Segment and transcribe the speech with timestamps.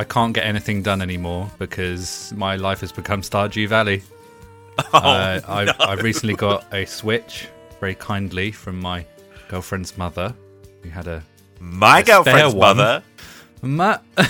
[0.00, 4.02] I can't get anything done anymore because my life has become Stardew Valley.
[4.94, 7.48] uh, I've, I've recently got a Switch,
[7.80, 9.04] very kindly, from my
[9.48, 10.34] girlfriend's mother,
[10.82, 11.22] who had a
[11.60, 12.76] My A spare girlfriend's one.
[12.78, 13.02] mother.
[13.60, 13.98] Ma-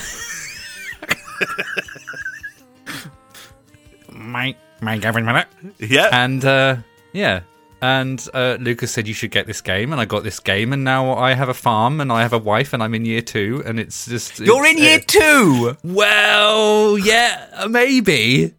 [4.13, 5.47] my my girlfriend's mother,
[5.79, 6.09] Yeah.
[6.11, 6.77] and uh,
[7.13, 7.43] yeah,
[7.83, 10.85] and uh, Lucas said you should get this game, and I got this game, and
[10.85, 13.63] now I have a farm, and I have a wife, and I'm in year two,
[13.67, 15.77] and it's just You're it's, in year uh, two.
[15.83, 18.55] Well, yeah, maybe.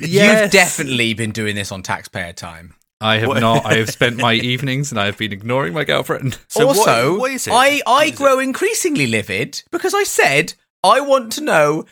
[0.00, 0.42] Yes.
[0.42, 2.74] You've definitely been doing this on taxpayer time.
[3.00, 3.66] I have What- not.
[3.66, 6.38] I have spent my evenings and I have been ignoring my girlfriend.
[6.48, 7.52] So what- also, what is it?
[7.52, 10.54] I, I What is grow increasingly livid because I said
[10.84, 11.84] I want to know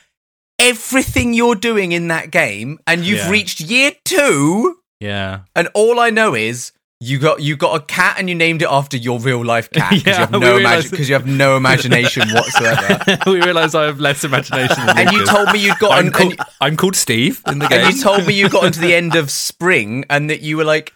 [0.59, 3.31] everything you're doing in that game, and you've Yeah.
[3.31, 5.41] reached year two, Yeah.
[5.57, 6.73] and all I know is.
[7.03, 9.89] You got you got a cat and you named it after your real life cat
[9.89, 13.19] because Yeah, you have no realised- imagine because you have no imagination whatsoever.
[13.27, 15.03] we realise I have less imagination than you.
[15.05, 17.69] and you told me you'd got I'm, an, called, and, I'm called Steve in the
[17.69, 17.87] game.
[17.87, 20.65] and you told me you got into the end of spring and that you were
[20.65, 20.93] like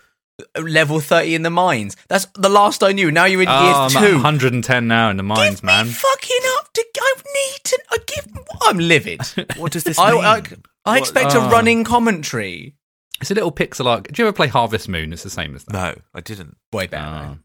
[0.61, 1.97] level thirty in the mines.
[2.09, 3.11] That's the last I knew.
[3.11, 4.13] Now you're in Oh, year I'm two.
[4.17, 5.87] 110 now in the mines, Give man.
[5.87, 6.85] me fucking up to.
[7.01, 7.83] I need to.
[7.93, 8.39] I give.
[8.67, 9.23] I'm livid.
[9.57, 10.23] What does this I, mean?
[10.23, 10.43] I,
[10.85, 11.49] I expect a Oh.
[11.51, 12.75] running commentary.
[13.25, 14.13] It's a little pixel art.
[14.13, 15.11] Do you ever play Harvest Moon?
[15.15, 15.73] It's the same as that.
[15.73, 16.59] no, I didn't.
[16.75, 17.31] Way better.
[17.33, 17.39] Oh.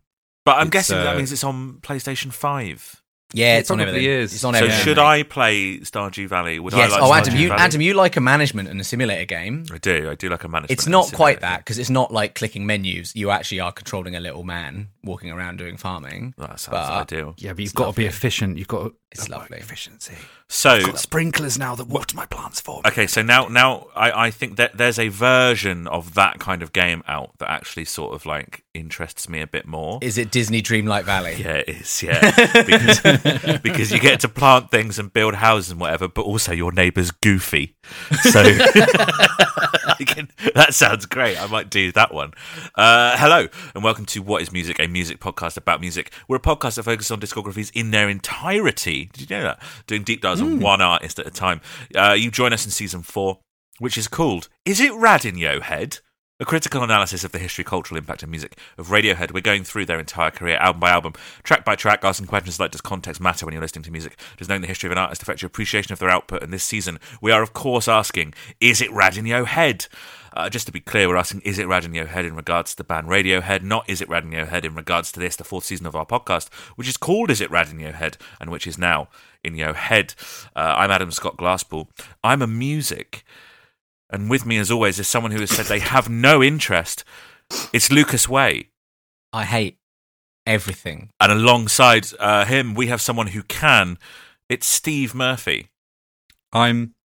[0.46, 3.02] But I'm It's, guessing that uh, means it's on PlayStation 5.
[3.34, 4.12] Yeah, It it's on probably everything.
[4.24, 4.34] is.
[4.34, 4.84] It's on So everything.
[4.84, 4.98] should.
[5.00, 6.60] I play Stardew Valley?
[6.60, 6.92] Would Yes.
[6.92, 7.62] I like oh, Stardew Adam, you Valley?
[7.62, 9.66] Adam, you like a management and a simulator game.
[9.72, 10.10] I do.
[10.10, 10.72] I do like a management.
[10.72, 13.16] It's and not quite that because it's not like clicking menus.
[13.16, 16.34] You actually are controlling a little man walking around doing farming.
[16.38, 17.36] That sounds But- ideal.
[17.38, 18.58] Yeah, but you've It's got to be efficient.
[18.58, 19.60] You've got to, It's I've lovely.
[19.60, 20.16] efficiency.
[20.52, 22.82] So Got sprinklers now that water my plants for me.
[22.88, 26.74] okay, so now now I, I think that there's a version of that kind of
[26.74, 30.00] game out that actually sort of like interests me a bit more.
[30.02, 31.36] Is it Disney Dreamlight Valley?
[31.38, 32.02] Yeah, it is.
[32.02, 32.20] Yeah,
[32.66, 33.00] because,
[33.64, 37.12] because you get to plant things and build houses and whatever, but also your neighbour's
[37.12, 37.76] goofy.
[38.24, 38.44] So
[40.06, 41.42] can, that sounds great.
[41.42, 42.34] I might do that one.
[42.76, 46.12] Uh, hello and welcome to What Is Music, a music podcast about music.
[46.28, 49.10] We're a podcast that focuses on discographies in their entirety.
[49.14, 49.62] Did you know that?
[49.88, 51.62] Doing deep dives on one artist at a time.
[51.96, 53.40] Uh, you join us in season four,
[53.80, 56.00] which is called "Is It Rad in Yo Head?"
[56.42, 59.34] A critical analysis of the history, cultural impact, and music of Radiohead.
[59.34, 61.12] We're going through their entire career, album by album,
[61.44, 64.18] track by track, asking questions like Does context matter when you're listening to music?
[64.38, 66.42] Does knowing the history of an artist affect your appreciation of their output?
[66.42, 69.88] And this season, we are, of course, asking Is it Rad in Yo Head?
[70.34, 72.78] Uh, just to be clear, we're asking Is it Rad in Head in regards to
[72.78, 75.66] the band Radiohead, not Is it Rad in Head in regards to this, the fourth
[75.66, 78.68] season of our podcast, which is called Is it Rad in Yo Head, and which
[78.68, 79.10] is now
[79.44, 80.14] in your Head.
[80.56, 81.88] Uh, I'm Adam Scott Glasspool.
[82.24, 83.24] I'm a music.
[84.10, 87.04] And with me, as always, is someone who has said they have no interest.
[87.72, 88.70] It's Lucas Way.
[89.32, 89.78] I hate
[90.46, 91.12] everything.
[91.20, 93.98] And alongside uh, him, we have someone who can.
[94.50, 95.68] It's Steve Murphy.
[96.52, 96.96] I'm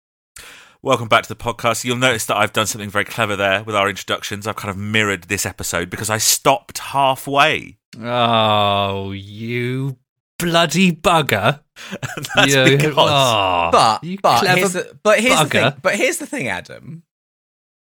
[0.85, 1.85] Welcome back to the podcast.
[1.85, 4.47] You'll notice that I've done something very clever there with our introductions.
[4.47, 7.79] I've kind of mirrored this episode because I stopped halfway.
[7.99, 9.97] Oh, you
[10.39, 11.61] bloody bugger!
[12.35, 15.73] That's You- because oh, But you but clever here's the, but here's the bugger.
[15.73, 15.81] thing.
[15.83, 17.05] But here's the thing, Adam.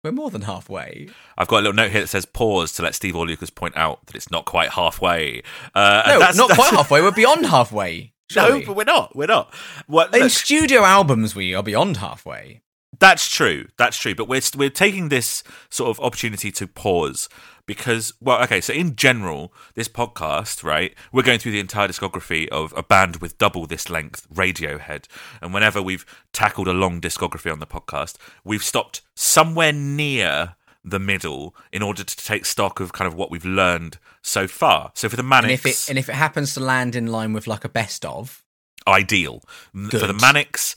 [0.04, 1.08] We're more than halfway.
[1.36, 3.76] I've got a little note here that says pause to let Steve or Lucas point
[3.76, 5.42] out that it's not quite halfway.
[5.74, 7.02] Uh, No, that's, not that's- quite halfway.
[7.02, 8.12] We're beyond halfway.
[8.34, 9.14] No, but we're not.
[9.14, 9.54] We're not.
[9.86, 12.60] Well, In look, studio albums, we are beyond halfway.
[12.98, 13.66] That's true.
[13.76, 14.14] That's true.
[14.14, 17.28] But we're we're taking this sort of opportunity to pause
[17.66, 18.60] because, well, okay.
[18.60, 20.94] So in general, this podcast, right?
[21.12, 25.06] We're going through the entire discography of a band with double this length, Radiohead.
[25.42, 30.54] And whenever we've tackled a long discography on the podcast, we've stopped somewhere near
[30.84, 34.92] the middle in order to take stock of kind of what we've learned so far.
[34.94, 37.32] So for the Manics, And if it and if it happens to land in line
[37.32, 38.44] with like a best of,
[38.86, 39.42] ideal.
[39.74, 40.76] M- For the Manics,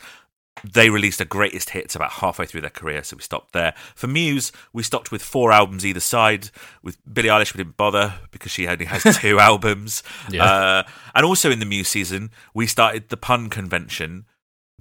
[0.64, 3.74] they released a greatest hits about halfway through their career, so we stopped there.
[3.96, 6.50] For Muse, we stopped with four albums either side.
[6.84, 10.04] With Billie Eilish, we didn't bother because she only has two albums.
[10.30, 10.44] Yeah.
[10.46, 10.84] Uh,
[11.16, 14.26] and also in the Muse season, we started the pun convention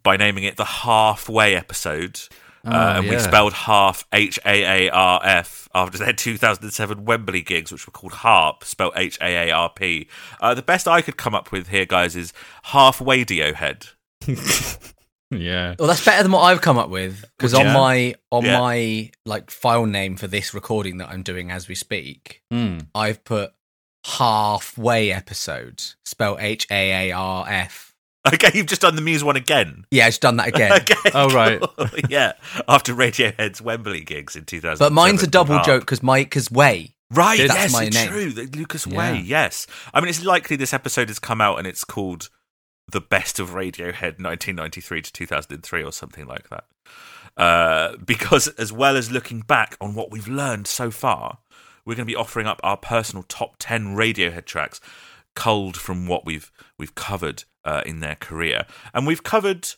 [0.03, 2.21] by naming it the halfway episode.
[2.65, 7.41] uh, Oh, and we spelled half H A A R F after their 2007 Wembley
[7.43, 10.09] gigs, which were called HAARP, spelled H A A R P.
[10.41, 12.33] Uh, the best I could come up with here, guys, is
[12.65, 13.91] half Radiohead.
[15.31, 15.75] yeah.
[15.79, 17.25] well, that's better than what I've come up with.
[17.37, 17.73] Because on Yeah.
[17.75, 18.59] my on Yeah.
[18.61, 22.79] my like file name for this recording that I'm doing as we speak, Hmm.
[22.95, 23.53] I've put
[24.07, 27.95] halfway episode, spell H A A R F.
[28.33, 29.85] Okay, you've just done the Muse one again.
[29.91, 30.73] Yeah, I've done that again.
[30.83, 31.11] Okay.
[31.15, 31.61] Oh, right.
[31.61, 31.87] cool.
[32.09, 32.33] yeah,
[32.67, 34.79] after Radiohead's Wembley gigs in 2000.
[34.85, 36.95] But mine's a double joke because my because way.
[37.11, 38.09] Right, That's yes, my it's name.
[38.11, 38.45] true.
[38.55, 38.99] Lucas Yeah.
[39.13, 39.67] Way, yes.
[39.95, 42.29] I mean, it's likely this episode has come out and it's called
[42.89, 46.65] The Best of Radiohead 1993 to 2003 or something like that.
[47.37, 51.39] Uh, because as well as looking back on what we've learned so far,
[51.85, 54.81] we're going to be offering up our personal top 10 Radiohead tracks
[55.35, 58.67] culled from what we've we've covered uh, in their career.
[58.93, 59.69] And we've covered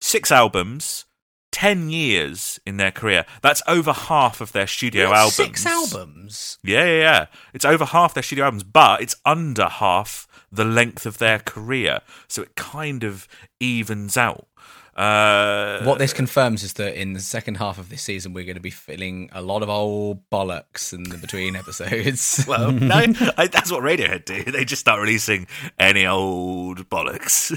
[0.00, 1.06] six albums,
[1.54, 3.24] 10 years in their career.
[3.40, 5.34] That's over half of their studio What, albums.
[5.34, 6.58] Six albums.
[6.64, 7.26] Yeah, yeah, yeah.
[7.52, 12.00] It's over half their studio albums, but it's under half the length of their career.
[12.26, 13.28] So it kind of
[13.60, 14.48] evens out.
[14.96, 18.54] Uh, What this confirms is that in the second half of this season, we're going
[18.56, 22.44] to be filling a lot of old bollocks in the between episodes.
[22.48, 23.04] Well, no,
[23.36, 24.44] I, that's what Radiohead do.
[24.52, 25.46] They just start releasing
[25.78, 27.56] any old bollocks.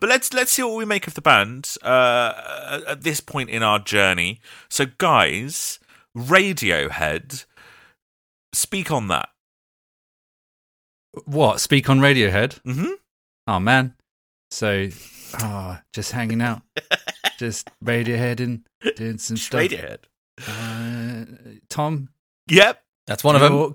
[0.00, 3.62] but let's let's see what we make of the band uh, at this point in
[3.62, 4.40] our journey.
[4.68, 5.78] So, guys,
[6.16, 7.44] Radiohead,
[8.52, 9.28] speak on that.
[11.24, 11.60] What?
[11.60, 12.58] Speak on Radiohead?
[12.64, 12.92] hmm
[13.46, 13.94] Oh man.
[14.50, 14.88] So,
[15.42, 16.62] oh, just hanging out,
[17.38, 18.66] just Radiohead and
[18.96, 19.60] doing some stuff.
[19.62, 19.98] Radiohead.
[20.46, 21.24] Uh,
[21.68, 22.08] Tom,
[22.48, 22.82] Yep.
[23.06, 23.72] That's one of them.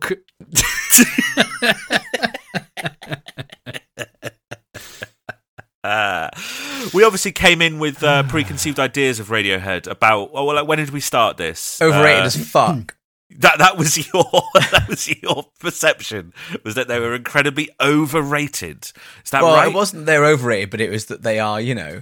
[5.84, 6.30] Uh,
[6.94, 10.30] we obviously came in with uh, preconceived ideas of Radiohead about.
[10.34, 11.82] Oh, well, like, when did we start this?
[11.82, 12.96] Overrated Uh, as fuck.
[13.40, 14.24] That that was your
[14.72, 16.34] that was your perception
[16.64, 18.92] was that they were incredibly overrated.
[19.24, 19.68] Is that well, right?
[19.70, 22.02] it wasn't they're overrated, but it was that they are, you know,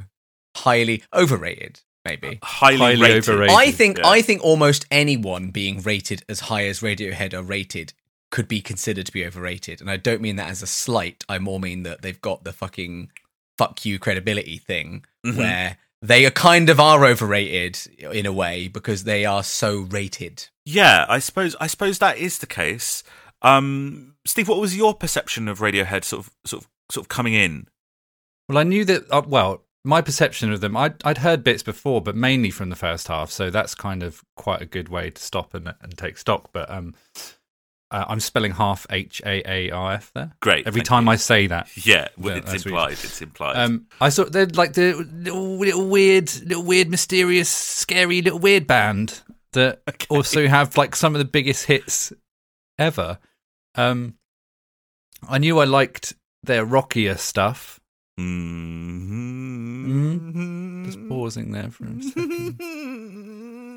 [0.57, 1.81] highly overrated.
[2.05, 2.39] Maybe.
[2.41, 3.29] highly, Highly rated.
[3.29, 3.55] overrated.
[3.55, 4.07] I think yeah.
[4.07, 7.93] I think almost anyone being rated as high as Radiohead are rated
[8.31, 11.23] could be considered to be overrated, and I don't mean that as a slight.
[11.27, 13.11] I more mean that they've got the fucking
[13.57, 15.35] fuck you credibility thing Mhm.
[15.37, 20.47] where they are kind of are overrated in a way because they are so rated.
[20.65, 23.03] Yeah, I suppose I suppose that is the case.
[23.41, 27.33] Um, Steve, what was your perception of Radiohead sort of sort of sort of coming
[27.33, 27.67] in?
[28.47, 29.11] Well, I knew that.
[29.11, 32.75] Uh, well, my perception of them, I'd, I'd heard bits before, but mainly from the
[32.75, 33.31] first half.
[33.31, 36.49] So that's kind of quite a good way to stop and, and take stock.
[36.51, 36.95] But um,
[37.91, 40.31] uh, I'm spelling half H A A R F there.
[40.41, 40.67] Great.
[40.67, 41.11] Every time you.
[41.11, 41.69] I say that.
[41.85, 42.91] Yeah, well, it's implied.
[42.93, 43.55] It's implied.
[43.57, 48.67] Um, I saw they're like the little, little weird, little weird, mysterious, scary little weird
[48.67, 49.21] band
[49.53, 52.13] that also have like some of the biggest hits
[52.77, 53.17] ever.
[53.75, 54.15] Um,
[55.27, 57.79] I knew I liked their rockier stuff.
[59.89, 60.85] Mhm.
[60.85, 62.59] Just pausing there for a second.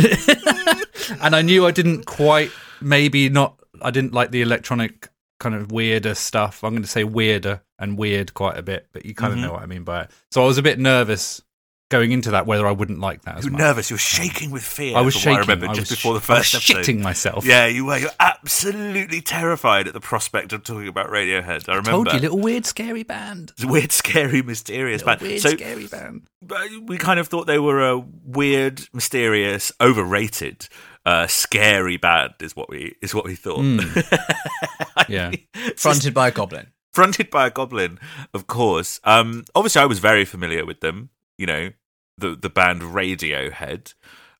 [0.00, 1.14] Mm-hmm.
[1.22, 2.50] and I knew I didn't quite,
[2.80, 6.64] maybe not, I didn't like the electronic kind of weirder stuff.
[6.64, 9.36] I'm going to say weirder and weird quite a bit, but you kind Mhm.
[9.36, 10.10] of know what I mean by it.
[10.30, 11.42] So I was a bit nervous
[11.88, 13.60] going into that whether I wouldn't like that You're much.
[13.60, 13.90] nervous.
[13.90, 14.96] You're shaking with fear.
[14.96, 15.36] I was shaking.
[15.36, 16.84] I remember I just before the sh- I was first episode.
[16.94, 17.46] shitting myself.
[17.46, 17.98] Yeah, you were.
[17.98, 21.68] You're absolutely terrified at the prospect of talking about Radiohead.
[21.68, 21.90] I remember.
[21.90, 23.50] Told you, little weird, scary band.
[23.52, 25.22] It's a weird, scary, mysterious Little band.
[25.28, 26.22] weird, so scary band.
[26.42, 30.68] but we kind of thought they were a weird, mysterious, overrated,
[31.04, 32.34] uh, scary band.
[32.40, 33.64] Is what we is what we thought.
[35.08, 35.30] Yeah.
[35.76, 36.68] Fronted by a goblin.
[36.92, 37.98] fronted by a goblin,
[38.34, 38.98] of course.
[39.04, 41.10] Um, obviously, I was very familiar with them.
[41.38, 41.70] You know,
[42.18, 43.94] the the band Radiohead.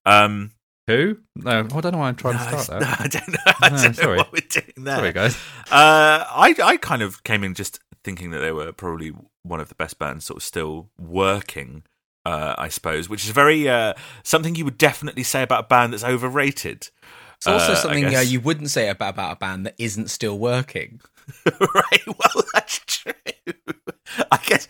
[0.04, 0.52] Um,
[0.86, 1.18] Who?
[1.34, 3.00] No, I don't know why I'm trying no, to start no, that.
[3.04, 3.52] I don't know.
[3.60, 4.16] I No, don't know sorry.
[4.18, 4.96] what we're doing there.
[4.96, 5.36] Sorry, guys.
[5.70, 9.12] Uh, I I kind of came in just thinking that they were probably
[9.42, 11.82] one of the best bands, sort of still working.
[12.24, 15.92] Uh, I suppose, which is very uh, something you would definitely say about a band
[15.92, 16.88] that's overrated.
[17.36, 20.36] It's also Uh, something uh, you wouldn't say about, about a band that isn't still
[20.36, 21.00] working.
[21.46, 22.06] right?
[22.06, 23.12] Well, that's true.
[24.32, 24.66] I guess.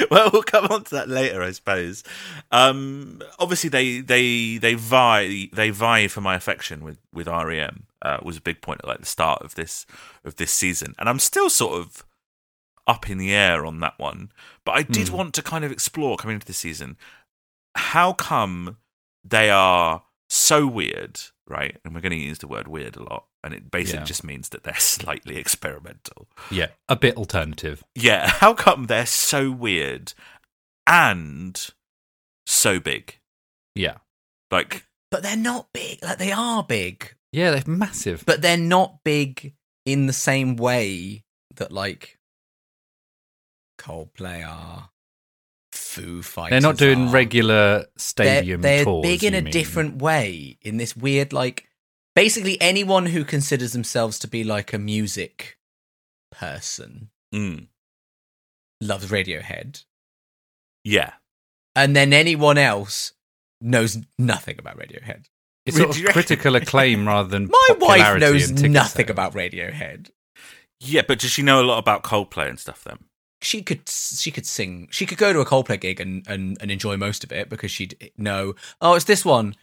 [0.10, 2.02] well, we'll come on to that later, I suppose.
[2.50, 7.84] Um, obviously, they they they vie they vie for my affection with with REM.
[8.00, 9.86] Uh, was a big point at like the start of this
[10.24, 12.04] of this season, and I'm still sort of
[12.86, 14.30] up in the air on that one.
[14.64, 16.96] But I did want to kind of explore coming into the season.
[17.74, 18.78] How come
[19.24, 21.76] they are so weird, right?
[21.84, 24.04] And we're going to use the word weird a lot, and it basically Yeah.
[24.04, 26.28] just means that they're slightly experimental.
[26.50, 27.82] Yeah, a bit alternative.
[27.94, 30.12] Yeah, how come they're so weird
[30.86, 31.64] and
[32.46, 33.18] so big?
[33.74, 33.98] Yeah.
[34.50, 36.02] Like, But they're not big.
[36.02, 38.24] Like they are big, Yeah, they're massive.
[38.26, 39.54] but they're not big
[39.86, 41.24] in the same way
[41.56, 42.18] that like
[43.78, 44.90] Coldplay are.
[45.92, 46.50] Foo Fighters.
[46.50, 47.12] They're not doing are.
[47.12, 49.02] regular They're, they're tours.
[49.02, 49.52] big in you a mean.
[49.52, 50.58] different way.
[50.62, 51.68] In this weird, like,
[52.16, 55.58] basically anyone who considers themselves to be like a music
[56.30, 57.66] person mm,
[58.80, 59.84] loves Radiohead,
[60.82, 61.12] yeah.
[61.76, 63.12] and then anyone else
[63.60, 65.26] knows nothing about Radiohead.
[65.66, 69.10] It's sort of critical acclaim rather than My wife knows nothing sales.
[69.10, 70.10] about Radiohead.
[70.80, 72.98] Yeah, but does she know a lot about Coldplay and stuff then?
[73.42, 74.88] She could she could sing.
[74.90, 77.70] She could go to a Coldplay gig and, and, and enjoy most of it because
[77.70, 78.54] she'd know.
[78.80, 79.54] Oh, it's this one.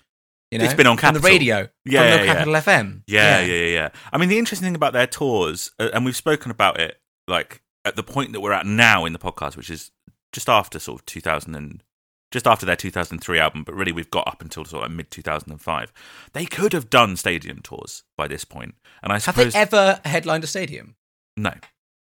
[0.51, 1.69] You know, It's been on from the radio.
[1.85, 2.33] Yeah, from yeah, yeah.
[2.33, 3.03] Capital FM.
[3.07, 3.89] Yeah, yeah, yeah, yeah.
[4.11, 7.61] I mean, the interesting thing about their tours, uh, and we've spoken about it, like
[7.85, 9.91] at the point that we're at now in the podcast, which is
[10.33, 11.83] just after sort of 2000 and
[12.31, 15.91] just after their 2003 album, but really we've got up until sort of mid 2005.
[16.33, 20.01] They could have done stadium tours by this point, and I suppose Have they ever
[20.05, 20.95] headlined a stadium
[21.37, 21.53] no.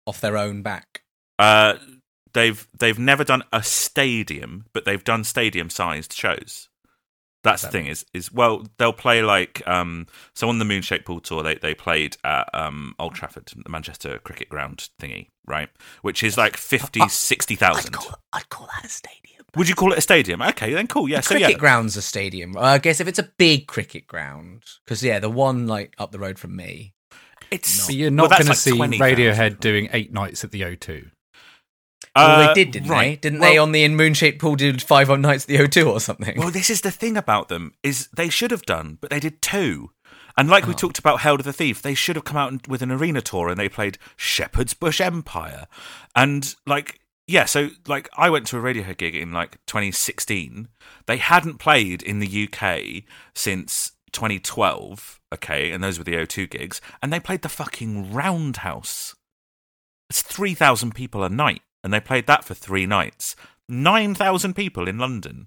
[0.06, 1.02] off their own back?
[1.38, 1.74] Uh,
[2.32, 6.68] they've they've never done a stadium, but they've done stadium sized shows.
[7.42, 11.04] That's the thing is is well they'll play like um so on the Moon Shaped
[11.04, 15.68] Pool tour they they played at um Old Trafford the Manchester Cricket Ground thingy right
[16.00, 19.44] which is like 50 Uh, 60,000 I'd call, I'd call that a stadium.
[19.56, 21.98] would you call it a stadium okay then cool yeah A so cricket yeah ground's
[21.98, 22.56] a stadium.
[22.56, 26.18] I guess if it's a big cricket ground, because yeah, the one like up the
[26.18, 26.94] road from me.
[27.50, 29.16] it's But you're not that's going to see 20,000.
[29.16, 31.10] Radiohead doing eight nights at the O2.
[32.16, 32.94] Well, Uh, they did, didn't they?
[32.94, 33.20] right.
[33.20, 35.88] Didn't Well- they on the In Moonshaped Pool did five on nights at the O2
[35.90, 36.36] or something?
[36.38, 39.42] Well, this is the thing about them is they should have done, but they did
[39.42, 39.90] two.
[40.36, 40.76] And like we Oh.
[40.76, 43.48] talked about Hail to the Thief, they should have come out with an arena tour
[43.48, 45.66] and they played Shepherd's Bush Empire.
[46.14, 50.68] And like yeah, so like I went to a Radiohead gig in like 2016.
[51.06, 53.04] They hadn't played in the UK
[53.34, 59.14] since 2012, okay, and those were the O2 gigs, and they played the fucking Roundhouse.
[60.10, 63.36] It's 3,000 people a night, and they played that for 3 nights.
[63.68, 65.46] 9,000 people in London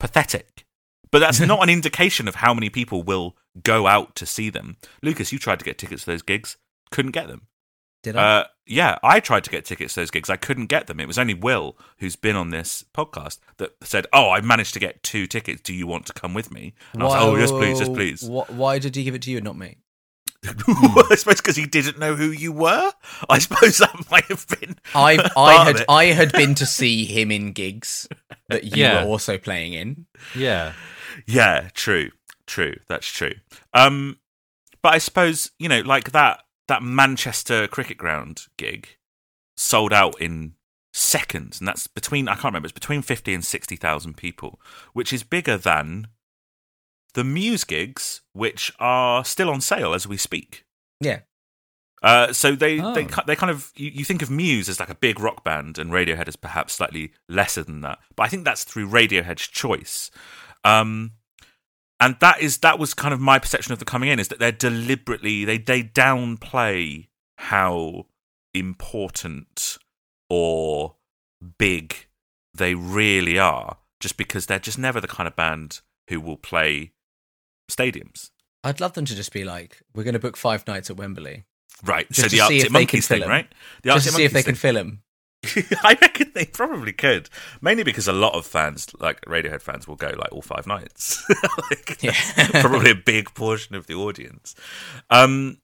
[0.00, 0.64] pathetic.
[1.10, 4.78] But that's not an indication of how many people will go out to see them.
[5.02, 6.56] Lucas, you tried to get tickets to those gigs,
[6.90, 7.48] couldn't get them.
[8.02, 8.40] Did I?
[8.40, 10.28] Uh, yeah, I tried to get tickets to those gigs.
[10.28, 10.98] I couldn't get them.
[10.98, 14.80] It was only Will, who's been on this podcast, that said, "Oh, I managed to
[14.80, 15.60] get two tickets.
[15.62, 17.88] Do you want to come with me?" And I was like, "Oh, yes, please, yes,
[17.88, 19.76] please." Wh- Why did he give it to you and not me?
[20.46, 22.92] I suppose because he didn't know who you were.
[23.28, 24.76] I suppose that might have been.
[24.94, 25.84] I I had.
[25.88, 28.08] I had been to see him in gigs
[28.48, 29.04] that you Yeah.
[29.04, 30.06] were also playing in.
[30.34, 30.72] Yeah.
[31.26, 32.10] Yeah, true,
[32.46, 32.74] true.
[32.88, 33.34] That's true.
[33.74, 34.18] Um,
[34.82, 38.88] but I suppose you know, like that that Manchester Cricket Ground gig
[39.56, 40.54] sold out in
[40.92, 42.66] seconds, and that's between I can't remember.
[42.66, 44.60] It's between fifty and sixty thousand people,
[44.92, 46.08] which is bigger than
[47.14, 50.64] the Muse gigs, which are still on sale as we speak.
[51.00, 51.20] Yeah.
[52.02, 52.94] Uh, so they, Oh.
[52.94, 55.78] they they kind of you, you think of Muse as like a big rock band,
[55.78, 57.98] and Radiohead is perhaps slightly lesser than that.
[58.16, 60.10] But I think that's through Radiohead's choice.
[60.64, 61.12] Um,
[62.00, 64.40] and that is that was kind of my perception of the coming in is that
[64.40, 67.06] they're deliberately they they downplay
[67.38, 68.06] how
[68.54, 69.78] important
[70.28, 70.96] or
[71.58, 72.06] big
[72.54, 76.92] they really are, just because they're just never the kind of band who will play
[77.70, 78.30] stadiums.
[78.64, 81.44] I'd love them to just be like, we're going to book five nights at Wembley.
[81.84, 82.08] Right.
[82.08, 83.48] Just so to the Arctic if they can Monkeys thing, right?
[83.82, 85.02] The just to Arctic see if they Monkeys can fill them.
[85.82, 87.28] I reckon they probably could.
[87.60, 91.24] Mainly because a lot of fans, like Radiohead fans, will go like all five nights.
[91.70, 92.14] like, Yeah.
[92.60, 94.54] probably a big portion of the audience.
[95.10, 95.58] Um,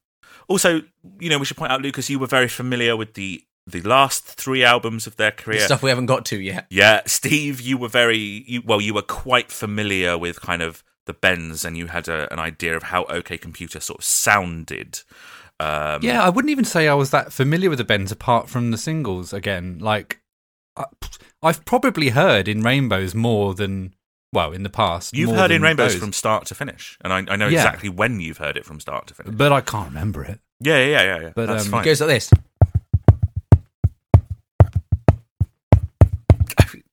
[0.48, 0.82] also,
[1.20, 4.24] you know, we should point out, Lucas, you were very familiar with the the last
[4.24, 5.60] three albums of their career.
[5.60, 6.66] Stuff we haven't got to yet.
[6.70, 8.80] Yeah, Steve, you were very you, well.
[8.80, 12.76] You were quite familiar with kind of the bends, and you had a, an idea
[12.76, 15.00] of how OK Computer sort of sounded.
[15.58, 18.70] Um, Yeah, I wouldn't even say I was that familiar with the Bends apart from
[18.70, 19.32] the singles.
[19.32, 20.20] Again, like
[20.76, 20.84] I,
[21.42, 23.94] I've probably heard in Rainbows more than
[24.32, 25.16] well in the past.
[25.16, 26.00] you've heard in Rainbows those.
[26.00, 27.58] from start to finish, and I, I know Yeah.
[27.64, 29.34] exactly when you've heard it from start to finish.
[29.34, 30.38] but I can't remember it.
[30.60, 31.20] Yeah, yeah, yeah, yeah.
[31.22, 31.32] yeah.
[31.34, 31.80] But, That's um.
[31.80, 32.30] It goes like this.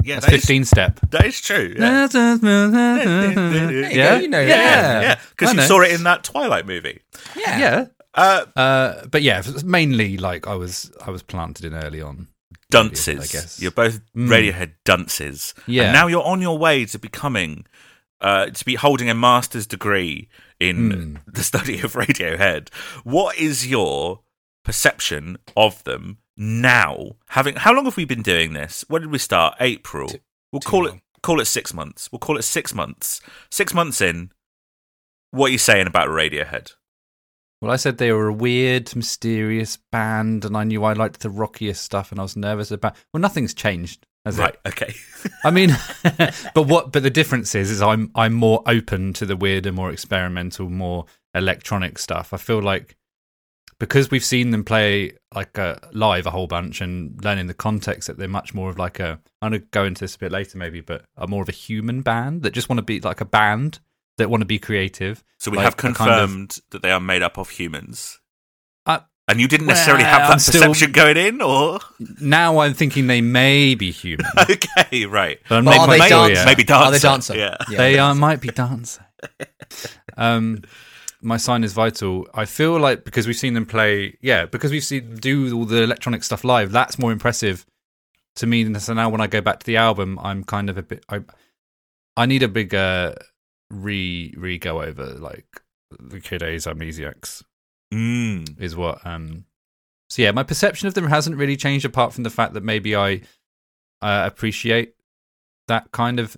[0.06, 1.00] Yeah, That's that is- fifteen step.
[1.12, 1.74] that is true.
[1.78, 2.08] Yeah.
[2.08, 2.38] There
[3.92, 4.48] yeah, you know that.
[4.48, 5.20] yeah, Yeah.
[5.32, 5.64] Because I you know.
[5.66, 7.02] saw it in that Twilight movie.
[7.36, 7.60] Yeah.
[7.60, 7.86] yeah.
[8.14, 12.28] Uh, Uh, but yeah, mainly like I was I was planted in early on.
[12.72, 13.20] dunces.
[13.20, 13.62] I guess.
[13.62, 14.30] You're both Mm.
[14.30, 15.54] Radiohead dunces.
[15.68, 15.84] Yeah.
[15.86, 17.66] And now you're on your way to becoming,
[18.22, 21.34] uh, to be holding a master's degree in Mm.
[21.34, 22.70] the study of Radiohead.
[23.04, 24.22] What is your
[24.64, 27.12] perception of them now?
[27.30, 28.84] Having how long have we been doing this?
[28.88, 29.56] When did we start?
[29.60, 30.08] April.
[30.10, 30.20] Too-
[30.52, 30.96] we'll too call long.
[30.98, 32.12] it call it six months.
[32.12, 33.22] We'll call it six months.
[33.52, 34.32] Six months in.
[35.32, 36.74] What are you saying about Radiohead?
[37.62, 41.30] Well, I said they were a weird, mysterious band, and I knew I liked the
[41.30, 42.96] rockiest stuff, and I was nervous about.
[43.14, 44.54] Well, nothing's changed, has Right.
[44.54, 44.68] it?
[44.68, 44.94] Okay.
[45.44, 45.72] I mean,
[46.54, 46.92] but what?
[46.92, 51.06] But the difference is, is I'm I'm more open to the weirder, more experimental, more
[51.34, 52.34] electronic stuff.
[52.34, 52.98] I feel like
[53.80, 58.08] because we've seen them play like uh, live a whole bunch and learning the context
[58.08, 59.20] that they're much more of like a.
[59.42, 62.02] I'm gonna go into this a bit later, maybe, but a more of a human
[62.02, 63.80] band that just want to be like a band
[64.18, 65.24] that want to be creative.
[65.40, 68.22] So we Like have a kind of- confirmed that they are made up of humans.
[68.86, 71.80] Uh, and you didn't necessarily have that I'm still- perception going in, or
[72.22, 74.26] now I'm thinking they may be human.
[74.50, 75.40] okay, right?
[75.50, 76.46] But I'm Well, are they quite sure.
[76.46, 76.86] Maybe dancer.
[76.86, 77.36] Are they dancer?
[77.36, 77.58] Yeah.
[77.70, 78.02] Yeah, they dancer.
[78.12, 79.06] uh, might be dancer.
[80.18, 80.62] um,
[81.26, 82.28] my sign is vital.
[82.34, 85.82] I feel like because we've seen them play, yeah, because we've seen do all the
[85.84, 86.72] electronic stuff live.
[86.72, 87.66] That's more impressive
[88.38, 88.64] to me.
[88.64, 91.04] than- So now when I go back to the album, I'm kind of a bit.
[91.10, 91.22] I,
[92.16, 93.16] I need a bigger
[93.72, 95.48] re re go over like
[96.00, 97.44] the Kid A's Amnesiacs
[97.94, 98.60] Mm.
[98.62, 99.06] is what.
[99.06, 99.46] Um,
[100.10, 102.96] so yeah, my perception of them hasn't really changed apart from the fact that maybe
[102.96, 103.22] I
[104.02, 104.94] uh, appreciate
[105.68, 106.38] that kind of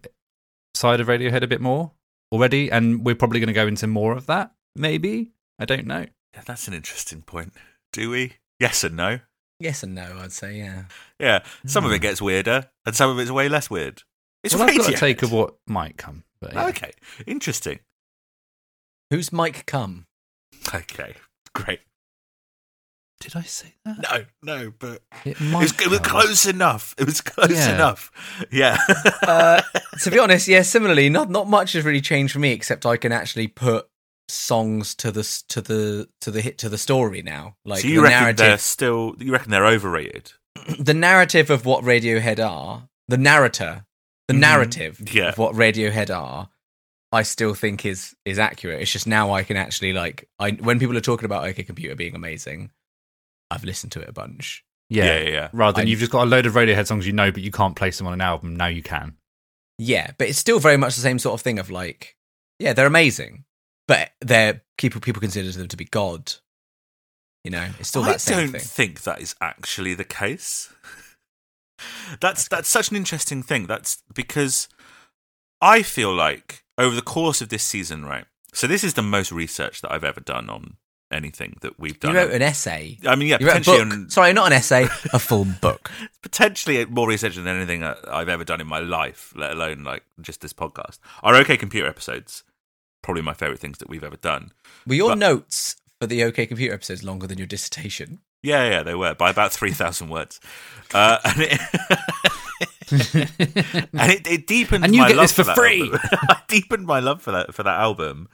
[0.73, 1.91] side of Radiohead a bit more
[2.32, 4.52] already, and we're probably going to go into more of that.
[4.78, 6.06] Maybe I don't know.
[6.34, 7.54] Yeah, that's an interesting point.
[7.94, 8.34] Do we?
[8.60, 9.20] Yes and no.
[9.60, 10.84] Yes and no, I'd say, yeah.
[11.20, 11.96] Yeah, some of Hmm.
[11.96, 14.04] it gets weirder, and some of it's way less weird.
[14.44, 16.24] It's well, I've got a take of what might come.
[16.40, 16.68] But yeah.
[16.68, 16.92] Okay,
[17.26, 17.80] interesting.
[19.10, 20.06] Who's Mike Cum?
[20.74, 21.16] Okay,
[21.56, 21.80] great.
[23.20, 23.98] Did I say that?
[24.04, 25.62] No, no, but It it might.
[25.63, 26.94] was, it was close enough.
[27.00, 27.74] It was close Yeah.
[27.74, 28.12] enough.
[28.52, 28.78] Yeah.
[29.24, 29.62] Uh,
[30.02, 32.96] to be honest, yeah, similarly, not not much has really changed for me except I
[32.98, 33.88] can actually put
[34.30, 37.56] songs to the to the to the hit to the story now.
[37.66, 39.16] Like so you the reckon they're still?
[39.20, 40.34] You reckon they're overrated?
[40.80, 43.86] the narrative of what Radiohead are, the narrator,
[44.28, 44.40] the Mhm.
[44.40, 45.30] narrative Yeah.
[45.30, 46.50] of what Radiohead are.
[47.12, 48.82] I still think is is accurate.
[48.82, 51.96] It's just now I can actually like I when people are talking about OK Computer
[51.96, 52.72] being amazing,
[53.50, 54.63] I've listened to it a bunch.
[54.90, 55.06] Yeah.
[55.06, 55.30] yeah, yeah.
[55.30, 55.50] yeah.
[55.54, 57.52] Rather than I- you've just got a load of Radiohead songs you know, but you
[57.52, 58.56] can't place them on an album.
[58.56, 59.16] Now you can.
[59.78, 62.16] Yeah, but it's still very much the same sort of thing of like,
[62.60, 63.46] yeah, they're amazing,
[63.88, 66.34] but they're people people consider them to be God.
[67.43, 70.73] You know, it's still I that same don't think that is actually the case.
[72.19, 73.67] that's that's such an interesting thing.
[73.67, 74.67] That's because
[75.62, 78.26] I feel like over the course of this season, right?
[78.54, 80.78] So this is the most research that I've ever done on
[81.12, 82.13] anything that we've done.
[82.13, 82.97] You wrote an essay.
[83.06, 85.91] I mean, yeah, You potentially, on, Sorry, not an essay, a full book.
[86.21, 90.41] potentially more research than anything I've ever done in my life, let alone like just
[90.41, 91.00] this podcast.
[91.23, 92.43] Our OK Computer episodes,
[93.02, 94.52] probably my favorite things that we've ever done.
[94.86, 98.20] Were your But- notes for the OK Computer episodes longer than your dissertation?
[98.44, 100.40] Yeah, yeah, they were by about three thousand words,
[100.94, 101.60] uh, and it,
[103.94, 104.86] and it, it deepened.
[104.86, 105.92] And you my get love this for that free.
[106.30, 108.30] I deepened my love for that for that album,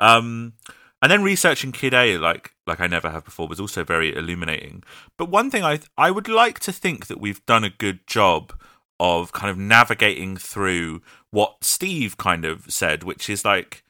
[0.00, 0.54] um,
[1.02, 4.84] and then researching Kid A like like I never have before was also very illuminating.
[5.16, 8.52] But one thing I I would like to think that we've done a good job
[9.00, 13.84] of kind of navigating through what Steve kind of said, which is like,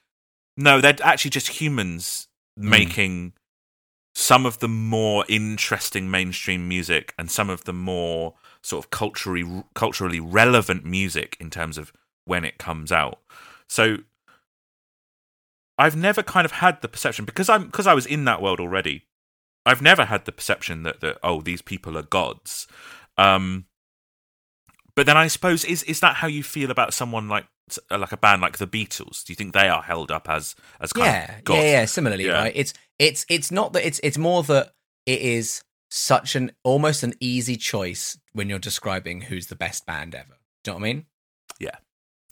[0.58, 2.70] no, they're actually just humans Hmm.
[2.70, 3.32] making
[4.14, 9.64] some of the more interesting mainstream music and some of the more sort of culturally
[9.74, 11.92] culturally relevant music in terms of
[12.24, 13.20] when it comes out.
[13.68, 13.98] So
[15.78, 18.58] I've never kind of had the perception because I'm because I was in that world
[18.58, 19.04] already.
[19.64, 22.66] I've never had the perception that that oh these people are gods.
[23.16, 23.66] Um,
[24.96, 27.46] but then I suppose is is that how you feel about someone like
[27.90, 29.24] Uh, like a band like the Beatles?
[29.24, 31.84] Do you think they are held up as as kind yeah, of yeah, yeah.
[31.84, 32.32] Similarly, Yeah.
[32.32, 32.52] right?
[32.54, 34.72] It's it's it's not that it's it's more that
[35.04, 40.14] it is such an almost an easy choice when you're describing who's the best band
[40.14, 40.36] ever.
[40.64, 41.06] Do you know what I mean?
[41.58, 41.76] Yeah,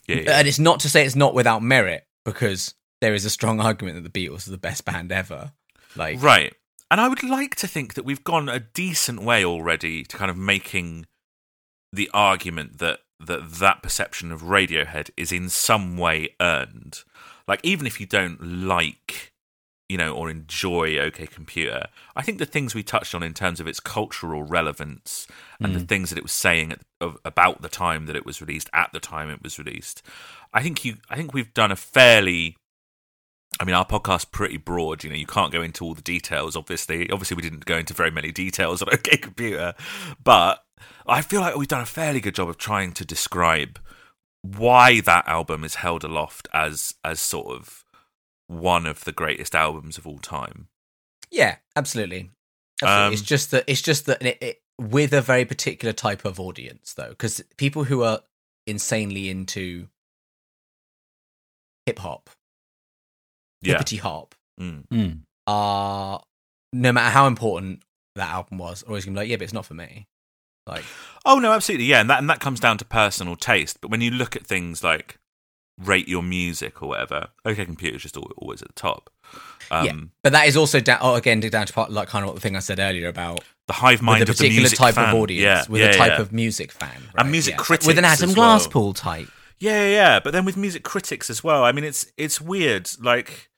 [0.07, 0.39] yeah.
[0.39, 4.01] And it's not to say it's not without merit because there is a strong argument
[4.01, 5.51] that the Beatles are the best band ever.
[5.95, 6.53] Like, Right.
[6.89, 10.31] And I would like to think that we've gone a decent way already to kind
[10.31, 11.05] of making
[11.91, 17.03] the argument that that, that perception of Radiohead is in some way earned.
[17.47, 19.31] Like even if you don't like,
[19.89, 23.59] you know, or enjoy OK Computer, I think the things we touched on in terms
[23.59, 25.27] of its cultural relevance
[25.59, 25.87] and the mm.
[25.87, 28.91] things that it was saying at, of, about the time that it was released, at
[28.93, 30.03] the time it was released,
[30.53, 32.57] I think you, I think we've done a fairly
[33.59, 35.03] I mean, our podcast's pretty broad.
[35.03, 36.55] You know, you can't go into all the details.
[36.55, 39.73] Obviously, obviously, we didn't go into very many details on OK Computer,
[40.23, 40.63] but
[41.07, 43.79] I feel like we've done a fairly good job of trying to describe
[44.41, 47.83] why that album is held aloft as as sort of
[48.47, 50.67] one of the greatest albums of all time.
[51.31, 52.29] yeah, absolutely.
[52.81, 53.05] Absolutely.
[53.07, 56.39] Um, it's just that it's just that it, it, with a very particular type of
[56.39, 58.19] audience, though, because people who are
[58.67, 59.87] insanely into
[61.85, 62.29] hip hop,
[63.61, 63.73] Yeah.
[63.73, 64.87] hippity hop, Mm.
[64.89, 65.21] Mm.
[65.47, 66.23] are
[66.73, 67.83] no matter how important
[68.15, 70.07] that album was, always gonna be like, yeah, but it's not for me.
[70.67, 70.83] Like,
[71.27, 73.81] Oh no, absolutely, yeah, and that and that comes down to personal taste.
[73.81, 75.19] But when you look at things like
[75.77, 79.09] rate your music or whatever, OK Computer's just always at the top.
[79.69, 80.99] Um, yeah, but that is also down.
[81.01, 83.43] Oh, again, down to part like kind of what the thing I said earlier about
[83.67, 85.09] the hive mind with a particular type fan.
[85.09, 86.21] of audience, yeah, with yeah, a type yeah.
[86.21, 88.57] of music fan, And music critics with an Adam as well.
[88.57, 89.27] Glasspool type.
[89.59, 90.19] Yeah, yeah, yeah.
[90.21, 91.65] But then with music critics as well.
[91.65, 92.89] I mean, it's it's weird.
[93.01, 93.49] Like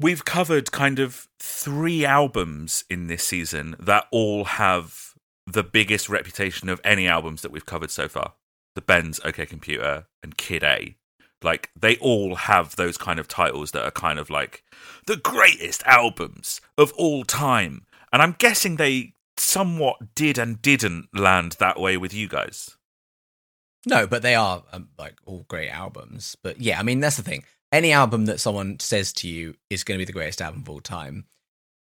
[0.00, 5.05] we've covered kind of three albums in this season that all have
[5.46, 8.34] the biggest reputation of any albums that we've covered so far.
[8.74, 10.96] The Bends, OK Computer, and Kid A.
[11.42, 14.64] Like they all have those kind of titles that are kind of like
[15.06, 17.86] the greatest albums of all time.
[18.12, 22.76] And I'm guessing they somewhat did and didn't land that way with you guys.
[23.86, 26.36] No, but they are um, like all great albums.
[26.42, 27.44] But yeah, I mean that's the thing.
[27.70, 30.70] Any album that someone says to you is going to be the greatest album of
[30.70, 31.26] all time.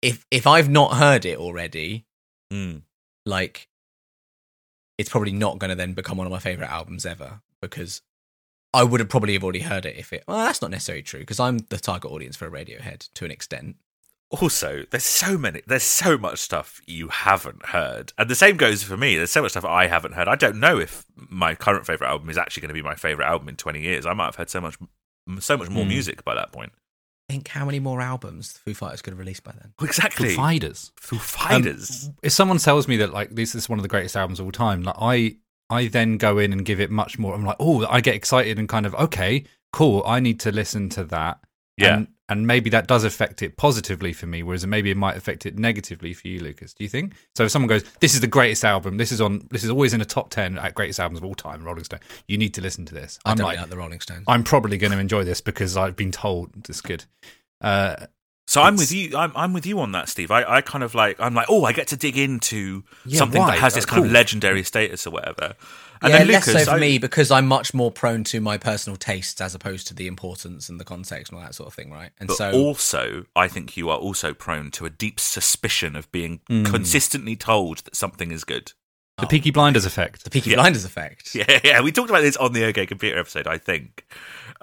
[0.01, 2.07] If if I've not heard it already,
[2.53, 2.83] Mm.
[3.27, 3.69] Like
[4.99, 8.03] it's probably not going to then become one of my favorite albums ever because
[8.75, 10.25] I would have probably have already heard it if it.
[10.29, 13.31] Well, that's not necessarily true because I'm the target audience for a Radiohead to an
[13.31, 13.77] extent.
[14.31, 18.83] also there's so many there's so much stuff you haven't heard and the same goes
[18.83, 21.85] for me there's so much stuff i haven't heard i don't know if my current
[21.85, 24.25] favorite album is actually going to be my favorite album in 20 years i might
[24.25, 24.79] have heard so much
[25.39, 25.91] so much more Hmm.
[25.91, 26.73] music by that point
[27.33, 29.73] Think how many more albums the Foo Fighters could have released by then.
[29.81, 30.93] exactly Foo Fighters.
[31.01, 32.09] Foo Fighters.
[32.09, 34.45] Um, if someone tells me that like this is one of the greatest albums of
[34.45, 35.37] all time, like I
[35.71, 37.35] I then go in and give it much more.
[37.35, 40.03] I'm like, oh, I get excited and kind of okay, cool.
[40.05, 41.41] I need to listen to that.
[41.79, 41.97] Yeah.
[41.97, 45.47] And, and maybe that does affect it positively for me, whereas maybe it might affect
[45.47, 46.75] it negatively for you, Lucas.
[46.75, 47.15] Do you think?
[47.37, 48.97] So if someone goes, "This is the greatest album.
[48.97, 49.47] This is on.
[49.51, 52.01] This is always in the top ten at greatest albums of all time." Rolling Stone.
[52.27, 53.19] You need to listen to this.
[53.25, 54.25] I I'm don't like, like the Rolling Stones.
[54.27, 57.05] I'm probably going to enjoy this because I've been told it's good.
[57.61, 58.07] Uh,
[58.49, 60.97] so i'm with you I'm, I'm with you on that steve I, I kind of
[60.97, 63.53] like i'm like oh i get to dig into Yeah, something why?
[63.53, 65.55] that has this Uh, kind of legendary status or whatever
[66.03, 68.59] and yeah, then less so for I- me because I'm much more prone to my
[68.59, 71.75] personal tastes as opposed to the importance and the context and all that sort of
[71.75, 72.11] thing, right?
[72.21, 76.11] And But so, also, I think you are also prone to a deep suspicion of
[76.13, 76.67] being Mm.
[76.67, 78.73] consistently told that something is good.
[79.19, 79.29] the Oh.
[79.29, 80.25] Peaky Blinders effect.
[80.25, 80.57] the Peaky Yeah.
[80.57, 81.35] Blinders effect.
[81.35, 81.81] Yeah, yeah.
[81.83, 84.07] We talked about this on the OK Computer episode, I think.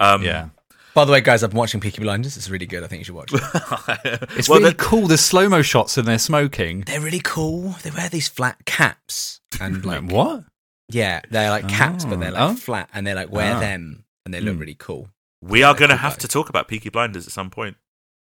[0.00, 0.48] Um, Yeah.
[0.92, 2.36] By the way, guys, I've been watching Peaky Blinders.
[2.36, 2.82] It's really good.
[2.82, 3.40] I think you should watch it.
[4.36, 5.06] It's well, really the- cool.
[5.06, 6.80] The slow mo shots and they're smoking.
[6.80, 7.76] They're really cool.
[7.84, 10.44] They wear these flat caps and like Like, what?
[10.90, 12.54] Yeah, they're like caps, but they're like Oh.
[12.54, 13.60] flat and they're like wear Ah.
[13.60, 14.60] them and they look Hmm.
[14.60, 15.08] really cool.
[15.42, 17.76] we are going to have to talk about Peaky Blinders at some point.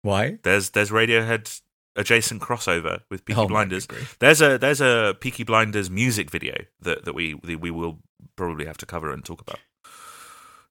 [0.01, 0.39] Why?
[0.43, 1.61] There's there's Radiohead
[1.95, 3.87] adjacent crossover with Peaky Oh Blinders.
[4.19, 7.99] There's a there's a Peaky Blinders music video that, that we that we will
[8.35, 9.59] probably have to cover and talk about.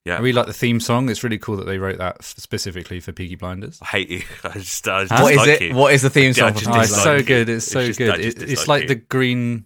[0.05, 1.09] Yeah, I really like the theme song.
[1.09, 3.79] It's really cool that they wrote that specifically for Peaky Blinders.
[3.81, 4.23] I hate you.
[4.45, 5.63] I just, I just What is it?
[5.63, 5.75] you.
[5.75, 6.55] What is the theme Yeah, song?
[6.55, 7.23] for Oh, it's so you.
[7.23, 7.49] good.
[7.49, 8.21] It's It's so just- good.
[8.21, 8.89] It, it's like you.
[8.89, 9.65] the green,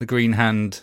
[0.00, 0.82] the green hand,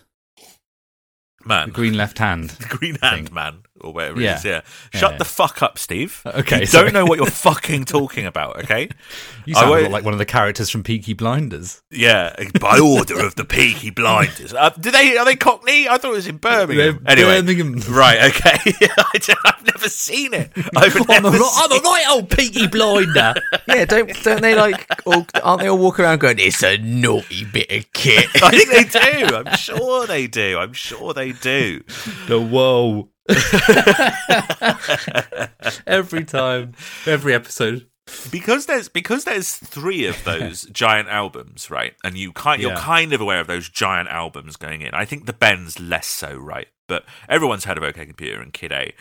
[1.46, 1.68] man.
[1.68, 2.50] the green left hand.
[2.60, 3.34] The Green Hand thing.
[3.34, 3.65] Man.
[3.82, 4.34] Or whatever Yeah.
[4.34, 4.46] it is.
[4.46, 4.62] Yeah.
[4.94, 5.18] Shut yeah.
[5.18, 6.22] the fuck up, Steve.
[6.36, 6.86] Okay, You sorry.
[6.86, 8.64] don't know what you're fucking talking about.
[8.64, 8.90] Okay.
[9.48, 11.84] You sound like one of the characters from Peaky Blinders.
[11.92, 14.56] Yeah, by order of the Peaky Blinders.
[14.56, 15.88] Uh, do they are they Cockney?
[15.88, 17.00] I thought it was in Birmingham.
[17.04, 17.80] They're anyway, Birmingham.
[17.94, 18.24] right?
[18.36, 18.58] Okay,
[18.98, 20.52] I I've never seen it.
[20.76, 23.36] I've I'm never a, right, I'm a right old Peaky Blinder.
[23.68, 24.90] Yeah, don't don't they like?
[25.06, 28.26] All, aren't they all walking around going, "It's a naughty bit of kit"?
[28.42, 29.36] I think they do.
[29.36, 30.58] I'm sure they do.
[30.58, 31.84] I'm sure they do.
[32.28, 33.10] the whoa.
[35.88, 36.74] every time,
[37.06, 37.88] every episode.
[38.32, 41.94] Because there's because there's three of those giant albums, right?
[42.04, 42.80] And you kind you're Yeah.
[42.80, 44.94] kind of aware of those giant albums going in.
[44.94, 46.68] I think the Bends less so, right?
[46.88, 48.94] But everyone's heard of OK Computer and Kid A.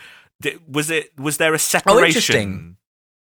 [0.66, 2.76] Was it was there a oh, separation?
[2.76, 2.80] Oh.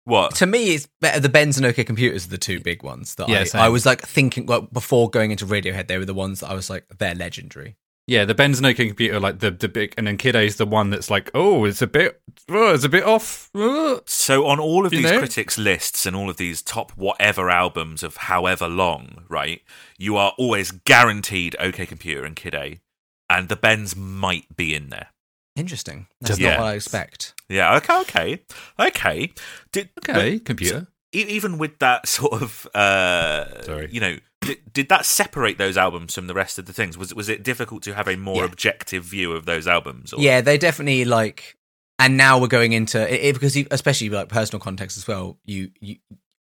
[0.06, 0.36] What?
[0.36, 1.20] to me, it's better.
[1.20, 3.66] The Bends and OK Computers are the two big ones that Yeah, I.
[3.66, 4.46] I was like thinking.
[4.46, 7.76] Well, before going into Radiohead, they were the ones that I was like, they're legendary.
[8.08, 10.66] Yeah, the Bends no king computer, like the the big, and then Kid A's the
[10.66, 13.50] one that's like, oh, it's a bit, oh, it's a bit off.
[13.52, 14.00] Oh.
[14.06, 15.18] So on all of You these know?
[15.18, 19.60] critics lists and all of these top whatever albums of however long, right?
[19.98, 22.80] You are always guaranteed OK Computer and Kid A,
[23.28, 25.08] and the Bends might be in there.
[25.56, 26.06] Interesting.
[26.20, 26.50] That's Yeah.
[26.50, 27.34] not what I expect.
[27.48, 27.74] Yeah.
[27.76, 28.00] Okay.
[28.02, 28.42] Okay.
[28.78, 29.32] Okay.
[29.72, 30.86] Did, Okay, computer.
[31.12, 33.88] Even with that sort of uh Sorry.
[33.92, 37.14] you know did, did that separate those albums from the rest of the things was
[37.14, 38.44] was it difficult to have a more Yeah.
[38.44, 40.20] objective view of those albums or?
[40.20, 41.56] Yeah, they definitely like.
[41.98, 45.38] And now we're going into it, because especially like personal context as well.
[45.46, 45.96] You you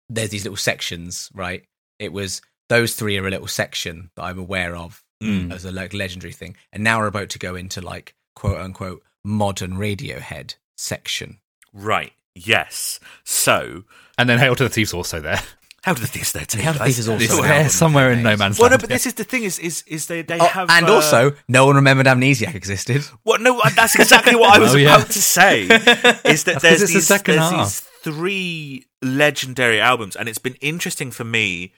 [0.09, 1.65] there's these little sections, right?
[1.99, 5.53] It was those three are a little section that I'm aware of Mm.
[5.53, 9.03] as a like legendary thing, and now we're about to go into like quote unquote
[9.25, 11.38] modern Radiohead section.
[11.73, 13.85] right yes so
[14.18, 15.40] And then Hail to the Thieves also there.
[15.83, 18.37] how did these there Hail to the thieves is also It's there somewhere in no
[18.37, 18.59] man's Land.
[18.59, 18.81] well no land.
[18.83, 21.33] but this is the thing is is is they they Oh, have and uh, also,
[21.49, 23.05] no one remembered Amnesiac existed.
[23.25, 24.95] Well, no, that's exactly what I was Oh, yeah.
[24.97, 25.62] about to say.
[26.25, 27.66] Is that there's, it's the second there's half.
[27.66, 31.73] these three legendary albums, and it's been interesting for me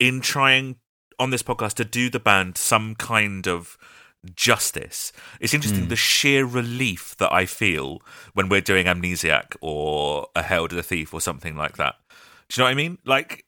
[0.00, 0.76] in trying
[1.18, 3.78] on this podcast to do the band some kind of
[4.34, 5.12] justice.
[5.40, 5.88] It's interesting hmm.
[5.88, 8.00] the sheer relief that I feel
[8.32, 11.96] when we're doing Amnesiac or A Hail to the Thief or something like that.
[12.48, 12.98] Do you know what I mean?
[13.04, 13.44] Like,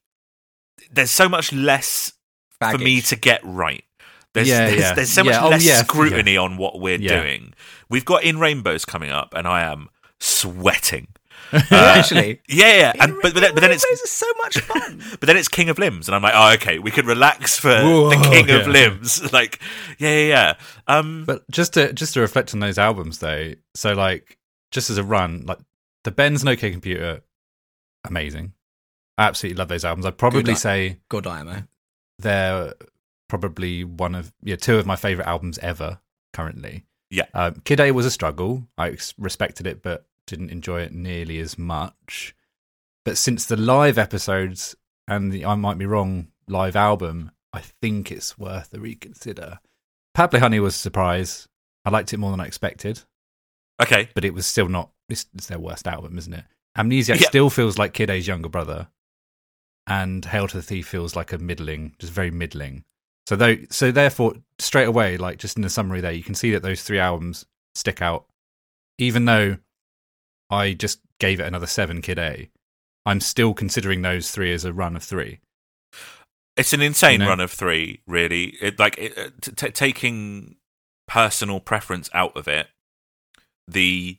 [0.91, 2.12] there's so much less
[2.61, 3.85] for me to get right.
[4.33, 4.95] There's, Yeah, there's, yeah.
[4.95, 7.55] there's so much Yeah, oh, less yeah, scrutiny on what we're doing.
[7.89, 9.89] We've got In Rainbows coming up, and I am
[10.21, 11.09] sweating.
[11.71, 12.93] Actually, Yeah, yeah.
[13.01, 15.03] And, but, but, then, but then it's Rainbows are so much fun.
[15.21, 17.71] but then it's King of Limbs, and I'm like, oh, okay, we can relax for
[17.71, 18.73] Whoa, the King of yeah.
[18.73, 19.33] Limbs.
[19.33, 19.61] Like,
[19.99, 20.55] yeah, yeah, yeah.
[20.87, 24.39] Um, But just to just to reflect on those albums though, so like
[24.73, 25.59] just as a run, like
[26.05, 27.23] the Bends No K Computer,
[28.05, 28.53] amazing.
[29.19, 30.05] I absolutely love those albums.
[30.07, 31.63] I'd probably Good say God, I IMO.
[32.19, 32.75] they're
[33.29, 36.01] probably one of yeah two of my favorite albums ever
[36.33, 36.85] currently.
[37.11, 37.27] Yeah.
[37.35, 38.67] um, Kid A was a struggle.
[38.77, 42.35] I respected it, but didn't enjoy it nearly as much.
[43.05, 44.75] But since the live episodes
[45.07, 49.61] and the I might be wrong live album, I think it's worth a reconsider.
[50.15, 51.47] Pablo Honey was a surprise.
[51.85, 53.03] I liked it more than I expected,
[53.81, 54.91] okay, but it was still not.
[55.09, 56.45] It's, it's their worst album, isn't it?
[56.77, 57.29] Amnesiac Yeah.
[57.29, 58.89] still feels like Kid A's younger brother,
[59.87, 62.85] and Hail to the Thief feels like a middling, just very middling.
[63.29, 66.51] So though, so therefore, straight away, like just in the summary there, you can see
[66.53, 68.27] that those three albums stick out.
[68.99, 69.59] Even though
[70.51, 72.51] I just gave it another seven, Kid A,
[73.05, 75.41] I'm still considering those three as a run of three.
[76.57, 77.29] it's an insane You know?
[77.29, 78.01] run of three.
[78.07, 80.57] Really, it, like it, uh, t- t- taking
[81.09, 82.69] personal preference out of it,
[83.69, 84.19] the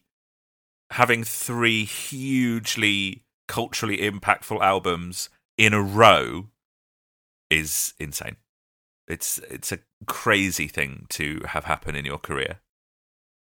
[0.91, 6.47] having three hugely culturally impactful albums in a row
[7.49, 8.35] is insane.
[9.07, 12.59] It's it's a crazy thing to have happen in your career.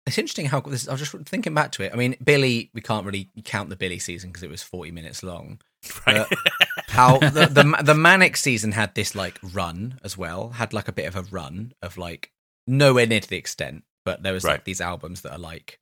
[0.08, 0.88] It's interesting how this.
[0.88, 1.91] I was just thinking back to it.
[1.93, 2.72] I mean, Billie.
[2.74, 5.60] We can't really count the Billie season because it was forty minutes long.
[6.08, 6.26] Right?
[6.30, 6.38] But
[6.89, 10.50] how the, the the Manic season had this like run as well.
[10.50, 12.32] Had like a bit of a run of like
[12.65, 14.54] nowhere near to the extent, but there was Right.
[14.54, 15.80] like these albums that are like,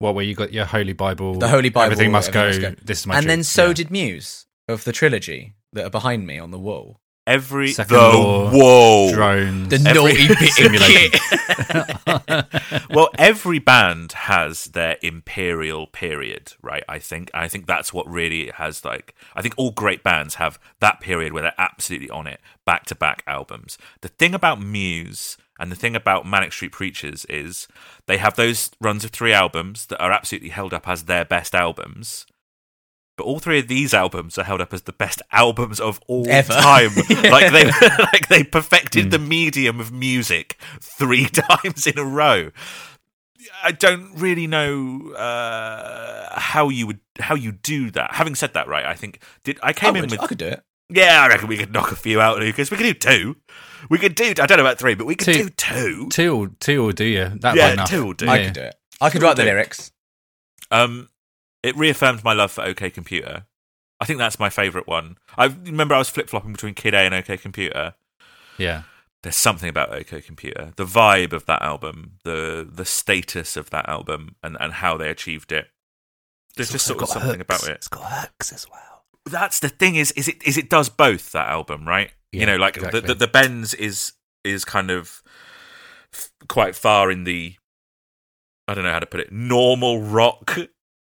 [0.00, 2.80] what where you got your Holy Bible, The Holy Bible, everything must, Everything go, Must
[2.80, 2.84] Go.
[2.86, 3.72] This is my and then so Yeah.
[3.72, 7.00] did Muse of the trilogy that are behind me on the wall.
[7.26, 9.68] Every Second the Law, whoa drones.
[9.68, 11.20] The naughty bit of kit.
[12.90, 16.84] well, every band has their imperial period, right?
[16.88, 17.32] I think.
[17.34, 19.12] I think that's what really has like.
[19.34, 22.94] I think all great bands have that period where they're absolutely on it, back to
[22.94, 23.76] back albums.
[24.02, 27.66] The thing about Muse and the thing about Manic Street Preachers is
[28.06, 31.54] they have those runs of three albums that are absolutely held up as their best
[31.54, 32.26] albums.
[33.16, 36.28] But all three of these albums are held up as the best albums of all
[36.28, 36.52] Ever.
[36.52, 36.90] time.
[37.30, 37.64] like they,
[38.12, 42.50] like they perfected the medium of music three times in a row
[43.62, 48.12] I don't really know uh, how you would how you do that.
[48.14, 50.38] Having said that, right, I think did I came I in would- with I could
[50.38, 50.62] do it.
[50.90, 52.70] yeah, I reckon we could knock a few out, Lucas.
[52.70, 53.36] We could do two.
[53.88, 54.30] We could do.
[54.30, 55.44] I don't know about three, but we could Two.
[55.44, 56.08] do two.
[56.10, 57.30] Two, will- two will do you.
[57.40, 58.26] That Yeah, two will do.
[58.28, 58.44] I Yeah.
[58.46, 58.74] could do it.
[59.00, 59.92] I could write the lyrics.
[60.70, 61.08] Um,
[61.66, 63.46] it reaffirmed my love for OK Computer.
[64.00, 65.16] I think that's my favourite one.
[65.36, 67.94] I remember I was flip flopping between Kid A and OK Computer.
[68.58, 68.82] Yeah.
[69.22, 73.88] There's something about OK Computer, the vibe of that album, the the status of that
[73.88, 75.68] album, and, and how they achieved it.
[76.56, 77.70] There's just sort of something about it.
[77.70, 79.04] It's got hooks as well.
[79.24, 82.12] That's the thing is is it is it does both that album, right?
[82.32, 83.00] you know, like exactly.
[83.00, 84.12] the, the the Bends is
[84.44, 85.22] is kind of
[86.12, 87.56] f- quite far in the
[88.68, 90.58] I don't know how to put it normal rock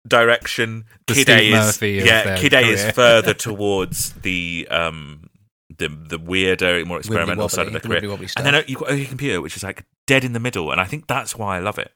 [0.08, 0.86] direction.
[1.08, 5.30] The Kid Steve A is Murphy yeah, Kid A is further towards the um
[5.78, 8.30] the the weirder, more experimental side of wobbly, the career.
[8.38, 10.80] And then uh, you've got OK Computer, which is like dead in the middle, and
[10.80, 11.94] I think that's why I love it.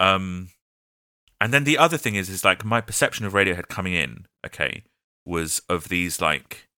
[0.00, 0.48] Um,
[1.40, 4.84] and then the other thing is, is like my perception of Radiohead coming in, okay,
[5.24, 6.68] was of these like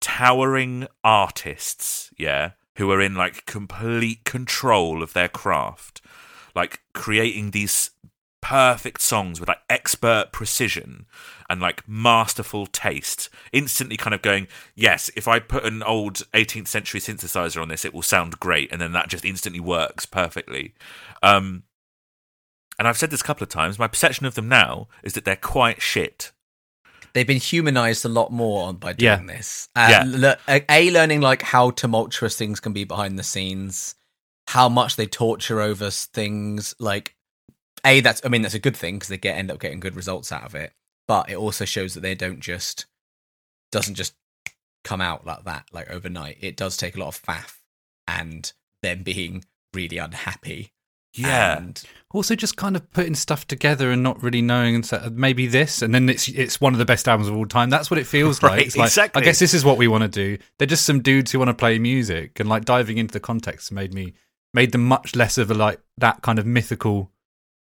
[0.00, 6.00] towering artists, yeah, who are in like complete control of their craft,
[6.54, 7.90] like creating these
[8.40, 11.06] perfect songs with like expert precision
[11.50, 16.68] and like masterful taste instantly kind of going yes if i put an old 18th
[16.68, 20.74] century synthesizer on this it will sound great and then that just instantly works perfectly
[21.22, 21.64] um
[22.78, 25.24] and i've said this a couple of times my perception of them now is that
[25.24, 26.32] they're quite shit
[27.12, 29.16] They've been humanized a lot more on by Yeah.
[29.16, 29.70] doing this.
[29.74, 30.04] Uh, Yeah.
[30.06, 33.94] le- a, a, learning like how tumultuous things can be behind the scenes,
[34.48, 36.74] how much they torture over things.
[36.78, 37.15] Like,
[37.86, 39.96] a that's I mean that's a good thing because they get end up getting good
[39.96, 40.72] results out of it.
[41.08, 42.86] But it also shows that they don't just
[43.72, 44.14] doesn't just
[44.84, 46.38] come out like that like overnight.
[46.40, 47.56] It does take a lot of faff
[48.06, 49.44] and them being
[49.74, 50.72] really unhappy.
[51.14, 54.96] yeah and Also, just kind of putting stuff together and not really knowing, and so,
[54.98, 57.70] uh, maybe this, and then it's it's one of the best albums of all time.
[57.70, 58.66] That's what it feels Right, like.
[58.66, 59.22] It's like exactly.
[59.22, 60.38] I guess this is what we want to do.
[60.58, 63.70] They're just some dudes who want to play music, and like diving into the context
[63.72, 64.14] made me
[64.54, 67.10] made them much less of a like that kind of mythical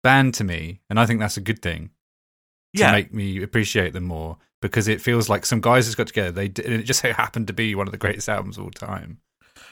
[0.03, 1.91] band to me, and I think that's a good thing
[2.75, 6.07] to yeah make me appreciate them more because it feels like some guys just got
[6.07, 6.31] together.
[6.31, 8.65] They d- and it just so happened to be one of the greatest albums of
[8.65, 9.19] all time.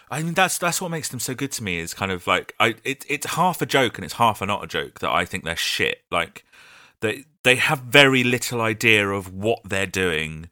[0.10, 1.80] I mean, that's that's what makes them so good to me.
[1.80, 4.64] Is kind of like I, it, it's half a joke and it's half a not
[4.64, 6.04] a joke that I think they're shit.
[6.12, 6.46] Like
[7.02, 10.50] they they have very little idea of what they're doing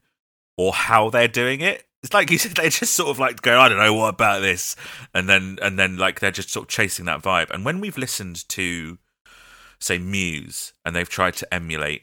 [0.56, 1.84] or how they're doing it.
[2.02, 4.40] It's like you said, they just sort of like go, I don't know what about
[4.40, 4.76] this,
[5.14, 7.50] and then and then like they're just sort of chasing that vibe.
[7.50, 8.98] And when we've listened to,
[9.78, 12.02] say, Muse, and they've tried to emulate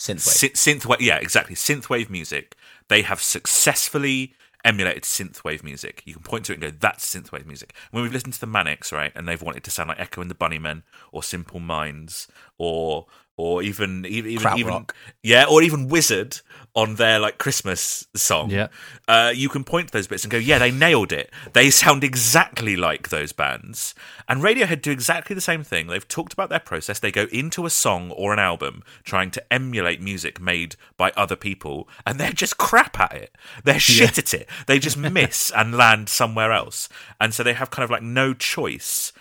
[0.00, 0.52] synthwave.
[0.54, 1.54] Synth, synthwave, yeah, exactly.
[1.54, 2.56] Synthwave music.
[2.88, 6.02] They have successfully emulated synthwave music.
[6.06, 8.46] You can point to it and go, "That's synthwave music." When we've listened to the
[8.46, 12.28] Manics, right, and they've wanted to sound like Echo and the Bunnymen, or Simple Minds,
[12.56, 14.90] or or even even even, even Krautrock.
[15.22, 16.40] yeah, or even Wizzard
[16.74, 18.50] on their like Christmas song.
[18.50, 18.66] Yeah.
[19.06, 21.30] uh, you can point to those bits and go, "Yeah, they nailed it.
[21.52, 23.94] They sound exactly like those bands."
[24.28, 25.86] And Radiohead do exactly the same thing.
[25.86, 26.98] They've talked about their process.
[26.98, 31.36] They go into a song or an album trying to emulate music made by other
[31.36, 33.36] people, and they're just crap at it.
[33.64, 34.48] They're shit at it.
[34.66, 36.88] They just miss and land somewhere else.
[37.20, 39.12] And so they have kind of like no choice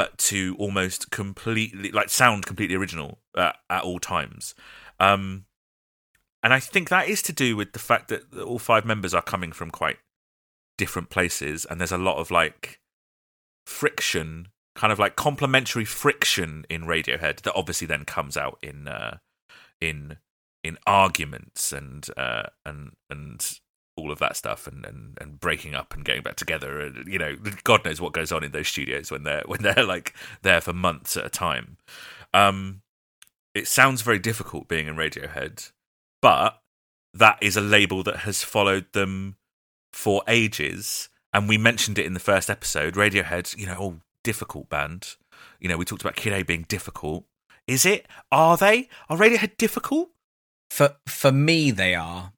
[0.00, 4.54] but to almost completely like sound completely original uh, at all times.
[4.98, 5.44] Um,
[6.42, 9.20] and I think that is to do with the fact that all five members are
[9.20, 9.98] coming from quite
[10.78, 12.80] different places, and there's a lot of like
[13.66, 19.18] friction, kind of like complementary friction in Radiohead that obviously then comes out in uh,
[19.82, 20.16] in
[20.64, 23.60] in arguments and uh, and and
[24.00, 26.80] all of that stuff and, and, and breaking up and getting back together.
[26.80, 29.84] And you know god knows what goes on in those studios when they're when they're
[29.84, 31.76] like there for months at a time.
[32.34, 32.82] Um
[33.54, 35.72] it sounds very difficult being in radiohead
[36.22, 36.60] but
[37.14, 39.36] that is a label that has followed them
[39.92, 41.08] for ages.
[41.32, 42.94] And we mentioned it in the first episode.
[42.94, 45.16] Radiohead you know oh difficult band.
[45.60, 47.24] You know we talked about kid a being difficult.
[47.66, 48.06] Is it?
[48.32, 48.88] Are they?
[49.08, 50.10] Are radiohead difficult?
[50.70, 52.32] For for me they are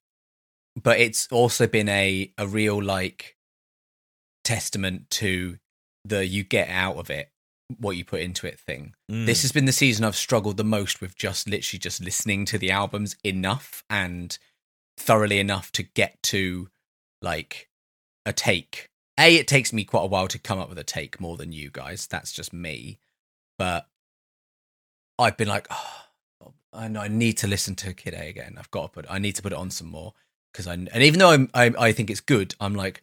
[0.80, 3.37] but it's also been a a real like
[4.44, 5.58] testament to
[6.04, 7.30] the you get out of it
[7.78, 9.26] what you put into it thing Mm.
[9.26, 12.59] this has been the season i've struggled the most with just literally just listening to
[12.59, 14.38] the albums enough and
[14.99, 16.68] thoroughly enough to get to
[17.20, 17.68] like
[18.26, 18.88] a take
[19.18, 21.53] a it takes me quite a while to come up with a take more than
[21.53, 22.99] you guys that's just me
[23.59, 23.86] but
[25.18, 25.99] i've been like oh,
[26.74, 28.57] I know I need to listen to Kid A again.
[28.59, 29.05] I've got to put.
[29.11, 30.14] I need to put it on some more
[30.53, 30.74] because I.
[30.74, 33.03] And even though I'm, I, I think it's good, I'm like,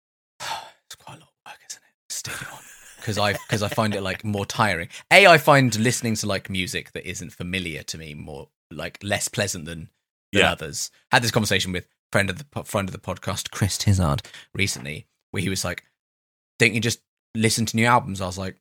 [0.40, 2.12] it's quite a lot of work, isn't it?
[2.12, 2.58] Stick it on.
[2.96, 4.88] because I because I find it like more tiring.
[5.10, 9.28] A, I find listening to like music that isn't familiar to me more like less
[9.28, 9.88] pleasant than,
[10.32, 10.52] than Yeah.
[10.52, 10.90] others.
[11.12, 14.22] had this conversation with friend of the friend of the podcast, Chris Tizard,
[14.54, 15.84] recently, where he was like,
[16.58, 17.00] "Don't you just
[17.34, 18.56] listen to new albums?" I was like.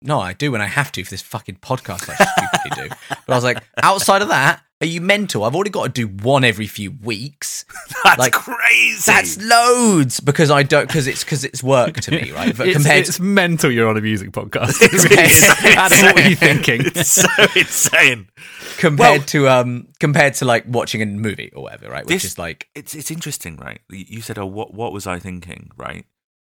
[0.00, 2.08] No, I do when I have to for this fucking podcast.
[2.08, 2.94] I stupidly do.
[3.26, 5.42] But I was like, outside of that, are you mental?
[5.44, 7.64] I've already got to do one every few weeks.
[8.04, 9.02] That's Like, crazy.
[9.06, 12.56] That's loads because I don't because it's because it's work to me, right?
[12.56, 14.76] But It's, compared it's mental you're on a music podcast.
[14.82, 15.76] It's insane.
[15.76, 16.82] Adam, what were you thinking?
[16.84, 18.28] It's so insane.
[18.78, 22.04] compared Well- to um compared to like watching a movie or whatever, right?
[22.06, 23.80] Which This- is like It's it's interesting, right?
[23.90, 26.04] You you said, "Oh, what what was I thinking?" Right?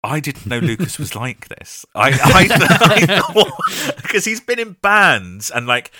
[0.04, 1.84] I didn't know Lucas was like this.
[1.94, 5.90] I I because he's been in bands and like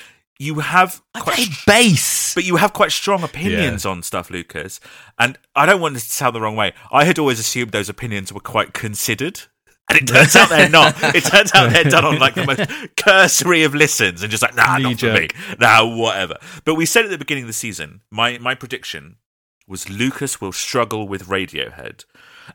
[0.43, 2.35] you have I quite play bass.
[2.35, 4.81] but you have quite strong opinions on stuff, Lucas.
[5.19, 6.73] And I don't want this to sound the wrong way.
[6.91, 9.43] I had always assumed those opinions were quite considered.
[9.89, 10.97] And it turns out they're not.
[11.15, 14.57] It turns out they're done on like the most cursory of listens and just like,
[14.57, 15.21] nah, not for me.
[15.21, 15.59] Knee-jerk.
[15.61, 16.39] Nah, whatever.
[16.65, 19.17] But we said at the beginning of the season, my, my prediction
[19.67, 22.05] was Lucas will struggle with Radiohead.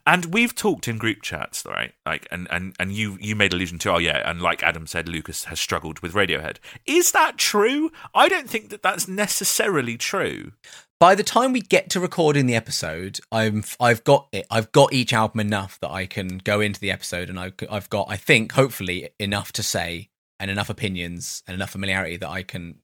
[0.05, 1.93] And we've talked in group chats, right?
[2.05, 5.07] Like, and, and, and you you made allusion to, oh yeah, and like Adam said,
[5.07, 6.57] Lucas has struggled with Radiohead.
[6.85, 7.91] Is that true?
[8.13, 10.51] I don't think that that's necessarily true.
[10.99, 14.45] By the time we get to recording the episode, I'm I've got it.
[14.49, 17.89] I've got each album enough that I can go into the episode, and I've I've
[17.89, 22.43] got I think hopefully enough to say and enough opinions and enough familiarity that I
[22.43, 22.79] can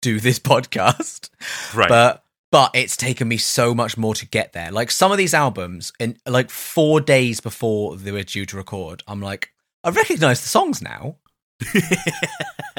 [0.00, 1.30] do this podcast.
[1.74, 1.88] Right.
[1.88, 4.70] But but it's taken me so much more to get there.
[4.70, 9.02] Like some of these albums, in like four days before they were due to record,
[9.06, 9.50] I'm like,
[9.84, 11.16] I recognize the songs now.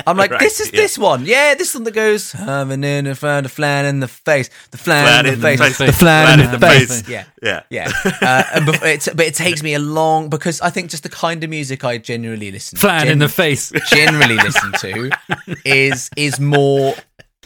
[0.08, 0.80] I'm like, Right, this is yeah.
[0.82, 1.26] this one.
[1.26, 4.78] Yeah, this one that goes, having in the front, the flan in the face, the
[4.78, 7.08] flan, in the face, the flan in the face.
[7.08, 7.26] Yeah.
[7.44, 7.64] yeah.
[7.70, 7.92] Yeah,
[8.22, 11.10] uh, and bef- it's, but it takes me a long because I think just the
[11.10, 13.72] kind of music I generally listen, Flan gen- in the face.
[13.90, 15.12] generally listen to
[15.66, 16.96] is is more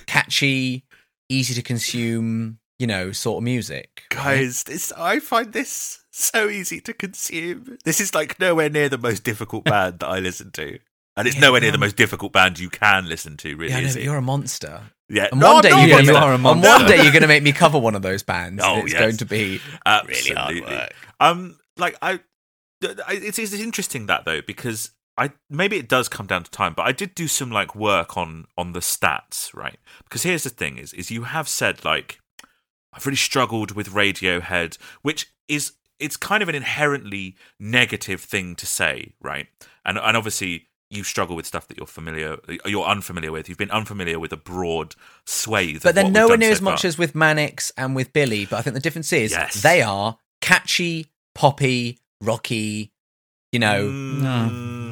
[0.06, 0.84] catchy,
[1.30, 4.04] easy to consume, you know, sort of music.
[4.10, 7.78] Guys, this I find this so easy to consume.
[7.86, 10.80] This is like nowhere near the most difficult band that I listen to.
[11.16, 11.74] And it's Yeah, nowhere near no.
[11.74, 14.06] the most difficult band you can listen to, really, Yeah, I is but it?
[14.06, 14.82] you're a monster.
[15.10, 16.68] Yeah, And No, one day you're gonna you are a and monster.
[16.70, 18.64] one day you're going to make me cover one of those bands.
[18.66, 19.00] Oh, and it's yes.
[19.02, 20.32] going to be Absolutely.
[20.32, 20.96] really hard work.
[21.20, 22.20] Um, like I-
[22.82, 26.84] it's, it's interesting that though because I maybe it does come down to time, but
[26.88, 29.78] I did do some like work on on the stats, right?
[30.04, 32.20] Because here's the thing: is is you have said like
[32.94, 38.66] I've really struggled with Radiohead, which is it's kind of an inherently negative thing to
[38.66, 39.48] say, right?
[39.86, 43.50] And and obviously you struggle with stuff that you're familiar, you're unfamiliar with.
[43.50, 44.96] You've been unfamiliar with a broad
[45.26, 45.82] swathe.
[45.82, 48.14] But of then what we've nowhere near so as much as with Manics and with
[48.14, 48.46] Billie.
[48.46, 49.62] But I think the difference is Yes.
[49.64, 52.92] they are catchy, poppy, rocky.
[53.52, 54.83] You know, Mm.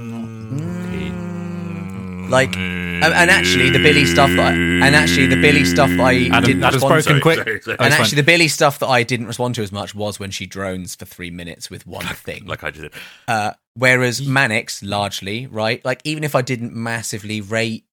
[2.31, 5.99] Like and, and actually the Billie stuff that I, and actually the Billie stuff that
[5.99, 7.21] I Adam- didn't Adam's respond broken to.
[7.21, 7.37] quick.
[7.39, 7.77] sorry, sorry.
[7.79, 8.15] And it's actually, fine.
[8.17, 11.05] the Billie stuff that I didn't respond to as much was when she drones for
[11.05, 12.45] three minutes with one thing.
[12.45, 12.93] like I did.
[13.27, 15.83] Uh, whereas Manics, largely, right?
[15.83, 17.85] Like, even if I didn't massively rate,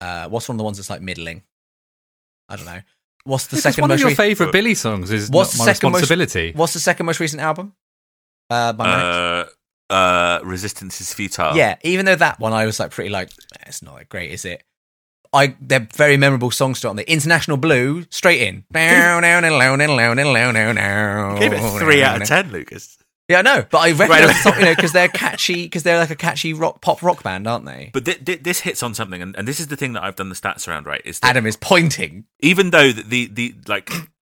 [0.00, 1.42] uh, what's one of the ones that's like middling?
[2.48, 2.80] I don't know.
[3.24, 5.10] What's the This is second one of your re- favourite Billie songs.
[5.10, 6.52] Is What's not the my second most- responsibility.
[6.54, 7.74] what's the second most recent album?
[8.48, 9.35] Uh, by Manics.
[9.88, 11.56] Uh, resistance is futile.
[11.56, 14.32] yeah, even though that one I was like pretty like "Eh, it's not that great,
[14.32, 14.62] is it?
[15.32, 18.64] I they're very memorable songs to on the International Blue, straight in.
[21.38, 22.98] Gave it three out of ten, Lucas.
[23.28, 24.58] Yeah, I know, but I recognize Right.
[24.58, 27.64] you know, because they're catchy, because they're like a catchy rock, pop rock band, aren't
[27.66, 27.90] they?
[27.92, 30.14] But thi- thi- this hits on something, and, and this is the thing that I've
[30.14, 30.86] done the stats around.
[30.86, 32.24] Right, is that Adam is pointing.
[32.40, 33.90] even though the, the the like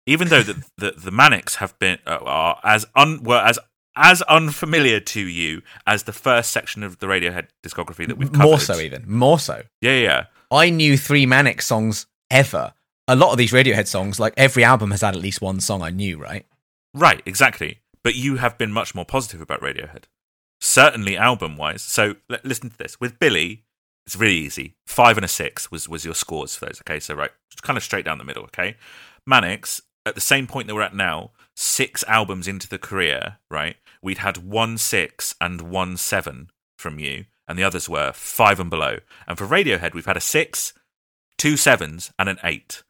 [0.07, 3.59] even though the the, the Manics have been uh, are as un were as
[3.97, 8.47] as unfamiliar to you as the first section of the Radiohead discography that we've covered.
[8.47, 9.63] More so, even more so.
[9.81, 10.25] Yeah, yeah.
[10.51, 12.75] I knew three Manic songs ever.
[13.09, 15.83] A lot of these Radiohead songs, like every album has had at least one song
[15.83, 16.47] I knew, right?
[16.95, 17.81] Right, exactly.
[18.05, 20.05] But you have been much more positive about Radiohead.
[20.61, 21.83] Certainly album wise.
[21.83, 23.01] So l- listen to this.
[23.01, 23.65] With Billie,
[24.07, 24.75] it's really easy.
[24.87, 26.81] Five and a six was, was your scores for those.
[26.83, 27.31] Okay, so right,
[27.63, 28.45] kind of straight down the middle.
[28.45, 28.77] Okay.
[29.27, 33.77] Manics, at the same point that we're at now, six albums into the career, right?
[34.07, 38.71] We'd had one six and one seven from you, and the others were five and
[38.71, 38.99] below.
[39.27, 40.73] And for Radiohead, we've had a six,
[41.37, 42.85] two sevens, and an eight.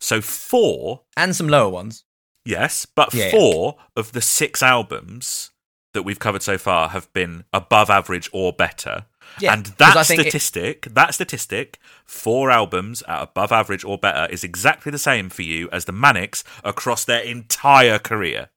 [0.00, 2.04] So four And some lower ones.
[2.46, 3.30] Yes, but Yeah, yeah.
[3.32, 5.50] four of the six albums
[5.92, 9.04] that we've covered so far have been above average or better.
[9.38, 14.26] Yeah, and that think it- statistic, that statistic, four albums at above average or better
[14.32, 18.48] is exactly the same for you as the Manics across their entire career.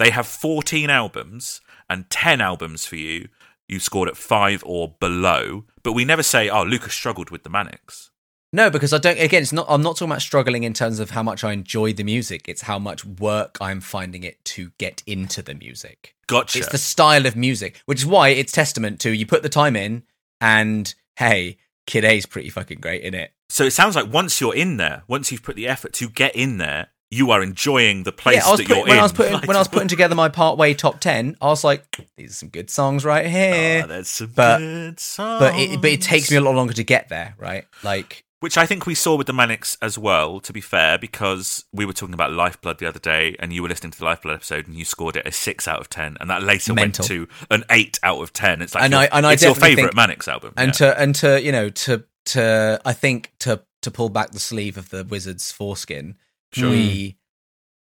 [0.00, 3.28] They have 14 albums and 10 albums for you.
[3.68, 7.50] You scored at five or below, but we never say, "Oh, Lucas struggled with the
[7.50, 8.10] Manics."
[8.50, 9.20] No, because I don't.
[9.20, 9.66] Again, it's not.
[9.68, 12.48] I'm not talking about struggling in terms of how much I enjoy the music.
[12.48, 16.16] It's how much work I'm finding it to get into the music.
[16.26, 16.58] Gotcha.
[16.58, 19.76] It's the style of music, which is why it's testament to you put the time
[19.76, 20.04] in,
[20.40, 23.32] and hey, Kid A's pretty fucking great in it.
[23.50, 26.34] so it sounds like once you're in there, once you've put the effort to get
[26.34, 28.98] in there, you are enjoying the place yeah, that putting, you're when in.
[28.98, 31.64] I was putting Like- when I was putting together my partway top ten, I was
[31.64, 33.80] like, these are some good songs right here.
[33.82, 35.40] Ah, oh, there's some But- good songs.
[35.40, 37.64] but it but it takes me a lot longer to get there, right?
[37.82, 41.64] Like Which I think we saw with the Manics as well, to be fair, because
[41.72, 44.36] we were talking about Lifeblood the other day, and you were listening to the Lifeblood
[44.36, 47.02] episode, and you scored it a six out of ten, and that later Mental.
[47.02, 48.62] went to an eight out of ten.
[48.62, 50.72] It's like And your, I- and I it's your favorite think- Manics album, and yeah.
[50.92, 54.76] to and to you know to to I think to to pull back the sleeve
[54.78, 56.14] of the wizard's foreskin,
[56.52, 56.70] Sure.
[56.70, 57.16] we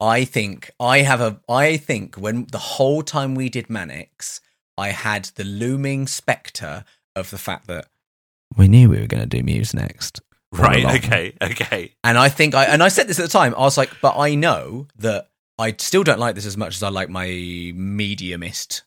[0.00, 0.04] hmm.
[0.06, 4.40] I think I have a I think when the whole time we did Manics,
[4.78, 6.84] I had the looming spectre
[7.14, 7.86] of the fact that
[8.56, 10.20] we knew we were going to do Muse next.
[10.52, 10.84] Right.
[10.84, 11.92] Okay, okay.
[12.02, 13.54] And I think I and I said this at the time.
[13.54, 16.82] I was like, but I know that I still don't like this as much as
[16.82, 18.82] I like my mediumist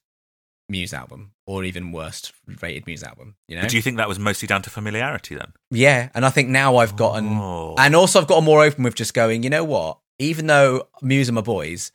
[0.68, 2.32] Muse album, or even worst
[2.62, 3.36] rated Muse album.
[3.48, 3.62] You know?
[3.64, 5.54] But do you think that was mostly down to familiarity then?
[5.72, 7.76] yeah, and I think now I've gotten, Oh.
[7.78, 9.44] and also I've gotten more open with just going.
[9.44, 10.00] You know what?
[10.20, 11.92] Even though Muse are my boys,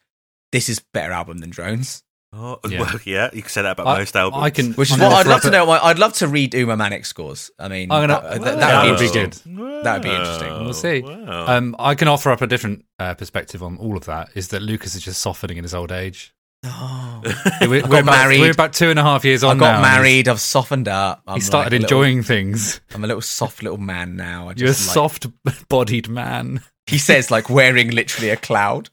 [0.53, 2.03] this is better album than Drones.
[2.31, 2.81] Oh, Yeah.
[2.81, 4.43] well, yeah, you can say that about I- most albums.
[4.45, 5.71] I can- Which is I'm what I'd love to know.
[5.71, 7.51] I'd love to read Uma Manic scores.
[7.59, 9.57] I mean, I'm gonna- that, that, Well, that that would would be be interesting.
[9.57, 9.85] good.
[9.85, 10.65] That would be interesting.
[10.65, 11.01] We'll see.
[11.01, 11.47] Wow.
[11.57, 14.29] Um, I can offer up a different uh, perspective on all of that.
[14.35, 16.35] Is that Lucas is just softening in his old age?
[16.65, 17.21] Oh.
[17.61, 18.41] We're, got we're about, married.
[18.41, 19.49] We're about two and a half years on.
[19.49, 20.29] I on got now, married.
[20.29, 21.23] I've softened up.
[21.27, 22.81] I'm He started like a little- enjoying things.
[22.95, 24.49] I'm a little soft little man now.
[24.49, 26.63] I You're a like- soft-bodied man.
[26.87, 28.91] He says like wearing literally a cloud.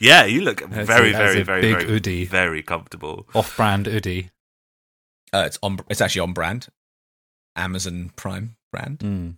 [0.00, 2.24] yeah, you look That's very, a- very, very, big very, hoodie.
[2.26, 3.26] very comfortable.
[3.34, 4.30] Off-brand hoodie.
[5.32, 5.78] Uh, it's on.
[5.88, 6.68] It's actually on brand.
[7.56, 8.98] Amazon Prime brand.
[9.00, 9.36] Mm.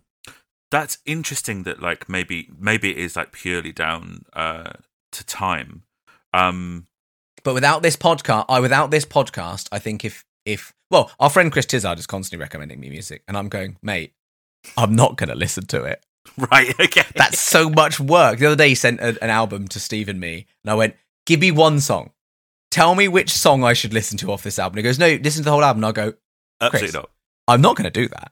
[0.71, 1.63] That's interesting.
[1.63, 4.71] That like maybe maybe it is like purely down uh,
[5.11, 5.83] to time.
[6.33, 6.87] Um,
[7.43, 11.51] But without this podcast, I without this podcast, I think if if well, our friend
[11.51, 14.13] Chris Tizard is constantly recommending me music, and I'm going, mate,
[14.77, 16.05] I'm not going to listen to it.
[16.37, 16.77] right.
[16.79, 17.03] Okay.
[17.15, 18.39] That's so much work.
[18.39, 20.95] The other day, he sent a, an album to Steve and me, and I went,
[21.25, 22.11] "Give me one song.
[22.69, 25.41] Tell me which song I should listen to off this album." He goes, "No, listen
[25.41, 26.13] to the whole album." And I go,
[26.59, 26.93] absolutely Chris.
[26.93, 27.09] not.
[27.47, 28.31] "I'm not going to do that.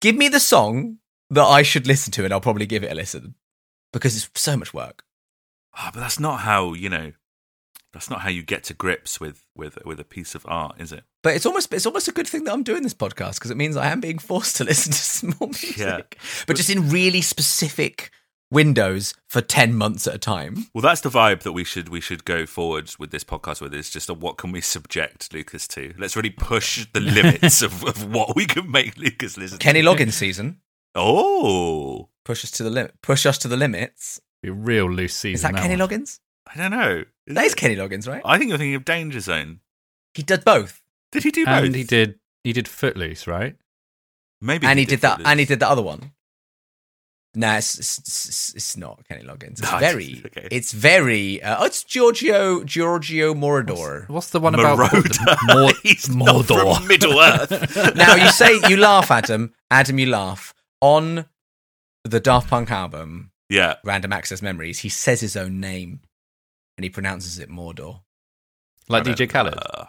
[0.00, 0.98] Give me the song
[1.30, 3.34] that I should listen to, and I'll probably give it a listen
[3.92, 5.04] because it's so much work."
[5.74, 7.12] Ah, but that's not how you know.
[7.92, 10.92] That's not how you get to grips with with with a piece of art, is
[10.92, 11.04] it?
[11.22, 13.56] But it's almost it's almost a good thing that I'm doing this podcast because it
[13.56, 16.00] means I am being forced to listen to some more music, Yeah.
[16.46, 18.10] but just in really specific
[18.50, 20.66] windows for ten months at a time.
[20.74, 23.74] Well, that's the vibe that we should we should go forward with this podcast with.
[23.74, 25.92] Is just a, what can we subject Lucas to?
[25.98, 29.58] Let's really push the limits of, of what we can make Lucas listen.
[29.58, 29.62] to.
[29.64, 30.60] Kenny Loggins season
[30.94, 32.94] Oh, push us to the limit.
[33.02, 34.20] Push us to the limits.
[34.42, 35.34] Be a real loose season.
[35.34, 35.88] Is that Kenny one.
[35.88, 36.18] Loggins?
[36.46, 37.04] I don't know.
[37.26, 37.56] Is That is it?
[37.58, 38.22] Kenny Loggins, right?
[38.24, 39.60] I think you're thinking of Danger Zone.
[40.14, 40.82] He did both,
[41.12, 41.64] Did he do both?
[41.64, 42.18] And he did.
[42.44, 43.56] He did Footloose, right?
[44.40, 44.66] Maybe.
[44.66, 45.28] and he did that, Footloose.
[45.28, 46.12] and he did the other one.
[47.34, 49.52] No, it's, it's, it's, it's not Kenny Loggins.
[49.60, 50.48] It's No, very, okay.
[50.50, 51.42] it's very.
[51.42, 54.06] Uh, oh, it's Giorgio Giorgio Moroder.
[54.10, 55.08] What's the one about Marauder.
[55.44, 57.96] Mor- He's not from Middle Earth.
[57.96, 59.54] now you say you laugh, Adam.
[59.70, 61.24] Adam, you laugh on
[62.04, 63.30] the Daft Punk album.
[63.48, 63.76] yeah.
[63.84, 66.00] Random Access Memories, he says his own name
[66.82, 68.00] and he pronounces it Mordor.
[68.88, 69.54] like DJ Khaled?
[69.56, 69.84] uh,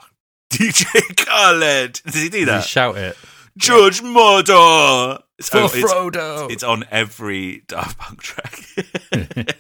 [0.51, 2.01] DJ Khaled.
[2.05, 2.63] Does he do Did he that?
[2.63, 3.17] shout it
[3.57, 5.23] George Mordor.
[5.39, 6.51] It's, for oh, Frodo.
[6.51, 8.59] It's on every Daft Punk track.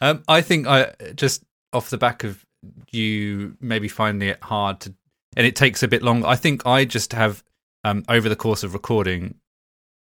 [0.00, 2.44] Um, I think I just off the back of
[2.90, 4.94] you maybe finding it hard to,
[5.34, 6.26] and it takes a bit longer.
[6.26, 7.42] I think I just have
[7.84, 9.36] um, over the course of recording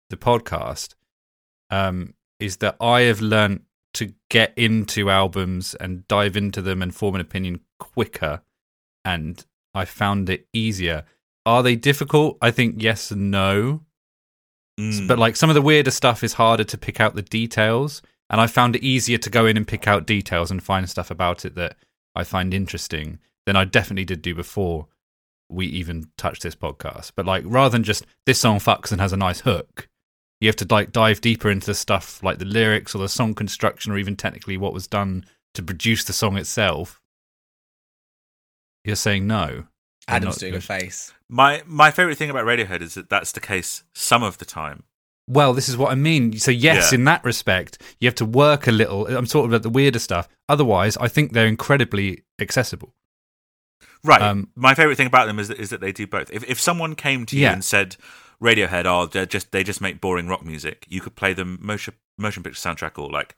[0.09, 0.95] the podcast,
[1.69, 3.61] um, is that I have learnt
[3.95, 8.41] to get into albums and dive into them and form an opinion quicker,
[9.03, 9.43] and
[9.73, 11.03] I found it easier.
[11.45, 12.37] Are they difficult?
[12.41, 13.81] I think yes and no.
[14.79, 15.07] Mm.
[15.07, 18.41] But like some of the weirder stuff is harder to pick out the details, and
[18.41, 21.45] I found it easier to go in and pick out details and find stuff about
[21.45, 21.77] it that
[22.15, 24.87] I find interesting than I definitely did do before
[25.49, 27.11] we even touched this podcast.
[27.15, 29.87] But like rather than just this song fucks and has a nice hook,
[30.45, 33.33] you have to like dive deeper into the stuff like the lyrics or the song
[33.33, 37.01] construction or even technically what was done to produce the song itself.
[38.83, 39.65] You're saying no.
[40.07, 41.11] Adam's not doing a face.
[41.27, 44.83] my my favorite thing about Radiohead is that that's the case some of the time.
[45.27, 46.37] Well, this is what I mean.
[46.37, 46.99] So yes, Yeah.
[46.99, 49.07] in that respect, you have to work a little.
[49.07, 50.27] I'm sort of at the weirder stuff.
[50.47, 52.93] Otherwise, I think they're incredibly accessible.
[54.03, 54.21] Right.
[54.21, 56.29] Um, My favorite thing about them is that, is that they do both.
[56.31, 57.53] If if someone came to you Yeah.
[57.53, 57.97] and said
[58.41, 61.93] Radiohead, are they just they just make boring rock music, you could play them motion
[62.17, 63.35] motion picture soundtrack or like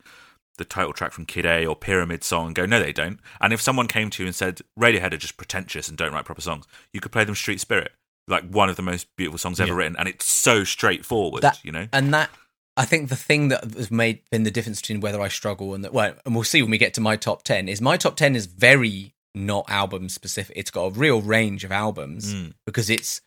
[0.58, 3.20] the title track from Kid A or Pyramid Song and go, no, they don't.
[3.40, 6.26] And if someone came to you and said Radiohead are just pretentious and don't write
[6.26, 7.92] proper songs, you could play them Street Spirit,
[8.28, 9.76] like one of the most beautiful songs ever Yeah.
[9.78, 11.44] written, and it's so straightforward.
[11.44, 12.30] That- you know, and that
[12.76, 15.84] I think the thing that has made been the difference between whether I struggle and
[15.84, 18.16] that well, and we'll see when we get to my top ten is my top
[18.16, 20.56] ten is very not album specific.
[20.58, 22.54] It's got a real range of albums Mm.
[22.66, 23.22] because it's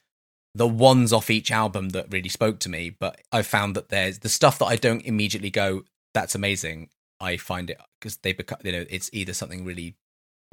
[0.55, 2.91] the ones off each album that really spoke to me.
[2.91, 5.85] But I found that there's the stuff that I don't immediately go,
[6.15, 6.91] "That's amazing."
[7.21, 9.97] I find it because they become you know it's either something really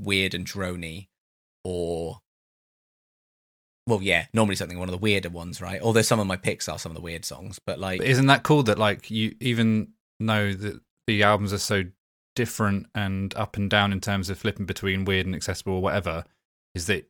[0.02, 1.08] weird and drony
[1.64, 2.20] or
[3.88, 6.68] well yeah normally something one of the weirder ones right although some of my picks
[6.68, 9.34] are some of the weird songs but like But isn't that cool that like you
[9.40, 11.86] even know that the albums are so
[12.38, 16.24] different and up and down in terms of flipping between weird and accessible or whatever?
[16.76, 17.10] Is that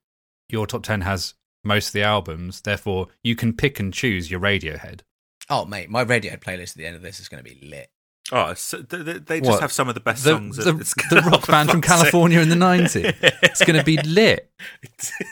[0.49, 1.33] your top ten has
[1.68, 5.01] most of the albums, therefore you can pick and choose your Radiohead.
[5.49, 7.89] Oh, mate, my Radiohead playlist at the end of this is going to be lit.
[8.34, 9.61] oh, so they, they- they just What?
[9.61, 10.57] have some of the best The, songs.
[10.57, 12.11] the, It's- the rock band from for fuck's sake.
[12.11, 13.13] California in the nineties.
[13.22, 14.51] It's going to be lit.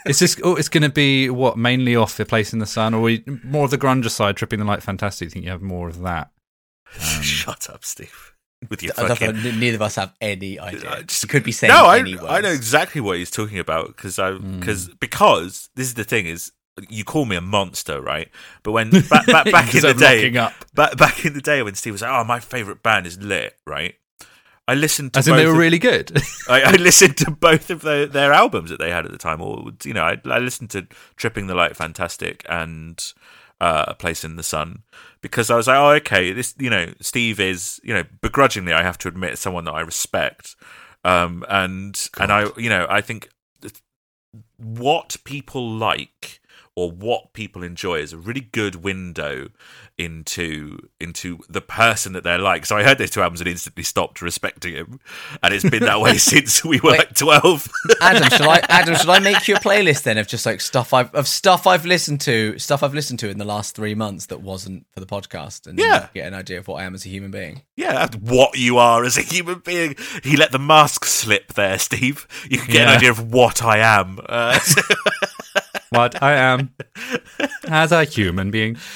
[0.06, 2.94] It's just oh, it's going to be what mainly off the place in the sun,
[2.94, 5.32] or we, more of the grunge side, tripping the light fantastic.
[5.32, 6.32] Think you have more of that?
[6.96, 8.35] Um, Shut up, Steve.
[8.70, 11.04] With your I don't fucking neither of us have any idea.
[11.04, 11.98] Just- You could be saying no, I.
[12.28, 14.60] I know exactly what he's talking about because I Hmm.
[14.60, 16.52] because because this is the thing is
[16.90, 18.30] you call me a monster, right?
[18.64, 20.30] But when back back, back in the day,
[20.74, 23.56] back back in the day when Steve was like, "Oh, my favorite band is Lit,"
[23.66, 23.96] right?
[24.68, 26.12] I listened to As in, they were of- really good.
[26.50, 29.40] I, I listened to both of their, their albums that they had at the time,
[29.40, 33.00] or you know, I, I listened to "Tripping the Light," fantastic, and
[33.62, 34.84] uh, "A Place in the Sun,"
[35.22, 38.84] because I was like, "Oh, okay, this, you know, Steve is, you know, begrudgingly, I
[38.84, 40.56] have to admit, someone that I respect."
[41.04, 43.30] Um, and and I, you know, I think
[44.58, 46.42] what people like
[46.76, 49.48] or what people enjoy is a really good window
[49.98, 52.66] into into the person that they're like.
[52.66, 55.00] So I heard those two albums and instantly stopped respecting him,
[55.42, 56.98] and it's been that way since we were Wait.
[57.00, 57.68] like twelve.
[58.02, 58.62] Adam, shall I?
[58.68, 61.66] Adam, shall I make you a playlist then of just like stuff I've of stuff
[61.66, 65.00] I've listened to, stuff I've listened to in the last three months that wasn't for
[65.00, 66.08] the podcast, and Yeah.
[66.14, 67.62] get an idea of what I am as a human being.
[67.78, 69.96] yeah, what you are as a human being.
[70.24, 72.28] He let the mask slip there, Steve.
[72.50, 74.20] You can get an idea of what I am.
[74.28, 74.60] Uh,
[75.90, 76.74] what I am
[77.68, 78.78] as a human being.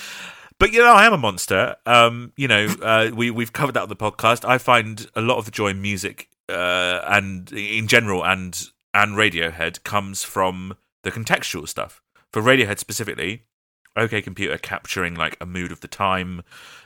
[0.60, 1.78] But you know, I am a monster.
[1.86, 4.47] Um, you know, uh, we we've covered that on the podcast.
[4.47, 8.62] I find a lot of the joy in music uh, and in general, and
[8.93, 12.01] and Radiohead comes from the contextual stuff.
[12.34, 13.43] For Radiohead specifically,
[13.95, 16.43] OK Computer capturing like a mood of the time,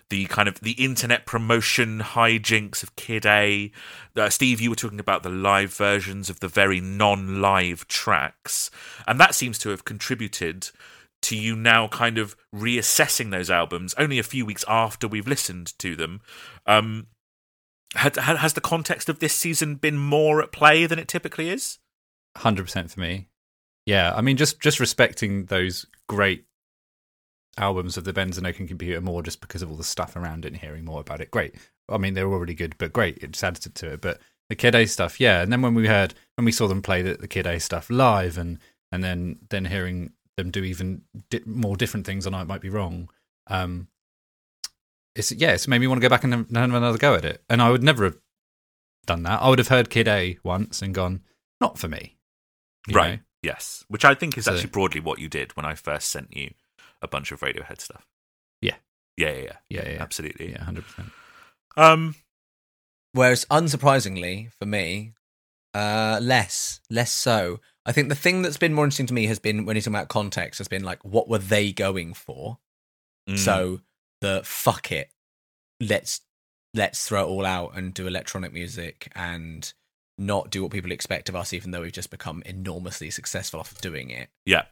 [0.09, 3.71] the kind of the internet promotion hijinks of Kid A.
[4.15, 8.69] Uh, Steve, you were talking about the live versions of the very non-live tracks,
[9.07, 10.69] and that seems to have contributed
[11.23, 15.77] to you now kind of reassessing those albums only a few weeks after we've listened
[15.79, 16.21] to them.
[16.65, 17.07] Um,
[17.95, 21.79] has the context of this season been more at play than it typically is?
[22.37, 23.27] Hundred percent for me.
[23.85, 26.45] Yeah, I mean, just just respecting those great
[27.57, 30.53] albums of the Bends and Computer more, just because of all the stuff around it
[30.53, 31.31] and hearing more about it.
[31.31, 31.55] Great.
[31.89, 33.17] I mean, they were already good, but great.
[33.17, 34.01] It just added to it.
[34.01, 34.19] But
[34.49, 35.41] the Kid A stuff, yeah.
[35.41, 37.89] And then when we heard when we saw them play the, the Kid A stuff
[37.89, 38.59] live, and
[38.91, 42.69] and then then hearing them do even di- more different things, and I might be
[42.69, 43.09] wrong.
[43.47, 43.87] Um,
[45.15, 47.43] it's yeah, it's made me want to go back and have another go at it.
[47.49, 48.17] And I would never have
[49.05, 49.41] done that.
[49.41, 51.21] I would have heard Kid A once and gone,
[51.61, 52.17] not for me.
[52.91, 53.11] Right.
[53.15, 53.19] know?
[53.43, 53.85] Yes.
[53.89, 56.53] Which I think is So- actually broadly what you did when I first sent you
[57.01, 58.07] a bunch of Radiohead stuff.
[58.61, 58.75] Yeah.
[59.17, 59.57] Yeah, yeah, yeah.
[59.69, 60.51] Yeah, yeah, Absolutely.
[60.51, 61.11] yeah, hundred percent.
[61.77, 62.15] Um,
[63.11, 65.13] Whereas, unsurprisingly for me,
[65.75, 67.59] uh, less, less so.
[67.85, 69.95] I think the thing that's been more interesting to me has been when he's talking
[69.95, 72.59] about context, has been like, what were they going for?
[73.29, 73.81] mm, So
[74.21, 75.09] the fuck it,
[75.81, 76.21] let's
[76.73, 79.73] let's throw it all out and do electronic music and
[80.17, 83.71] not do what people expect of us, even though we've just become enormously successful off
[83.71, 84.29] of doing it.
[84.45, 84.63] yeah.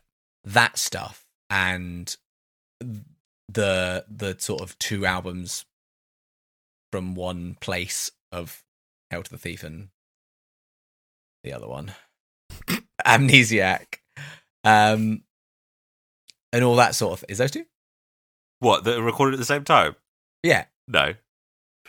[0.44, 2.16] That stuff and
[3.50, 5.66] the the sort of two albums
[6.92, 8.64] from one place of
[9.10, 9.90] Hail to the Thief and
[11.44, 11.94] the other one,
[13.06, 13.86] Amnesiac,
[14.64, 15.24] um,
[16.54, 17.26] and all that sort of.
[17.30, 17.66] Is those two?
[18.60, 18.84] What?
[18.84, 19.96] That are recorded at the same time?
[20.44, 20.66] Yeah.
[20.88, 21.14] No.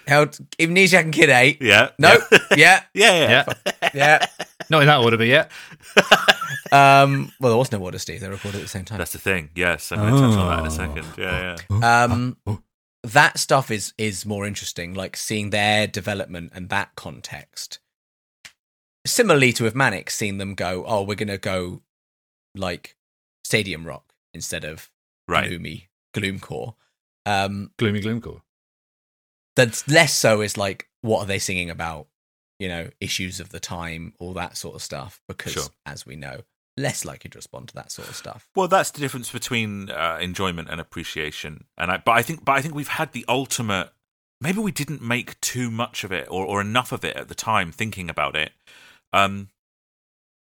[0.07, 1.57] Held Amnesiac and Kid A.
[1.61, 1.91] Yeah.
[1.99, 2.17] No.
[2.57, 2.83] Yeah.
[2.95, 3.45] Yeah.
[3.45, 3.45] yeah.
[3.75, 4.27] Yeah, Yeah.
[4.71, 5.49] not in that order, but yeah.
[6.73, 7.31] Um.
[7.41, 8.21] Well, there was no order, Steve.
[8.21, 8.99] They recorded at the same time.
[8.99, 9.51] That's the thing.
[9.55, 9.93] Yes.
[9.93, 10.71] I'm going to touch on that in a Oh.
[10.71, 11.07] second.
[11.19, 12.05] Yeah, yeah.
[12.05, 12.37] Um.
[13.05, 17.79] that stuff is is more interesting, like seeing their development and that context.
[19.07, 21.83] Similarly to with Manic, seeing them go, oh, we're gonna go
[22.55, 22.97] like
[23.45, 24.91] stadium rock instead of
[25.29, 25.49] Right.
[25.49, 26.75] gloomy gloomcore.
[27.25, 28.43] Um, Gloomy Gloomcore.
[29.55, 32.09] that's less so is like what are they singing about
[32.59, 35.65] you know issues of the time all that sort of stuff because Sure.
[35.87, 36.41] as we know
[36.77, 40.19] less likely to respond to that sort of stuff Well, that's the difference between uh,
[40.21, 41.65] enjoyment and appreciation.
[41.79, 43.91] And I, but I think, but I think we've had the ultimate.
[44.41, 47.35] Maybe we didn't make too much of it or, or enough of it at the
[47.35, 48.53] time, thinking about it.
[49.13, 49.49] Um,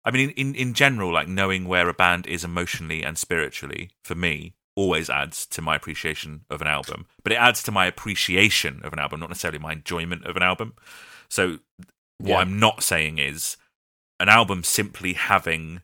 [0.03, 4.15] I mean, in, in general, like knowing where a band is emotionally and spiritually, for
[4.15, 7.07] me, always adds to my appreciation of an album.
[7.23, 10.43] But it adds to my appreciation of an album, not necessarily my enjoyment of an
[10.43, 10.73] album.
[11.29, 11.59] So,
[12.17, 12.37] what Yeah.
[12.37, 13.57] I'm not saying is
[14.19, 15.81] an album simply having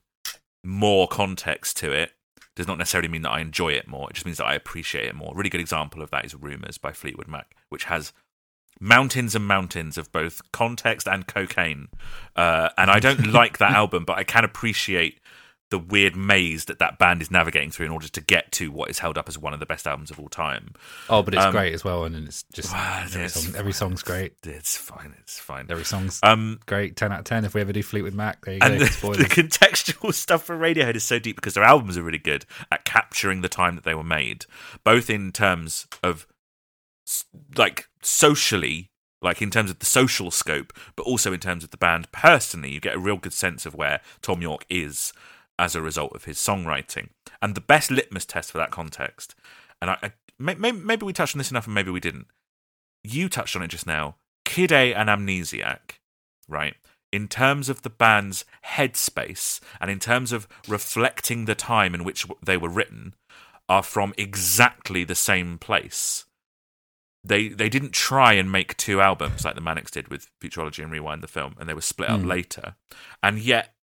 [0.64, 2.14] more context to it
[2.56, 4.10] does not necessarily mean that I enjoy it more.
[4.10, 5.34] It just means that I appreciate it more.
[5.34, 8.14] A really good example of that is Rumours by Fleetwood Mac, which has
[8.82, 11.88] mountains and mountains of both context and cocaine.
[12.36, 15.20] Uh, and I don't like that album, but I can appreciate
[15.70, 18.90] the weird maze that that band is navigating through in order to get to what
[18.90, 20.74] is held up as one of the best albums of all time.
[21.10, 23.72] Oh, but it's Um, great as well, and it's just Well, every, it's song, every
[23.72, 24.34] song's great.
[24.44, 25.16] It's fine.
[25.20, 25.68] It's fine.
[25.70, 26.98] Every song's Um, great.
[26.98, 27.46] Ten out of ten.
[27.46, 28.86] If we ever do Fleetwood Mac, there you and go.
[29.14, 32.46] the, the contextual stuff for Radiohead is so deep because their albums are really good
[32.70, 34.46] at capturing the time that they were made,
[34.84, 36.28] both in terms of
[37.56, 38.90] like socially,
[39.22, 42.72] like in terms of the social scope, but also in terms of the band personally.
[42.72, 45.14] You get a real good sense of where Tom Yorke is
[45.60, 47.10] as a result of his songwriting,
[47.42, 49.36] and the best litmus test for that context.
[49.82, 52.28] And I, I may, may, maybe we touched on this enough, and maybe we didn't.
[53.04, 54.16] You touched on it just now.
[54.46, 55.98] Kid A and Amnesiac,
[56.48, 56.76] right?
[57.12, 62.26] in terms of the band's headspace and in terms of reflecting the time in which
[62.44, 63.14] they were written,
[63.68, 66.26] are from exactly the same place.
[67.24, 70.92] They they didn't try and make two albums like the Manics did with Futurology and
[70.92, 72.28] Rewind the film, and they were split up Hmm.
[72.28, 72.76] later.
[73.22, 73.76] And yet,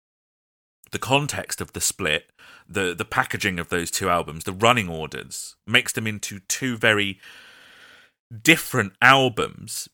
[0.92, 2.32] the context of the split,
[2.68, 7.20] the the packaging of those two albums, the running orders, makes them into two very
[8.42, 9.88] different albums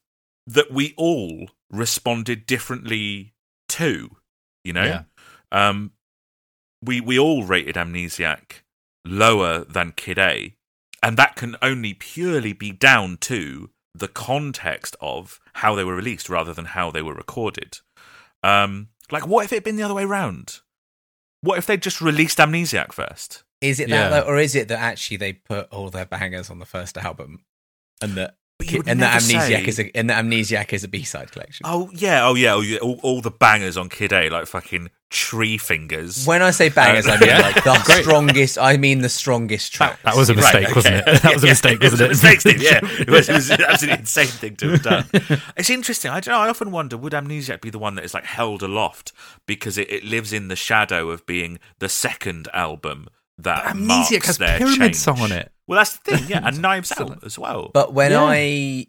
[0.48, 3.34] that we all responded differently
[3.70, 4.18] to.
[4.64, 5.04] You know, Yeah.
[5.52, 5.92] um,
[6.82, 8.62] we we all rated Amnesiac
[9.06, 10.56] lower than Kid A,
[11.04, 16.30] and that can only purely be down to the context of how they were released
[16.30, 17.80] rather than how they were recorded.
[18.42, 20.60] Um, like, what if it had been the other way round?
[21.42, 23.44] What if they just released Amnesiac first?
[23.62, 24.10] is it Yeah.
[24.10, 26.98] that though, or is it that actually they put all their bangers on the first
[26.98, 27.46] album
[28.02, 30.84] and that But you would and that amnesiac say- is a and that amnesiac is
[30.84, 32.80] a b-side collection Oh yeah, oh yeah, oh yeah.
[32.80, 36.26] All, all the bangers on Kid A, like fucking tree fingers.
[36.26, 37.40] when i say bangers i mean Yeah.
[37.42, 38.02] like the Great.
[38.04, 41.12] strongest i mean the strongest track that was a Right, mistake, wasn't okay.
[41.14, 41.22] it?
[41.22, 42.34] That was a mistake, it was wasn't a it?
[42.34, 45.06] mistake, yeah, it was, it was an absolutely insane thing to have done.
[45.56, 46.10] It's interesting.
[46.10, 46.40] I don't know.
[46.40, 49.14] I often wonder would Amnesiac be the one that is like held aloft
[49.46, 53.08] because it, it lives in the shadow of being the second album
[53.38, 54.96] that Amnesiac marks has their Pyramid change.
[54.96, 55.52] Song on it.
[55.68, 57.70] Well, that's the thing, yeah, and Knives Out as well.
[57.74, 58.24] But when Yeah.
[58.24, 58.88] I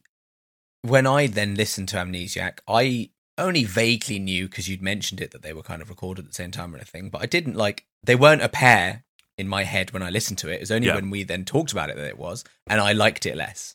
[0.83, 5.43] when I then listened to Amnesiac, I only vaguely knew because you'd mentioned it that
[5.43, 7.11] they were kind of recorded at the same time or anything.
[7.11, 9.05] But I didn't like they weren't a pair
[9.37, 10.55] in my head when I listened to it.
[10.57, 10.95] It was only Yeah.
[10.95, 13.75] when we then talked about it that it was, and I liked it less.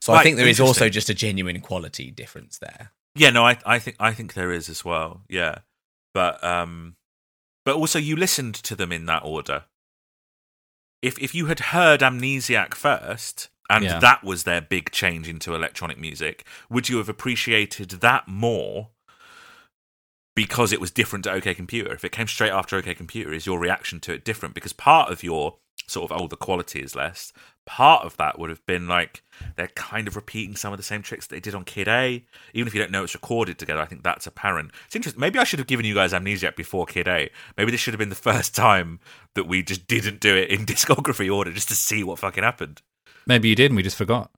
[0.00, 2.92] So Right, I think there is also just a genuine quality difference there.
[3.14, 5.22] Yeah, no, I, I think I think there is as well.
[5.28, 5.60] Yeah,
[6.12, 6.96] but um,
[7.64, 9.64] but also you listened to them in that order.
[11.00, 13.98] If if you had heard Amnesiac first, and Yeah.
[13.98, 18.90] that was their big change into electronic music, would you have appreciated that more?
[20.34, 21.92] Because it was different to OK Computer.
[21.94, 24.54] If it came straight after OK Computer, is your reaction to it different?
[24.54, 25.56] Because part of your
[25.88, 27.32] sort of oh the quality is less.
[27.64, 29.22] Part of that would have been like
[29.56, 32.24] they're kind of repeating some of the same tricks they did on Kid A.
[32.52, 34.72] Even if you don't know it's recorded together, I think that's apparent.
[34.86, 35.20] It's interesting.
[35.20, 37.30] Maybe I should have given you guys Amnesiac before Kid A.
[37.56, 39.00] Maybe this should have been the first time
[39.34, 42.82] that we just didn't do it in discography order just to see what fucking happened.
[43.26, 44.30] Maybe you did, and we just forgot.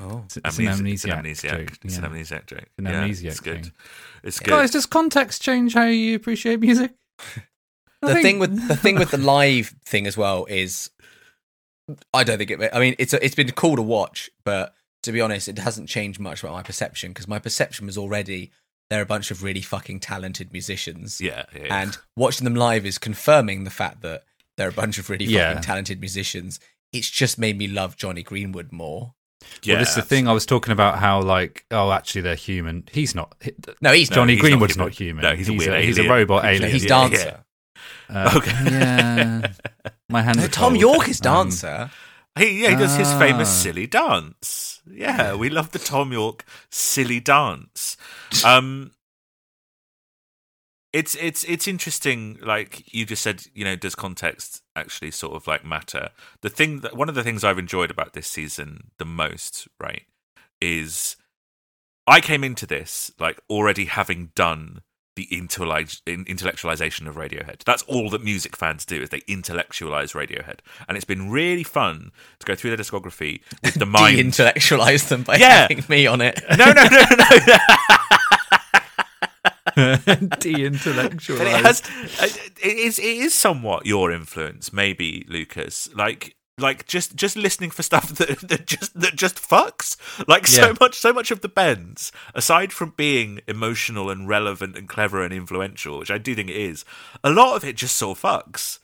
[0.00, 1.50] Oh, It's, it's an Amnesi- amnesiac, it's an amnesiac.
[1.68, 1.78] joke.
[1.84, 2.04] It's yeah.
[2.04, 2.64] an amnesiac joke.
[2.78, 3.62] An Yeah, amnesiac It's good.
[3.64, 3.72] thing.
[4.22, 4.50] It's good.
[4.50, 6.92] Guys, does context change how you appreciate music?
[8.00, 10.88] The think- thing with the thing with the live thing as well is
[12.14, 12.70] I don't think it.
[12.72, 16.20] I mean, it's it's been cool to watch, but to be honest, it hasn't changed
[16.20, 18.52] much about my perception because my perception was already
[18.88, 21.82] they're a bunch of really fucking talented musicians, yeah, yeah, yeah.
[21.82, 24.22] and watching them live is confirming the fact that
[24.56, 25.48] they're a bunch of really Yeah.
[25.48, 26.60] fucking talented musicians.
[26.92, 29.14] It's just made me love Jonny Greenwood more.
[29.62, 30.26] yeah, well, this is the thing.
[30.28, 32.84] I was talking about how, like, oh, actually, they're human.
[32.90, 33.34] He's not.
[33.40, 34.86] he- No, he's No, Jonny he's not Greenwood's human.
[34.86, 35.22] not human.
[35.22, 36.70] No, he's a weird he's a robot no, alien.
[36.70, 37.44] he's yeah, dancer.
[38.10, 38.50] Uh, Okay.
[38.64, 39.52] Yeah.
[40.08, 40.38] My hands.
[40.38, 40.80] No, Tom cold.
[40.80, 41.90] Yorke is Um, dancer.
[42.38, 43.52] He, yeah, he does his famous Ah.
[43.52, 44.80] silly dance.
[44.90, 47.96] Yeah, we love the Tom Yorke silly dance.
[48.44, 48.92] Um,
[50.92, 52.38] it's it's it's interesting.
[52.42, 56.10] Like you just said, you know, does context actually sort of like matter?
[56.42, 60.02] The thing that one of the things I've enjoyed about this season the most, right,
[60.60, 61.16] is
[62.06, 64.80] I came into this like already having done
[65.14, 67.64] the intellectualization of Radiohead.
[67.64, 72.12] That's all that music fans do is they intellectualize Radiohead, and it's been really fun
[72.38, 74.16] to go through their discography with the mind.
[74.16, 75.62] De-intellectualize them by Yeah.
[75.68, 76.40] having me on it.
[76.56, 77.56] no, no, no, no.
[80.40, 81.38] De-intellectualized.
[81.38, 81.82] But it has
[82.62, 85.88] it is it is somewhat your influence, maybe Lucas.
[85.94, 89.96] Like like just just listening for stuff that, that just that just fucks.
[90.26, 94.88] Like so much so much of the bends, aside from being emotional and relevant and
[94.88, 96.84] clever and influential, which I do think it is,
[97.22, 98.78] a lot of it just sort of fucks.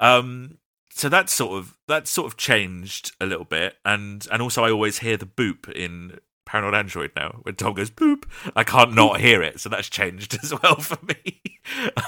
[0.00, 0.58] Um
[0.90, 4.70] so that's sort of that's sort of changed a little bit and and also I
[4.70, 8.24] always hear the boop in Paranoid Android now when Tom goes boop.
[8.54, 11.40] I can't not hear it, so that's changed as well for me.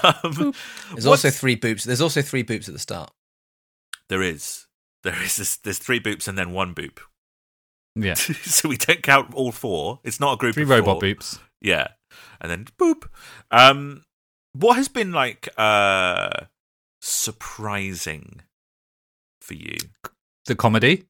[0.03, 0.53] Um,
[0.91, 1.83] There's also three boops.
[1.83, 3.11] There's also three boops at the start.
[4.09, 4.67] there is
[5.03, 6.99] there is this, there's three boops and then one boop,
[7.95, 8.13] yeah.
[8.43, 9.99] so we don't count all four.
[10.03, 11.01] It's not a group Three robot four.
[11.01, 11.39] boops.
[11.61, 11.87] Yeah,
[12.41, 13.07] and then boop.
[13.51, 14.03] Um,
[14.53, 16.29] what has been like uh
[17.01, 18.41] surprising
[19.41, 19.77] for you?
[20.45, 21.05] The comedy.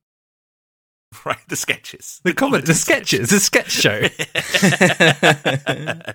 [1.26, 2.66] Right, the sketches, The comedy.
[2.66, 3.30] The sketches.
[3.30, 4.00] The sketch show.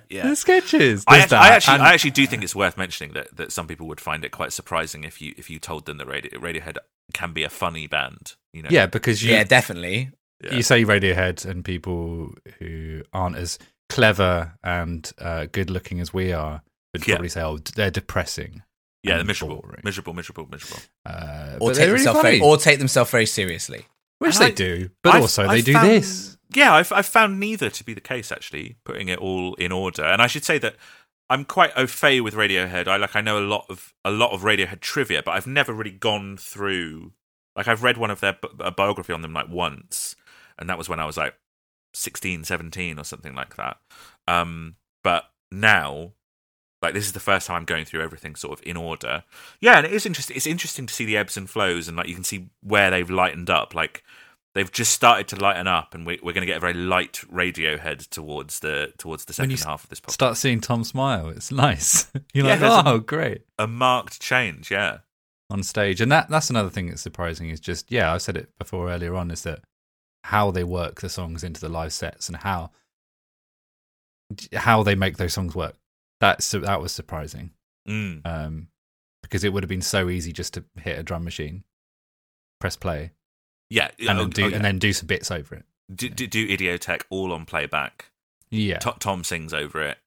[0.09, 0.27] yeah.
[0.29, 1.03] The sketches.
[1.07, 1.41] I, There's act- that.
[1.41, 4.01] I actually, And- I actually do think it's worth mentioning that, that some people would
[4.01, 6.77] find it quite surprising if you if you told them that Radio, Radiohead
[7.13, 8.35] can be a funny band.
[8.53, 10.11] You know, yeah, because you yeah, definitely.
[10.43, 10.55] Yeah.
[10.55, 16.33] you say Radiohead, and people who aren't as clever and uh, good looking as we
[16.33, 16.61] are
[16.93, 17.15] would Yeah.
[17.15, 18.63] probably say, "Oh, they're depressing."
[19.03, 19.81] yeah, they're and miserable, boring.
[19.83, 20.81] miserable, miserable, miserable.
[21.05, 23.85] Uh, Or take really very, or take themselves very seriously.
[24.23, 24.89] Which And they I- do.
[25.03, 26.37] But I've- also, they I've do found- this.
[26.55, 28.31] Yeah, I've, I've found neither to be the case.
[28.31, 30.75] Actually, putting it all in order, and I should say that
[31.29, 32.87] I'm quite au fait with Radiohead.
[32.87, 35.73] I like I know a lot of a lot of Radiohead trivia, but I've never
[35.73, 37.13] really gone through.
[37.55, 40.15] Like I've read one of their a biography on them like once,
[40.59, 41.33] and that was when I was like
[41.95, 43.77] 16, 17 or something like that.
[44.27, 46.13] Um, but now,
[46.83, 49.23] like this is the first time I'm going through everything sort of in order.
[49.59, 50.35] Yeah, and it is interesting.
[50.35, 53.09] It's interesting to see the ebbs and flows, and like you can see where they've
[53.09, 53.73] lightened up.
[53.73, 54.03] Like
[54.53, 57.21] they've just started to lighten up, and we, we're going to get a very light
[57.33, 60.11] Radiohead towards the towards the second half of this podcast.
[60.11, 61.29] Start seeing Tom smile.
[61.29, 62.11] It's nice.
[62.33, 63.41] You're Yeah, like, there's a- oh, great.
[63.57, 64.99] a marked change, yeah.
[65.49, 66.01] on stage.
[66.01, 69.15] And that that's another thing that's surprising is just yeah, I said it before earlier
[69.15, 69.61] on is that
[70.25, 72.71] how they work the songs into the live sets and how
[74.55, 75.75] how they make those songs work.
[76.23, 77.51] That's that was surprising.
[77.87, 78.21] Mm.
[78.25, 78.67] Um
[79.21, 81.63] because it would have been so easy just to hit a drum machine,
[82.59, 83.11] press play,
[83.69, 84.55] Yeah, and oh, then do oh, yeah.
[84.57, 85.65] and then do some bits over it.
[85.93, 88.11] do, do, do Idioteque all on playback.
[88.51, 88.79] Yeah.
[88.79, 89.97] To- Tom sings over it.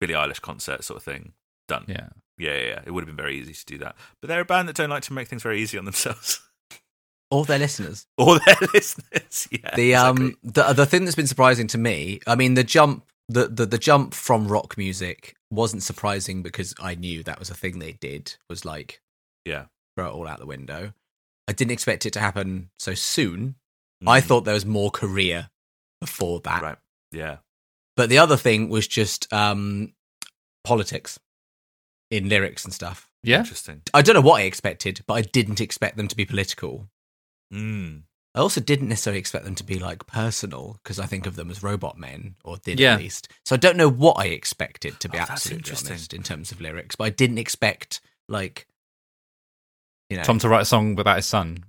[0.00, 1.32] Billie Eilish concert sort of thing.
[1.66, 1.84] Done.
[1.88, 2.08] Yeah.
[2.38, 2.80] Yeah, yeah, yeah.
[2.86, 3.96] It would have been very easy to do that.
[4.20, 6.40] But they're a band that don't like to make things very easy on themselves
[7.30, 8.06] Or their listeners.
[8.16, 9.48] or their listeners.
[9.50, 9.94] Yeah, The exactly.
[9.94, 13.66] um the the thing that's been surprising to me, I mean, the jump the, the
[13.66, 17.92] the jump from rock music wasn't surprising because I knew that was a thing they
[17.92, 18.36] did.
[18.48, 19.00] Was like
[19.44, 19.66] yeah.
[19.96, 20.92] throw it all out the window.
[21.48, 23.56] I didn't expect it to happen so soon.
[24.06, 24.24] I Mm.
[24.24, 25.50] thought there was more career
[26.00, 26.62] before that.
[26.62, 26.78] right.
[27.12, 27.38] Yeah.
[27.96, 29.94] But the other thing was just um
[30.64, 31.18] politics
[32.10, 33.08] in lyrics and stuff.
[33.22, 33.38] Yeah.
[33.40, 33.82] Interesting.
[33.92, 36.88] I don't know what I expected, but I didn't expect them to be political.
[37.52, 38.02] Mm.
[38.34, 41.50] I also didn't necessarily expect them to be like personal because I think of them
[41.50, 42.94] as robot men, or did Yeah.
[42.94, 43.28] at least.
[43.44, 46.60] So I don't know what I expected to be Oh, absolutely honest in terms of
[46.60, 48.66] lyrics, but I didn't expect like
[50.10, 51.64] you know Tom to write a song about his son.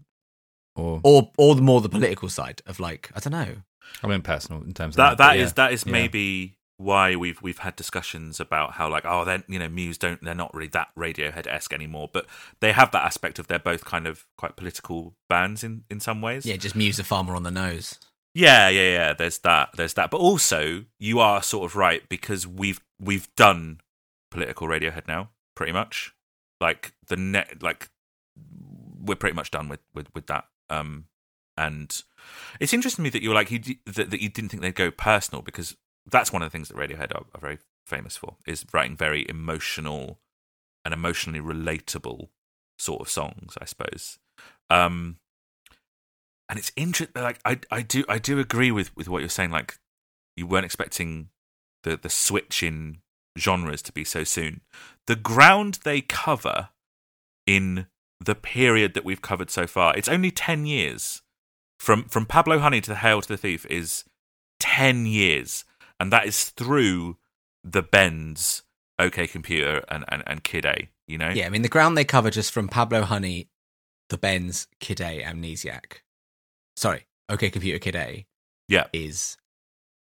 [0.76, 3.56] Or or or the more the political side of like I don't know.
[4.04, 5.18] I mean personal in terms of That that.
[5.18, 5.54] that but is yeah.
[5.56, 5.92] that is Yeah.
[5.92, 10.24] maybe why we've we've had discussions about how like oh then you know Muse don't
[10.24, 12.26] they're not really that Radiohead esque anymore, but
[12.62, 16.22] they have that aspect of they're both kind of quite political bands in in some
[16.22, 16.46] ways.
[16.46, 18.00] Yeah, just Muse a farmer on the nose.
[18.34, 19.14] Yeah, yeah, yeah.
[19.14, 19.72] There's that.
[19.76, 20.10] There's that.
[20.10, 23.82] But also, you are sort of right because we've we've done
[24.32, 26.14] political Radiohead now, pretty much.
[26.62, 27.90] Like the net, like
[29.04, 30.46] we're pretty much done with with with that.
[30.70, 31.08] Um,
[31.58, 32.02] and
[32.62, 34.92] it's interesting to me that you're like you that, that you didn't think they'd go
[34.92, 35.76] personal because
[36.10, 39.26] that's one of the things that Radiohead are, are very famous for is writing very
[39.28, 40.20] emotional
[40.86, 42.30] and emotionally relatable
[42.78, 44.20] sort of songs, I suppose.
[44.70, 45.18] Um,
[46.48, 47.22] and it's interesting.
[47.22, 49.52] Like I, I do, I do agree with with what you're saying.
[49.52, 49.78] Like
[50.36, 51.30] you weren't expecting
[51.84, 53.00] the the switch in
[53.38, 54.62] genres to be so soon.
[55.08, 56.70] The ground they cover
[57.46, 57.88] in
[58.20, 59.96] the period that we've covered so far.
[59.96, 61.22] It's only 10 years.
[61.80, 64.04] From from Pablo Honey to the Hail to the Thief is
[64.60, 65.64] 10 years.
[66.00, 67.18] And that is through
[67.64, 68.64] the Bends,
[68.98, 71.30] OK Computer, and, and, and Kid A, you know?
[71.30, 73.50] Yeah, I mean the ground they cover just from Pablo Honey,
[74.10, 76.02] the Bends, Kid A, Amnesiac.
[76.78, 78.26] Sorry, OK Computer Kid A.
[78.68, 78.86] Yeah.
[78.94, 79.38] Is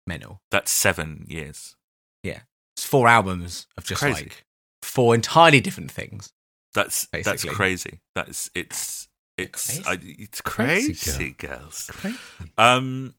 [0.07, 0.41] mental.
[0.51, 1.75] That's seven years.
[2.23, 2.41] Yeah.
[2.77, 4.25] It's four albums of just Crazy.
[4.25, 4.45] like
[4.83, 6.33] four entirely different things.
[6.75, 8.01] That's that's crazy.
[8.15, 9.85] That's it's it's Crazy.
[9.87, 11.91] I, it's Crazy crazy, girls.
[11.93, 12.19] Crazy.
[12.57, 13.15] Um,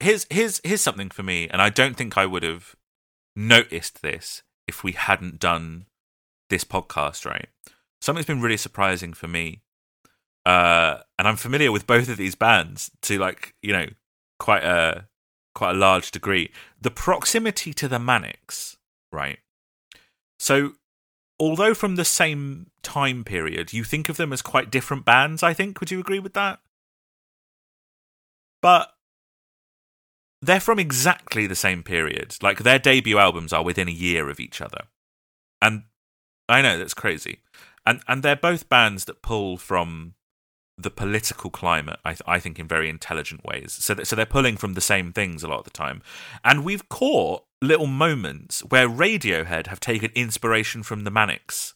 [0.00, 2.74] here's here's here's something for me, and I don't think I would have
[3.36, 5.86] noticed this if we hadn't done
[6.48, 7.24] this podcast.
[7.24, 7.48] Right,
[8.00, 9.62] something's been really surprising for me,
[10.44, 13.86] uh, and I'm familiar with both of these bands to like you know
[14.38, 15.06] quite a
[15.54, 16.50] quite a large degree.
[16.80, 18.76] The proximity to the Manics,
[19.12, 19.38] right?
[20.38, 20.72] So
[21.38, 25.54] although from the same time period, you think of them as quite different bands, I
[25.54, 25.80] think.
[25.80, 26.60] Would you agree with that?
[28.62, 28.92] But
[30.42, 32.36] they're from exactly the same period.
[32.42, 34.84] Like their debut albums are within a year of each other.
[35.60, 35.84] And
[36.48, 37.40] I know that's crazy.
[37.86, 40.14] And and they're both bands that pull from
[40.82, 43.72] the political climate, I, th- I think, in very intelligent ways.
[43.72, 46.02] So, that, so they're pulling from the same things a lot of the time.
[46.44, 51.74] And we've caught little moments where Radiohead have taken inspiration from the Manics,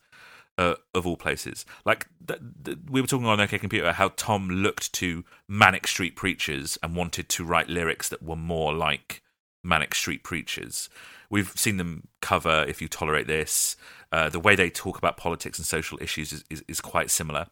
[0.59, 1.65] uh, of all places.
[1.85, 6.17] Like, th- th- we were talking on OK Computer how Tom looked to Manic Street
[6.17, 9.23] Preachers and wanted to write lyrics that were more like
[9.63, 10.89] Manic Street Preachers.
[11.31, 13.77] We've seen them cover If You Tolerate This.
[14.13, 17.47] Uh, the way they talk about politics and social issues is, is, is quite similar.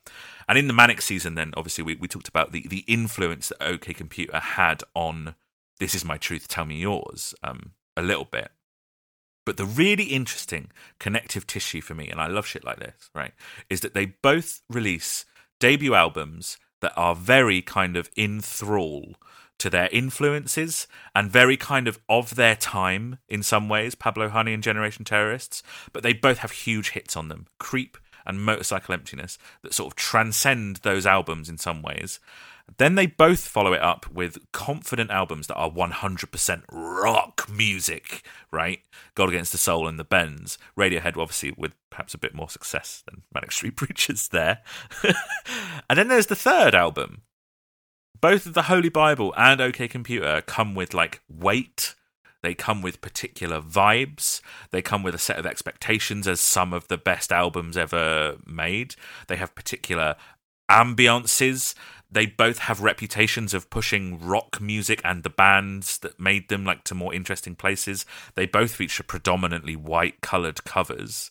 [0.48, 3.60] And in the Manic season, then obviously we, we talked about the, the influence that
[3.60, 5.34] OK Computer had on
[5.80, 8.52] This Is My Truth, Tell Me Yours um, a little bit.
[9.44, 13.32] But the really interesting connective tissue for me, and I love shit like this, right,
[13.68, 15.24] is that they both release
[15.58, 19.14] debut albums that are very kind of in thrall
[19.58, 24.52] to their influences and very kind of of their time in some ways, Pablo Honey
[24.52, 25.62] and Generation Terrorists,
[25.92, 27.46] but they both have huge hits on them.
[27.58, 32.18] Creep and Motorcycle Emptiness that sort of transcend those albums in some ways.
[32.78, 38.80] Then they both follow it up with confident albums that are 100% rock music, right?
[39.14, 40.58] Gold Against the Soul and the Bends.
[40.78, 44.62] Radiohead, obviously, with perhaps a bit more success than Manic Street Preachers there.
[45.90, 47.22] and then there's the third album.
[48.20, 51.94] Both of the Holy Bible and OK Computer come with like weight.
[52.42, 54.40] They come with particular vibes.
[54.70, 58.96] They come with a set of expectations as some of the best albums ever made.
[59.28, 60.16] They have particular
[60.70, 61.74] ambiances.
[62.12, 66.84] They both have reputations of pushing rock music and the bands that made them like
[66.84, 68.04] to more interesting places.
[68.34, 71.30] They both feature predominantly white colored covers.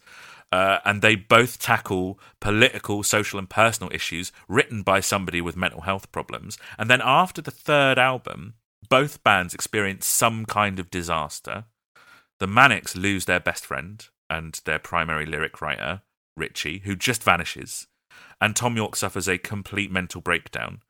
[0.52, 5.82] Uh, and they both tackle political, social, and personal issues written by somebody with mental
[5.82, 6.58] health problems.
[6.80, 8.56] And then after the third album,
[8.90, 11.66] both bands experience some kind of disaster.
[12.40, 16.02] The Manics lose their best friend and their primary lyric writer,
[16.36, 17.86] Richie, who just vanishes.
[18.42, 20.82] And Tom Yorke suffers a complete mental breakdown.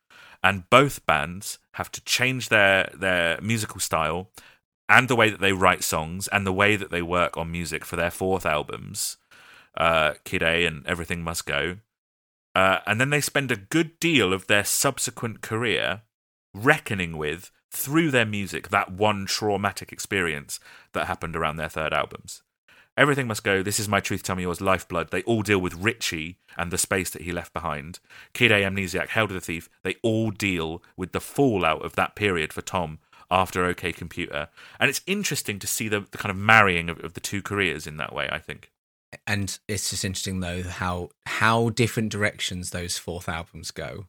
[0.41, 4.32] And both bands have to change their, their musical style
[4.89, 7.86] and the way that they write songs and the way that they work on music
[7.86, 9.18] for their fourth albums,
[9.78, 11.78] uh, Kid A and Everything Must Go.
[12.56, 16.02] Uh, and then they spend a good deal of their subsequent career
[16.54, 20.60] reckoning with, through their music, that one traumatic experience
[20.91, 22.41] that happened around their third albums.
[22.97, 25.75] Everything Must Go, This Is My Truth, Tell Me Yours, Lifeblood, they all deal with
[25.75, 27.99] Richie and the space that he left behind.
[28.33, 32.15] Kid A, Amnesiac, Hail to the Thief, they all deal with the fallout of that
[32.15, 32.99] period for Tom
[33.31, 34.49] after OK Computer.
[34.79, 37.87] And it's interesting to see the, the kind of marrying of, of the two careers
[37.87, 38.71] in that way, I think.
[39.25, 44.05] And it's just interesting though how how different directions those fourth albums go.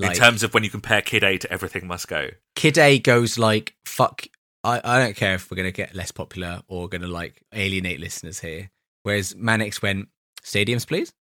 [0.00, 2.28] in terms of when you compare Kid A to Everything Must Go.
[2.54, 4.26] Kid A goes like fuck.
[4.64, 8.40] I, I don't care if we're gonna get less popular or gonna like alienate listeners
[8.40, 8.70] here.
[9.04, 10.08] Whereas Manics went
[10.42, 11.12] stadiums, please.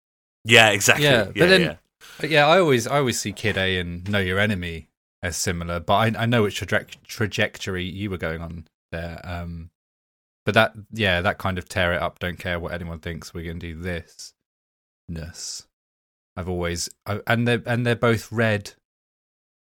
[0.44, 1.06] Yeah, exactly.
[1.06, 1.76] Yeah, Yeah, but yeah, then- yeah.
[2.20, 4.88] But yeah, I always I always see Kid A and Know Your Enemy
[5.24, 9.20] as similar, but I I know which traje- trajectory you were going on there.
[9.24, 9.72] Um,
[10.46, 12.20] but that yeah, that kind of tear it up.
[12.20, 13.34] Don't care what anyone thinks.
[13.34, 14.34] We're gonna do this.
[15.10, 15.68] Ness.
[16.36, 18.74] I've always I, and they are and they're both red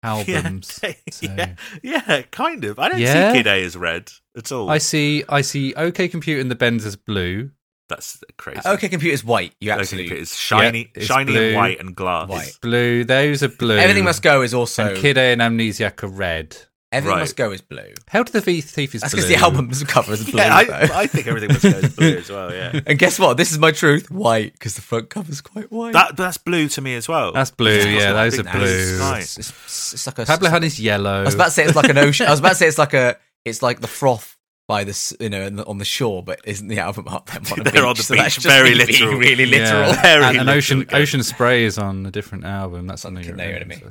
[0.25, 0.79] albums.
[0.83, 2.77] Yeah, so- yeah, yeah, kind of.
[2.79, 3.31] I don't Yeah?
[3.31, 4.69] see Kid A as red at all.
[4.69, 7.51] I see I see OK Computer and the Bends as blue.
[7.89, 8.61] That's crazy.
[8.65, 9.53] Okay, Computer is white.
[9.59, 10.11] You absolutely.
[10.11, 10.21] Okay, absolutely.
[10.21, 11.47] it's shiny, Yeah, it's shiny blue.
[11.49, 12.29] and white and glass.
[12.29, 12.57] White.
[12.61, 13.03] Blue.
[13.03, 13.77] Those are blue.
[13.77, 16.57] Everything must go is also And Kid A and Amnesiac are red.
[16.93, 17.19] Everything Right.
[17.21, 17.93] Must Go is blue.
[18.11, 19.23] Hail to the Thief Thief is That's blue.
[19.23, 20.41] because the album's cover is blue.
[20.41, 20.55] Yeah.
[20.55, 22.53] I, I think everything must go as blue as well.
[22.53, 23.35] Yeah, and guess what?
[23.37, 24.09] This is my truth.
[24.11, 25.93] White, because the front cover's quite white.
[25.93, 27.31] that that's blue to me as well.
[27.33, 27.71] That's blue.
[27.71, 28.97] It's Yeah, those are blue blue.
[28.97, 29.19] sky.
[29.19, 30.25] it's, it's, it's like a.
[30.25, 31.21] Pablo Honey's yellow.
[31.21, 32.27] I was about to say it's like an ocean.
[32.27, 33.17] I was about to say it's like a.
[33.45, 34.37] It's like the froth
[34.67, 37.41] by the you know in the, on the shore, but isn't the album up there
[37.51, 39.17] on a They're on the that's beach, very me being literal.
[39.19, 39.87] really literal.
[39.89, 40.01] Yeah.
[40.01, 40.85] Very and, and little Ocean.
[40.93, 42.87] Ocean Spray is on a different album.
[42.87, 43.81] That's something Okay, no, enemy.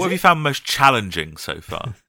[0.00, 1.94] What have you found most challenging so far?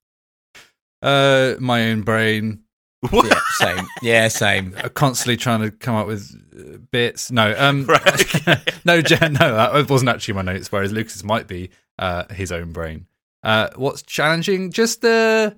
[1.03, 2.59] Uh, my own brain.
[3.11, 3.87] yeah, same.
[4.03, 4.75] Yeah, same.
[4.77, 7.31] uh, Constantly trying to come up with uh, bits.
[7.31, 10.71] No, um, Right, no, Jen, no, that wasn't actually my notes.
[10.71, 13.07] Whereas Lucas might be uh, his own brain.
[13.41, 14.71] Uh, what's challenging?
[14.71, 15.55] Just the,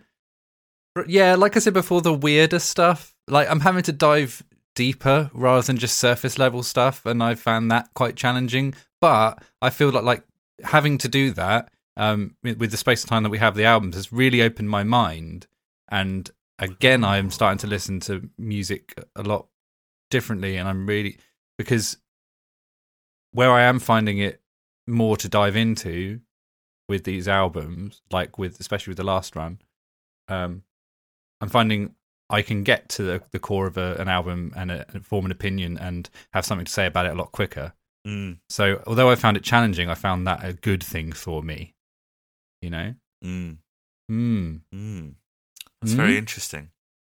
[1.07, 3.13] yeah, like I said before, the weirder stuff.
[3.27, 4.43] Like I'm having to dive
[4.75, 8.75] deeper rather than just surface level stuff, and I found that quite challenging.
[9.01, 10.23] But I feel like like
[10.63, 13.95] having to do that um, with, the space of time that we have the albums
[13.95, 15.47] has really opened my mind.
[15.89, 16.29] And
[16.59, 19.47] again, I am starting to listen to music a lot
[20.09, 21.17] differently, and I'm really
[21.57, 21.97] because
[23.31, 24.41] where I am finding it
[24.87, 26.21] more to dive into
[26.89, 29.59] with these albums, like with especially with the last run,
[30.27, 30.63] um,
[31.41, 31.95] I'm finding
[32.29, 35.25] I can get to the, the core of a, an album and, a, and form
[35.25, 37.73] an opinion and have something to say about it a lot quicker.
[38.07, 41.72] Mm, So although I found it challenging, I found that a good thing for me.
[42.63, 42.95] You know,
[43.25, 43.57] mm,
[44.09, 45.15] mm, mm.
[45.81, 46.17] That's very Mm.
[46.19, 46.69] interesting.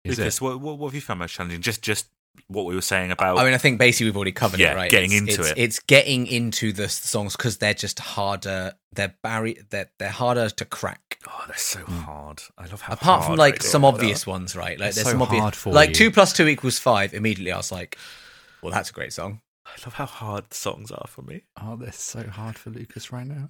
[0.06, 1.60] is Lucas, what, what what have you found most challenging?
[1.62, 2.08] Just just
[2.48, 3.38] what we were saying about.
[3.38, 4.90] I mean, I think basically we've already covered Yeah, it, right?
[4.90, 5.58] getting it's, into it's, it.
[5.58, 8.74] It's getting into the songs because they're just harder.
[8.94, 11.20] They're barri- They're they're harder to crack.
[11.28, 12.42] oh, they're so hard.
[12.58, 12.94] I love how.
[12.94, 14.80] Apart from like some obvious ones, right?
[14.80, 15.96] Like They're there's so some obvious, hard for like you.
[15.96, 17.14] two plus two equals five.
[17.14, 17.98] Immediately, I was like,
[18.62, 21.44] "Well, that's a great song." I love how hard the songs are for me.
[21.62, 23.50] Oh, they're so hard for Lucas right now.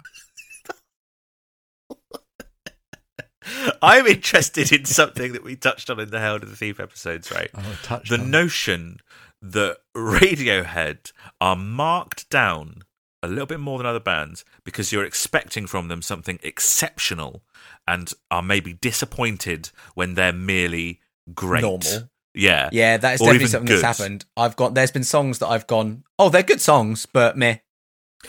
[3.82, 7.30] I'm interested in something that we touched on in the Hail to the Thief episodes,
[7.30, 7.50] right?
[7.54, 8.98] Oh, the notion
[9.42, 12.82] that Radiohead are marked down
[13.22, 17.42] a little bit more than other bands because you're expecting from them something exceptional
[17.86, 21.00] and are maybe disappointed when they're merely
[21.34, 21.62] great.
[21.62, 22.10] Normal.
[22.34, 22.68] Yeah.
[22.72, 23.82] Yeah, that is Or definitely something good.
[23.82, 24.24] that's happened.
[24.36, 27.58] I've got there's been songs that I've gone, oh, they're good songs, but meh,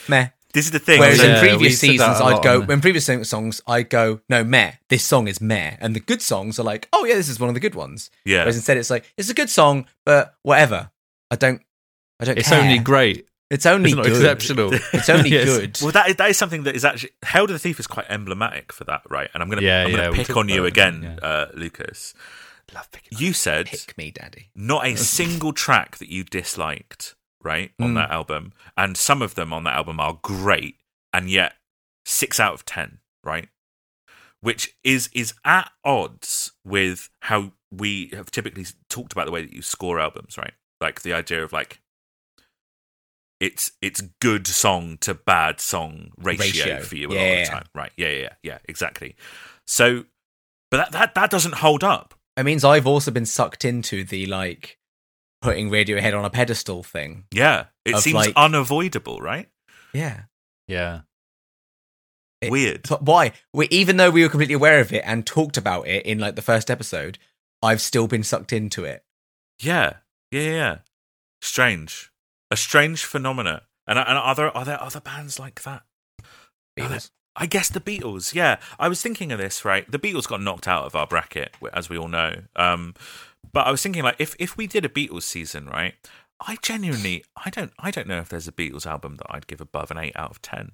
[0.08, 0.28] meh.
[0.56, 0.98] This is the thing.
[1.00, 4.72] Whereas so- in previous seasons, I'd go, on in previous songs, I'd go, no, meh,
[4.88, 5.76] this song is meh.
[5.80, 8.10] And the good songs are like, oh, yeah, this is one of the good ones.
[8.24, 8.38] yeah.
[8.38, 10.90] Whereas instead, it's like, it's a good song, but whatever.
[11.30, 11.60] I don't,
[12.18, 12.62] I don't It's care.
[12.62, 13.28] only great.
[13.50, 14.16] It's only It's not good.
[14.16, 14.72] exceptional.
[14.92, 15.44] It's only Yes.
[15.44, 15.78] good.
[15.82, 18.06] Well, that is, that is something that is actually Hail to the Thief is quite
[18.08, 19.28] emblematic for that, right?
[19.34, 21.28] And I'm gonna Yeah, I'm yeah, gonna pick on you again, yeah.
[21.28, 22.14] uh, Lucas.
[22.74, 24.48] Love picking You said Pick me, daddy.
[24.56, 27.14] not a single track that you disliked,
[27.46, 27.94] right, on Mm.
[27.94, 30.76] that album, and some of them on that album are great,
[31.12, 31.54] and yet
[32.04, 33.48] six out of ten, right,
[34.40, 39.52] which is is at odds with how we have typically talked about the way that
[39.52, 40.54] you score albums, right?
[40.80, 41.80] Like the idea of like
[43.40, 46.80] it's it's good song to bad song ratio, Ratio.
[46.82, 47.92] for you a lot of the time, right?
[47.96, 49.14] Yeah, yeah, yeah, yeah, exactly.
[49.66, 50.04] So,
[50.70, 52.14] but that that that doesn't hold up.
[52.36, 54.75] It means I've also been sucked into the like
[55.46, 57.24] putting Radiohead on a pedestal thing.
[57.32, 59.48] Yeah, it seems like- unavoidable, right?
[59.92, 60.22] Yeah.
[60.68, 61.00] Yeah.
[62.40, 62.82] It- Weird.
[62.88, 63.32] But why?
[63.52, 66.36] We, even though we were completely aware of it and talked about it in like
[66.36, 67.18] the first episode,
[67.62, 69.04] I've still been sucked into it.
[69.60, 69.94] Yeah,
[70.30, 70.76] yeah, yeah, yeah.
[71.40, 72.10] Strange,
[72.50, 73.62] a strange phenomena.
[73.86, 75.82] And and are there are there other bands like that?
[76.78, 77.00] Are there-
[77.38, 78.34] I guess the Beatles.
[78.34, 79.64] Yeah, I was thinking of this.
[79.64, 82.42] Right, the Beatles got knocked out of our bracket, as we all know.
[82.56, 82.94] Um,
[83.52, 85.94] but I was thinking like if if we did a Beatles season, right?
[86.38, 89.62] I genuinely, I don't, I don't know if there's a Beatles album that I'd give
[89.62, 90.72] above an eight out of ten.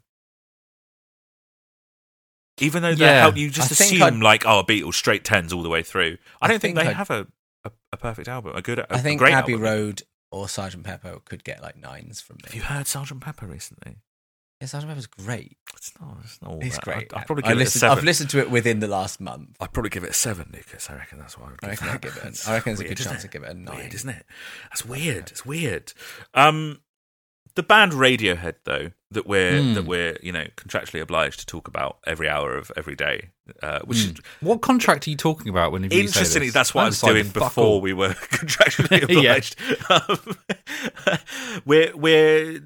[2.59, 5.53] Even though they Yeah, help you just I assume I'd- like, oh, Beatles straight tens
[5.53, 6.19] all the way through.
[6.41, 7.27] I I don't think, think they I'd- have a,
[7.65, 9.61] a a perfect album, a good, a, I think Abbey album.
[9.61, 12.43] Road or Sergeant Pepper could get like nines from me.
[12.47, 13.97] Have you heard Sergeant Pepper recently?
[14.63, 15.57] Yeah, Sergeant Pepper's great.
[15.77, 16.17] It's not.
[16.23, 16.85] It's not all It's that.
[16.85, 17.13] great.
[17.13, 17.99] I'd, I'd probably I give it a listened, seven.
[17.99, 19.57] I've listened to it within the last month.
[19.61, 20.89] I'd probably give it a seven, Lucas.
[20.89, 21.59] I reckon that's what I would.
[21.65, 21.95] I Give reckon that.
[21.95, 22.29] I'd give it.
[22.29, 23.77] It's I reckon there's a weird, good isn't chance to give it a nine.
[23.77, 24.25] Weird, isn't it?
[24.71, 25.31] That's weird.
[25.33, 25.93] It's weird.
[26.35, 26.81] Um,
[27.57, 29.75] the band Radiohead, though, that we're Hmm.
[29.75, 33.31] that we're you know contractually obliged to talk about every hour of every day,
[33.65, 36.55] uh, which is What contract are you talking about when you say Interestingly, this?
[36.55, 37.81] that's what I was decided doing fuck before all.
[37.81, 39.33] we were contractually Yeah.
[39.33, 39.57] obliged.
[39.91, 40.37] um,
[41.65, 42.61] we're we're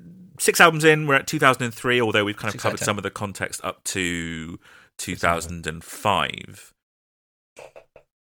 [0.47, 1.07] six albums in.
[1.07, 4.59] We're at 2003, although we've kind of Six covered some of the context up to
[4.97, 6.73] 2005.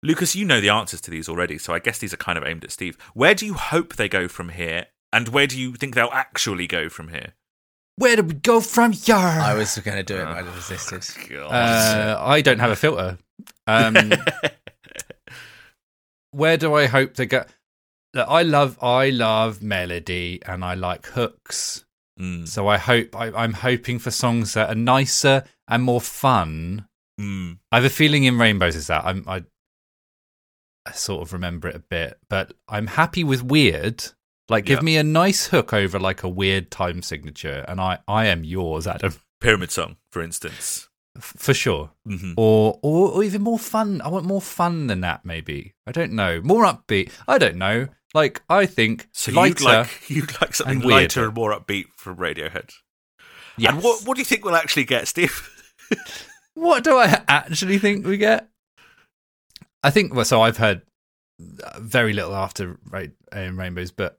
[0.02, 2.44] Lucas, you know the answers to these already, so I guess these are kind of
[2.44, 2.98] aimed at Steve.
[3.14, 6.66] Where do you hope they go from here, and where do you think they'll actually
[6.66, 7.32] go from here?
[7.96, 9.16] Where do we go from here?
[9.16, 11.32] I was going to do it, but I resisted.
[11.32, 13.18] Uh, I don't have a filter.
[13.66, 14.12] Um,
[16.32, 17.44] where do I hope they go?
[18.14, 21.85] I love, I love melody, and I like hooks.
[22.20, 26.86] Mm, So I hope I, I'm hoping for songs that are nicer and more fun.
[27.20, 27.59] mm.
[27.72, 29.44] I have a feeling in Rainbows is that I'm I,
[30.86, 34.05] I sort of remember it a bit, but I'm happy with weird.
[34.48, 34.84] Like, give Yeah.
[34.84, 38.86] me a nice hook over like a weird time signature, and I I am yours,
[38.86, 40.88] Adam, Pyramid Song, for instance.
[41.16, 41.90] F- for sure.
[42.06, 44.01] hmm Or, or or even more fun.
[44.02, 45.24] I want more fun than that.
[45.24, 46.40] Maybe I don't know.
[46.43, 47.10] More upbeat.
[47.26, 47.88] I don't know.
[48.16, 49.52] Like I think So lighter.
[49.62, 52.70] you'd like you'd like something and lighter and more upbeat from Radiohead.
[53.59, 53.74] yes.
[53.74, 55.52] And what what do you think we'll actually get, Steve?
[56.55, 58.48] What do I actually think we get?
[59.82, 60.24] I think well.
[60.24, 60.80] So I've heard
[61.62, 62.78] uh, very little after
[63.30, 64.18] um, Rainbows, but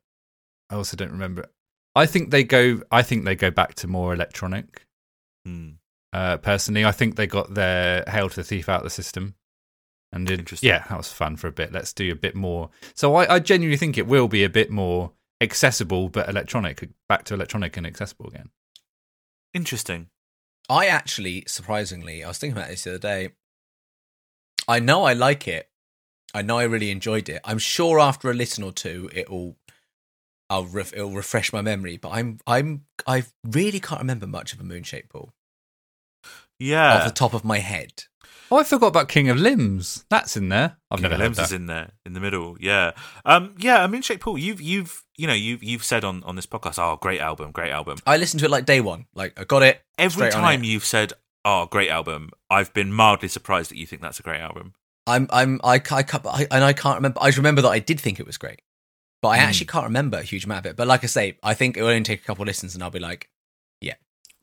[0.70, 1.46] I also don't remember.
[1.96, 2.82] I think they go.
[2.92, 4.86] I think they go back to more electronic.
[5.46, 5.70] Hmm.
[6.14, 9.34] Uh, personally, I think they got their Hail to the Thief out of the system,
[10.12, 10.68] and did, Interesting.
[10.68, 11.72] yeah, that was fun for a bit.
[11.72, 12.70] Let's do a bit more.
[12.96, 15.12] So I, I genuinely think it will be a bit more
[15.42, 18.50] accessible, but electronic, back to electronic and accessible again.
[19.54, 20.08] Interesting.
[20.70, 23.30] I actually, surprisingly, I was thinking about this the other day.
[24.68, 25.70] I know I like it.
[26.34, 27.42] I know I really enjoyed it.
[27.46, 29.56] I'm sure after a listen or two, it'll,
[30.50, 31.98] I'll ref, it'll refresh my memory.
[31.98, 35.34] But I'm, I'm, I really can't remember much of a moon moonshaped ball.
[36.60, 36.98] Yeah.
[36.98, 38.04] off the top of my head.
[38.50, 40.06] Oh, I forgot about King of Limbs.
[40.10, 40.78] That's in there.
[40.90, 41.44] I've King never of Limbs that.
[41.44, 42.56] is in there in the middle.
[42.60, 42.92] Yeah.
[43.26, 43.56] Um.
[43.58, 43.84] Yeah.
[43.84, 46.80] I mean, Shake Paul, you've you've you know you've you've said on on this podcast,
[46.80, 47.98] oh, great album, great album.
[48.06, 49.06] I listened to it like day one.
[49.14, 50.68] Like I got it Every time it.
[50.68, 51.14] you've said,
[51.44, 54.74] oh, great album, I've been mildly surprised that you think that's a great album.
[55.10, 57.20] I'm, I'm, I, I, can't, I, and I can't remember.
[57.22, 58.62] I just remember that I did think it was great,
[59.22, 59.44] but I Hmm.
[59.46, 60.76] actually can't remember a huge amount of it.
[60.76, 62.84] But like I say, I think it will only take a couple of listens, and
[62.84, 63.30] I'll be like,
[63.80, 63.94] yeah.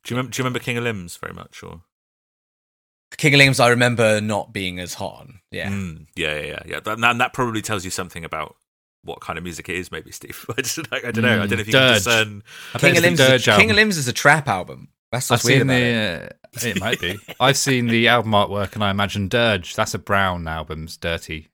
[0.03, 0.31] Do you remember?
[0.31, 1.61] Do you remember King of Limbs very much?
[1.61, 1.81] Or
[3.17, 3.59] King of Limbs.
[3.59, 5.39] I remember not being as hot on.
[5.51, 5.69] Yeah.
[5.69, 6.79] Mm, yeah, yeah, yeah, yeah.
[6.81, 8.55] That, and that probably tells you something about
[9.03, 10.45] what kind of music it is, maybe, Steve.
[10.57, 10.97] I don't know.
[10.97, 11.43] I don't know.
[11.43, 12.43] I don't know if you can discern.
[12.77, 13.19] King of Limbs.
[13.19, 14.89] Dirge Is a, King of Limbs is a trap album.
[15.11, 16.37] That's I've weird seen about it.
[16.53, 16.67] the.
[16.67, 17.19] Uh, it might be.
[17.39, 19.75] I've seen the album artwork, and I imagine Dirge.
[19.75, 21.49] That's a Brown album's dirty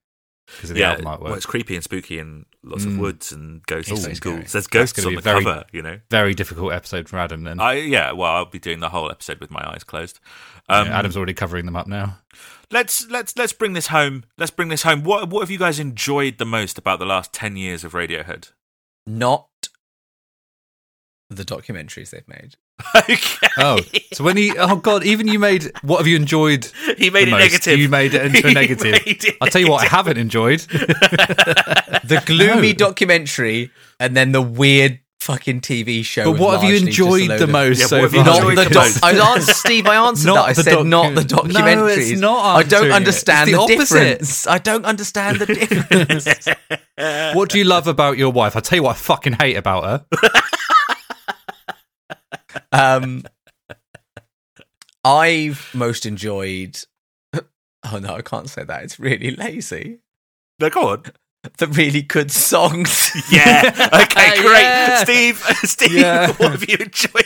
[0.56, 1.20] because of the Yeah, album artwork.
[1.22, 2.88] well, it's creepy and spooky and lots Mm.
[2.94, 4.36] of woods and ghosts It's and scary.
[4.38, 4.52] ghouls.
[4.52, 6.00] There's That's ghosts gonna on the very- cover, you know.
[6.10, 7.44] Very difficult episode for Adam.
[7.44, 10.20] Then I yeah, well, I'll be doing the whole episode with my eyes closed.
[10.70, 12.20] Um, Yeah, Adam's already covering them up now.
[12.70, 14.24] let's let's let's bring this home.
[14.38, 15.04] Let's bring this home.
[15.04, 18.52] What what have you guys enjoyed the most about the last ten years of Radiohead?
[19.08, 19.48] Not
[21.30, 22.56] the documentaries they've made.
[23.10, 23.48] okay.
[23.58, 23.80] Oh,
[24.14, 25.72] so when he, oh god, even you made.
[25.84, 26.66] What have you enjoyed?
[26.98, 27.40] he made the it most?
[27.52, 27.80] negative.
[27.80, 28.92] You made it into a He negative.
[29.06, 30.62] made it I'll tell you what, I haven't enjoyed.
[32.04, 32.78] The gloomy No.
[32.88, 36.32] documentary, and then the weird fucking TV show.
[36.32, 38.24] But what have you largely just a enjoyed the most Yeah, so what have you
[38.24, 38.42] far?
[38.42, 39.04] Not the the doc- most?
[39.04, 39.86] I answered, Steve.
[39.88, 40.50] I answered Not that.
[40.50, 41.24] I said docu- not the
[41.76, 42.96] No, it's not I don't answering it.
[42.96, 44.00] understand the, the opposite.
[44.00, 44.48] difference.
[44.48, 47.36] I don't understand the difference.
[47.36, 48.56] What do you love about your wife?
[48.56, 50.06] I'll tell you what I fucking hate about her.
[52.72, 53.24] um,
[55.04, 56.78] I've most enjoyed.
[57.84, 58.84] Oh no, I can't say that.
[58.84, 60.00] It's really lazy.
[60.60, 61.04] no, go on.
[61.58, 63.10] The really good songs.
[63.32, 63.72] Yeah.
[64.04, 64.40] Okay.
[64.42, 64.62] Great.
[64.62, 65.04] Yeah.
[65.04, 65.38] Steve.
[65.64, 65.92] Steve.
[65.94, 66.28] Yeah.
[66.34, 67.26] What have you enjoyed?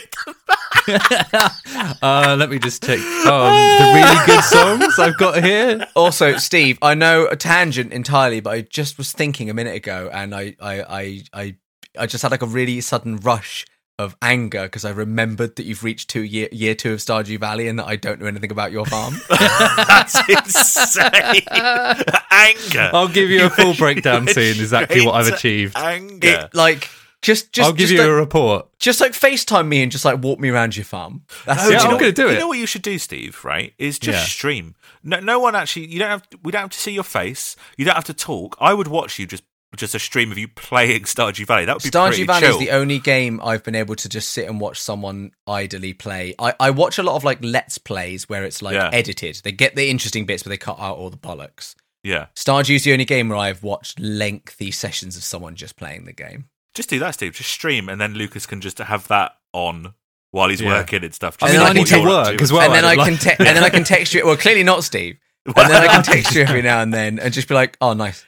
[2.02, 5.86] uh, let me just take um, the really good songs I've got here.
[5.94, 10.08] also, Steve, I know a tangent entirely, but I just was thinking a minute ago,
[10.12, 11.56] and I, I, I, I,
[11.98, 13.66] I just had like a really sudden rush
[13.98, 17.66] of anger because I remembered that you've reached two year year two of Stardew Valley
[17.68, 19.14] and that I don't know anything about your farm.
[19.30, 21.42] That's insane.
[22.30, 22.90] Anger.
[22.92, 25.76] I'll give you a full breakdown seeing exactly what I've achieved.
[25.76, 26.28] Anger.
[26.28, 26.90] It, like
[27.22, 28.68] just, just, I'll give just you like, a report.
[28.78, 31.22] just like FaceTime me and just like walk me around your farm.
[31.46, 32.98] That's Oh, Yeah, you I'm know gonna what- do You know what you should do,
[32.98, 33.44] Steve?
[33.44, 33.72] Right?
[33.78, 34.24] Is just Yeah.
[34.24, 34.74] stream.
[35.02, 35.86] No, no one actually.
[35.86, 36.26] You don't have.
[36.42, 37.56] We don't have to see your face.
[37.76, 38.56] You don't have to talk.
[38.60, 39.44] I would watch you just
[39.76, 41.64] just a stream of you playing Stardew Valley.
[41.64, 42.50] That would be pretty Stardew Valley chill.
[42.52, 46.34] is the only game I've been able to just sit and watch someone idly play.
[46.38, 48.90] I, I watch a lot of like let's plays where it's like Yeah.
[48.92, 49.40] edited.
[49.44, 51.74] They get the interesting bits, but they cut out all the bollocks.
[52.02, 52.26] yeah.
[52.34, 56.48] Stardew's the only game where I've watched lengthy sessions of someone just playing the game.
[56.74, 57.34] Just do that, Steve.
[57.34, 59.94] Just stream, and then Lucas can just have that on
[60.30, 60.68] while he's Yeah.
[60.78, 61.36] working and stuff.
[61.40, 62.62] I Just mean, see I need to work as well.
[62.62, 64.26] and then I Adam, can te- and then I can text you.
[64.26, 65.18] Well, clearly not Steve.
[65.46, 67.92] And then I can text you every now and then and just be like, "Oh,
[67.92, 68.24] nice."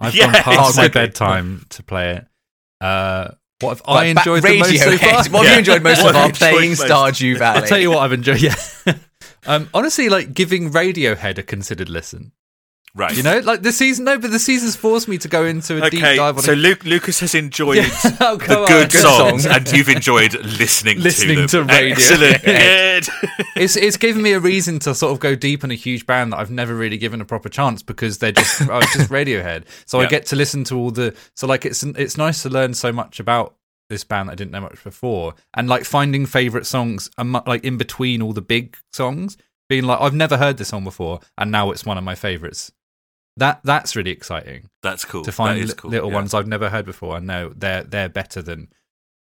[0.00, 2.26] I've Yeah, gone past my bedtime to play it.
[2.80, 5.12] Uh, what have I enjoyed the most so far?
[5.16, 5.52] What have Yeah.
[5.52, 6.82] you enjoyed most of our playing most?
[6.84, 7.60] Stardew Valley?
[7.60, 8.40] I'll tell you what I've enjoyed.
[8.40, 8.54] Yeah.
[9.46, 12.32] um, honestly, like giving Radiohead a considered listen.
[12.94, 13.16] Right.
[13.16, 14.04] You know, like the season.
[14.04, 16.42] No, but the season's forced me to go into a deep dive on it.
[16.42, 17.78] so Luke, Lucas has enjoyed
[18.20, 21.68] Oh, the good, Good songs, and you've enjoyed listening, Listening to them.
[21.68, 21.92] to radio.
[21.92, 22.42] Excellent.
[23.56, 26.32] it's it's given me a reason to sort of go deep in a huge band
[26.32, 29.64] that I've never really given a proper chance because they're just oh, just Radiohead.
[29.86, 30.06] So Yeah.
[30.06, 32.92] I get to listen to all the so like it's it's nice to learn so
[32.92, 33.54] much about
[33.88, 37.10] this band that I didn't know much before and like finding favorite songs
[37.46, 39.36] like in between all the big songs
[39.68, 42.72] being like I've never heard this song before and now it's one of my favorites.
[43.40, 45.24] That that's really exciting That's cool.
[45.24, 45.90] to find that is li- cool.
[45.90, 46.14] little yeah.
[46.14, 48.68] ones I've never heard before and know they're they're better than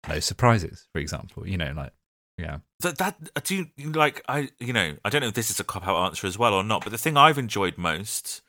[0.08, 1.46] no surprises for example.
[1.46, 1.92] You know like
[2.38, 2.58] yeah.
[2.80, 5.60] that that uh, do you like I you know I don't know if this is
[5.60, 8.40] a cop out answer as well or not, but the thing I've enjoyed most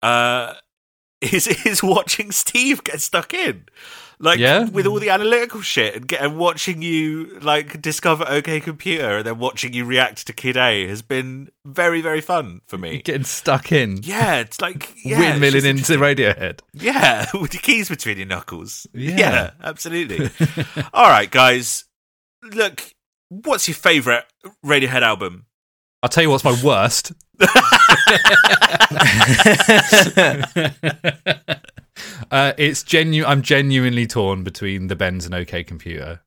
[0.00, 0.54] uh
[1.20, 3.66] is is watching Steve get stuck in.
[4.24, 4.64] Like Yeah.
[4.70, 9.26] with all the analytical shit and get and watching you like discover OK Computer and
[9.26, 13.02] then watching you react to Kid A has been very, very fun for me.
[13.02, 13.98] Getting stuck in.
[14.02, 16.60] Yeah, it's like yeah, windmilling just into Radiohead.
[16.72, 18.86] Yeah, with your keys between your knuckles.
[18.94, 19.50] Yeah.
[19.62, 20.30] absolutely.
[20.94, 21.84] All right, guys.
[22.42, 22.94] Look,
[23.28, 24.24] what's your favourite
[24.64, 25.44] Radiohead album?
[26.02, 27.12] I'll tell you what's my worst.
[32.30, 33.24] Uh, it's genu.
[33.24, 36.20] I'm genuinely torn between the Bends and OK Computer.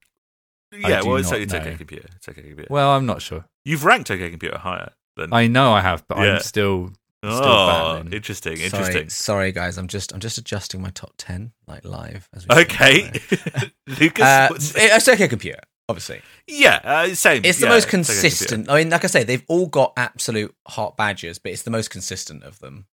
[0.72, 1.60] Yeah, well, it's, not it's know.
[1.60, 2.08] OK Computer.
[2.16, 2.68] It's OK Computer.
[2.70, 3.46] Well, I'm not sure.
[3.66, 5.34] You've ranked OK Computer higher than.
[5.34, 6.36] I know I have, but Yeah.
[6.36, 6.88] I'm still.
[7.24, 8.14] still oh, battling.
[8.14, 9.10] interesting, Sorry, interesting.
[9.10, 9.78] sorry, guys.
[9.78, 12.28] I'm just I'm just adjusting my top ten like live.
[12.34, 13.12] As we Okay.
[13.88, 14.24] Lucas.
[14.26, 15.60] Uh, what's- it's okay, computer.
[15.90, 17.46] Obviously, yeah, uh, same.
[17.46, 18.70] it's the Yeah, most OK consistent.
[18.70, 21.90] I mean, like I say, they've all got absolute hot badges, but it's the most
[21.92, 22.88] consistent of them.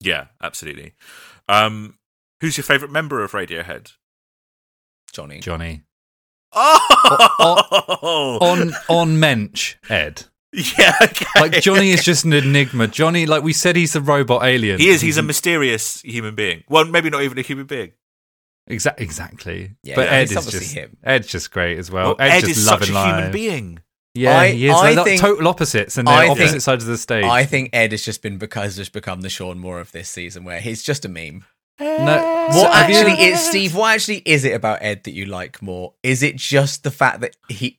[0.00, 0.94] Yeah, absolutely.
[1.48, 1.98] Um,
[2.40, 3.92] who's your favourite member of Radiohead?
[5.12, 5.40] Jonny.
[5.40, 5.82] Jonny
[6.58, 10.24] Oh, on on Mensch Ed.
[10.52, 10.94] yeah.
[11.02, 11.26] Okay.
[11.40, 12.88] Like Jonny is just an enigma.
[12.88, 14.78] Jonny, like we said, he's a robot alien.
[14.78, 15.00] He is.
[15.02, 16.64] He's a mysterious human being.
[16.68, 17.92] Well, maybe not even a human being.
[18.70, 19.76] Exa- exactly.
[19.82, 20.96] Yeah, but yeah, Ed is just him.
[21.04, 22.08] Ed's just great as well.
[22.08, 23.78] Well, Ed's Ed just is loving such a human being.
[24.14, 24.74] Yeah, I- he is.
[24.74, 27.24] I They're like think- total opposites, and they're I opposite think- sides of the stage.
[27.24, 30.42] I think Ed has just been because just become the Sean Moore of this season,
[30.44, 31.44] where he's just a meme.
[31.78, 33.74] No, What have you- actually is Steve?
[33.74, 35.92] What actually is it about Ed that you like more?
[36.02, 37.78] Is it just the fact that he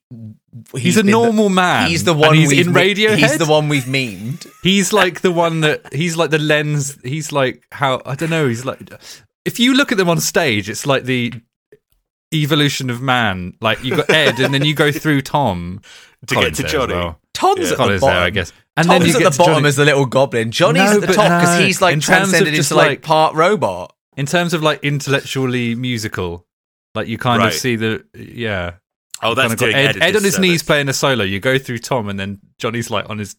[0.75, 1.89] He's, a been the- normal man.
[1.89, 3.17] He's the one he's we've in me- Radiohead.
[3.17, 4.47] He's the one we've memed.
[4.63, 6.97] He's like the one that he's like the lens.
[7.03, 8.47] He's like how I don't know.
[8.47, 8.79] He's like
[9.45, 11.33] if you look at them on stage, it's like the
[12.33, 13.53] evolution of man.
[13.61, 15.81] Like you got Ed, and then you go through Tom
[16.27, 16.93] To Collins get to Jonny.
[16.93, 17.19] well.
[17.33, 17.63] Tom's Yeah.
[17.71, 17.99] at the bottom.
[18.01, 18.51] there, I guess.
[18.77, 19.67] And Tom's then at the bottom Jonny.
[19.67, 20.51] as the little goblin.
[20.51, 21.65] Jonny's No, at the top because no.
[21.65, 23.93] he's like In transcended into like, like- part robot.
[24.15, 26.45] in terms of like intellectually musical.
[26.95, 27.53] Like you kind Right.
[27.53, 28.73] of see the yeah.
[29.21, 30.39] Oh, that's Kind of doing Ed, Ed, on his disservice.
[30.39, 31.23] knees playing a solo.
[31.23, 33.35] You go through Tom, and then Jonny's like on his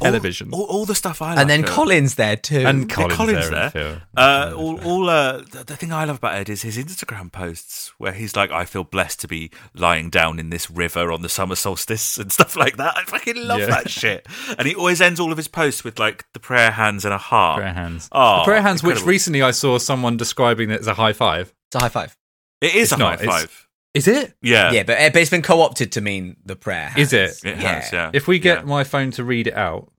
[0.00, 1.38] television, All, all, all the stuff I like.
[1.38, 2.64] And then uh, Colin's there too.
[2.66, 3.70] and Colin's, Colin's there.
[3.70, 4.02] there.
[4.16, 7.92] Uh, all, all uh, the, the thing I love about Ed is his Instagram posts
[7.98, 11.28] where he's like, "I feel blessed to be lying down in this river on the
[11.28, 12.96] summer solstice" and stuff like that.
[12.96, 13.66] I fucking love Yeah.
[13.66, 14.26] that shit.
[14.58, 17.18] And he always ends all of his posts with like the prayer hands and a
[17.18, 17.58] heart.
[17.60, 18.08] prayer hands.
[18.12, 21.52] Oh, the prayer hands, which recently I saw someone describing it as a high five.
[21.68, 22.16] it's a high five.
[22.60, 23.67] It is It's a not, high it's- five.
[23.98, 24.34] Is it?
[24.42, 26.92] Yeah, Yeah, but, eh, but it's been co-opted to mean the prayer.
[26.96, 27.44] Is hands.
[27.44, 27.48] it?
[27.50, 27.92] it has.
[27.92, 28.10] Yeah.
[28.14, 28.64] If we get Yeah.
[28.64, 29.90] my phone to read it out,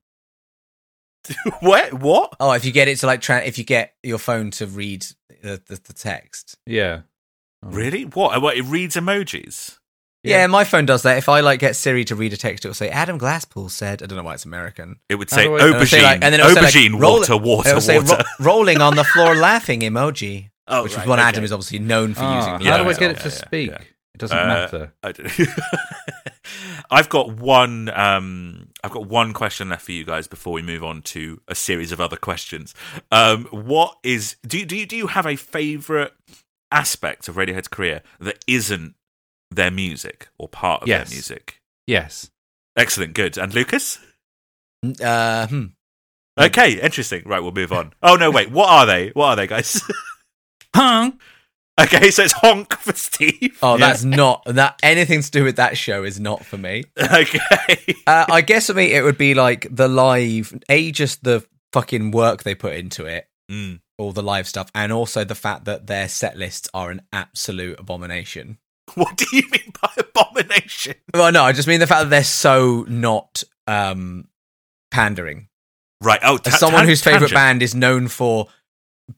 [1.60, 1.92] what?
[1.94, 2.34] What?
[2.40, 5.04] Oh, if you get it to like, tra- if you get your phone to read
[5.42, 6.56] the, the, the text.
[6.66, 7.00] yeah.
[7.62, 7.68] Oh.
[7.68, 8.04] Really?
[8.06, 8.40] What?
[8.40, 8.56] What?
[8.56, 9.76] It reads emojis.
[10.22, 10.46] Yeah.
[10.46, 11.18] my phone does that.
[11.18, 14.02] If I like get Siri to read a text, it will say Adam Glasspool said.
[14.02, 14.96] I don't know why it's American.
[15.10, 17.18] It would say I- It'll say, aubergine, like- and then it'll say, like, aubergine, roll-
[17.20, 18.16] water, water, It'll say water.
[18.38, 21.28] ro- rolling on the floor laughing emoji, oh, which right, is one okay.
[21.28, 22.52] Adam is obviously known for Ah, using.
[22.52, 23.70] how Yeah, do I yeah, get it to yeah, speak?
[23.70, 23.78] yeah.
[24.14, 24.92] It doesn't Uh, matter.
[25.02, 25.30] I don't.
[26.90, 27.88] I've got one.
[27.90, 31.54] Um, I've got one question left for you guys before we move on to a
[31.54, 32.74] series of other questions.
[33.12, 36.12] Um, what is do you, do you, do you have a favorite
[36.72, 38.94] aspect of Radiohead's career that isn't
[39.50, 41.08] their music or part of Yes.
[41.08, 41.60] their music?
[41.86, 42.30] Yes.
[42.76, 43.36] Excellent, good.
[43.38, 43.98] And Lucas?
[45.02, 45.64] Uh, hmm.
[46.38, 47.22] Okay, interesting.
[47.26, 47.92] Right, we'll move on.
[48.02, 48.50] Oh no, wait.
[48.50, 49.08] What are they?
[49.10, 49.80] What are they, guys?
[50.74, 51.10] Huh?
[51.80, 53.58] okay, so it's honk for Steve.
[53.62, 53.88] Oh, Yeah.
[53.88, 56.84] that's not that anything to do with that show is not for me.
[56.98, 57.38] Okay.
[58.06, 62.10] Uh, I guess for me, it would be like the live, a just the fucking
[62.10, 63.80] work they put into it, Mm.
[63.98, 67.80] all the live stuff, and also the fact that their set lists are an absolute
[67.80, 68.58] abomination.
[68.94, 70.94] What do you mean by abomination?
[71.14, 74.26] Well, no, I just mean the fact that they're so not um,
[74.90, 75.48] pandering.
[76.02, 76.18] Right.
[76.24, 77.34] Oh, As ta- someone tan- whose favorite tangent.
[77.34, 78.46] band is known for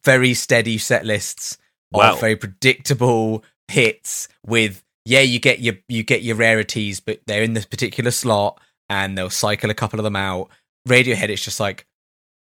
[0.05, 1.59] very steady set lists
[1.93, 2.15] Wow.
[2.15, 7.43] of very predictable hits with yeah, you get your you get your rarities, but they're
[7.43, 8.59] in this particular slot
[8.89, 10.49] and they'll cycle a couple of them out.
[10.89, 11.87] Radiohead, it's just like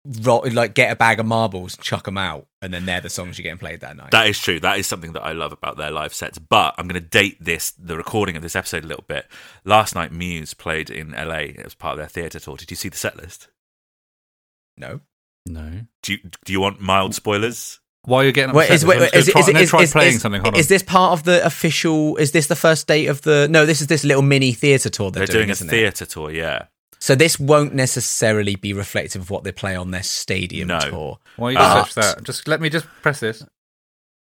[0.05, 3.43] like get a bag of marbles, chuck them out, and then they're the songs you're
[3.43, 4.11] getting played that night.
[4.11, 4.59] That is true.
[4.59, 6.39] That is something that I love about their live sets.
[6.39, 9.27] But I'm going to date this, the recording of this episode, a little bit.
[9.63, 12.57] Last night, Muse played in LA as part of their theatre tour.
[12.57, 13.47] Did you see the set list?
[14.77, 15.01] no.
[15.45, 15.81] No.
[16.03, 17.79] Do you, do you want mild spoilers?
[18.03, 19.69] While you're getting Wait, upset, is, wait, wait, is, gonna is, try, I'm gonna is,
[19.69, 20.41] try is, playing is- something.
[20.41, 20.59] Hold on.
[20.59, 22.17] is this part of the official?
[22.17, 23.47] Is this the first date of the?
[23.49, 25.47] No, this is this little mini theatre tour they're, doing.
[25.47, 26.65] They're doing a theatre tour, yeah.
[26.99, 30.79] So this won't necessarily be reflective of what they play on their stadium No.
[30.79, 31.19] tour.
[31.35, 32.23] Why you But- search that?
[32.23, 33.43] Just let me just press this.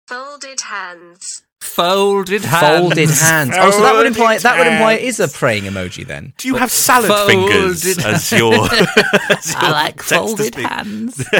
[0.06, 1.42] Folded hands.
[1.66, 2.78] Folded hands.
[2.80, 3.54] Folded hands.
[3.58, 6.32] Oh, so that would imply Folded that would imply it is a praying emoji then.
[6.38, 8.54] Do you have salad Folded fingers as your,
[9.30, 10.54] as your text to speech?
[10.64, 11.24] hands.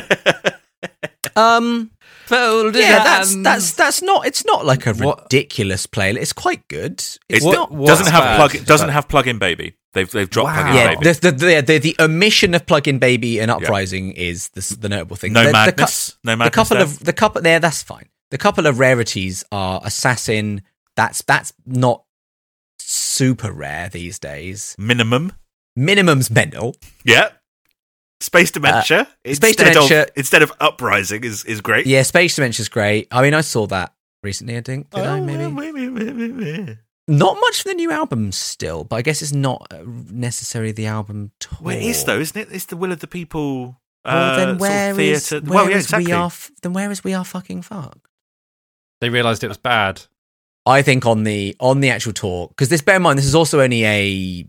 [1.35, 1.91] Um,
[2.27, 3.43] Folded yeah, that's hands.
[3.45, 4.27] that's that's not.
[4.27, 6.17] It's not like a What- ridiculous playlist.
[6.23, 7.01] It's quite good.
[7.29, 7.71] It It's not.
[7.71, 8.51] what- doesn't have bad?
[8.51, 8.65] plug.
[8.67, 9.75] Doesn't have plug-in baby.
[9.93, 10.63] They've they've dropped Wow.
[10.63, 11.05] plug-in Yeah, baby.
[11.13, 15.17] the, the, the, the, the omission of plug-in baby and uprising is the, the notable
[15.17, 15.35] thing.
[15.35, 16.17] No The- the cou- madness.
[16.25, 16.85] The couple there.
[16.85, 18.09] of the couple there, that's fine.
[18.31, 20.63] The couple of rarities are assassin.
[20.97, 22.05] That's that's not
[22.79, 24.75] super rare these days.
[24.79, 25.33] minimum.
[25.77, 26.75] Minimum's mental.
[27.05, 27.29] Yeah.
[28.21, 29.07] Space dementia.
[29.27, 31.87] Space instead Dementia- Of, instead of uprising is is great.
[31.87, 33.09] Yeah, space dementia's great.
[33.11, 33.93] I mean, I saw that
[34.23, 34.57] recently.
[34.57, 36.79] I think did I Oh, maybe
[37.09, 40.87] not much for the new album still, but I guess it's not uh, necessarily the
[40.87, 41.59] album tour.
[41.61, 42.49] Well, it is though, isn't it?
[42.51, 43.81] It's the will of the people.
[44.05, 46.07] Well, uh, then sort of where is where well, yeah, is exactly.
[46.07, 46.27] we are?
[46.27, 48.09] F- then where is we are fucking fuck?
[49.01, 50.03] They realised it was bad.
[50.65, 52.81] I think on the on the actual tour because this.
[52.83, 54.47] Bear in mind, this is also only a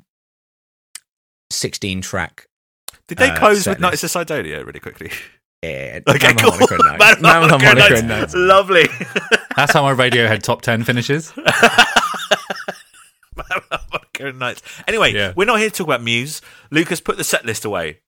[1.52, 2.48] sixteen track.
[3.07, 4.15] Did they uh, close set with Knights list.
[4.15, 5.11] of Cydonia really quickly?
[5.64, 6.52] Yeah, Okay, Mamma cool.
[6.52, 6.99] Harmonica Night.
[6.99, 8.88] Man, Mamma Harmonica Harmonica Lovely.
[9.56, 11.34] That's how my Radiohead top ten finishes.
[13.38, 14.61] Harmonica Nights.
[14.88, 15.34] Anyway, Yeah.
[15.36, 16.41] we're not here to talk about Muse.
[16.72, 18.02] Lucas, put the set list away.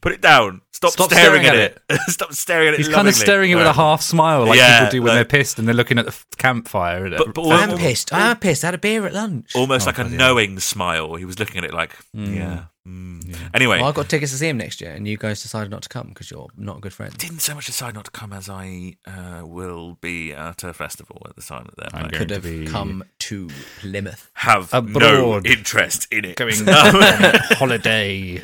[0.00, 0.60] Put it down.
[0.72, 2.00] Stop, Stop staring, staring at it.
[2.06, 2.78] Stop staring at it.
[2.78, 5.08] He's kind of staring at it with a half smile, like Yeah, people do when
[5.08, 7.06] like- they're pissed and they're looking at the f- campfire.
[7.06, 8.12] and- But- but I'm pissed.
[8.14, 8.62] I'm pissed.
[8.62, 9.56] I had a beer at lunch.
[9.56, 10.28] Almost Oh, like a bloody hell.
[10.34, 11.16] knowing smile.
[11.16, 12.32] He was looking at it like, hmm.
[12.32, 12.64] yeah.
[12.88, 13.50] Mm.
[13.54, 15.82] Anyway, Well, I got tickets to see him next year, and you guys decided not
[15.82, 17.14] to come because you're not good friends.
[17.16, 21.22] didn't so much decide not to come as I uh, will be at a festival
[21.28, 22.10] at the time of that they're I'm playing.
[22.10, 23.48] going Could to have be come to
[23.80, 24.30] Plymouth.
[24.34, 25.46] have no Abroad.
[25.46, 26.36] interest in it.
[26.36, 28.42] going on holiday.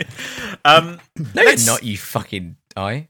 [0.64, 1.00] um,
[1.34, 1.82] No, you're not.
[1.82, 3.08] You fucking die.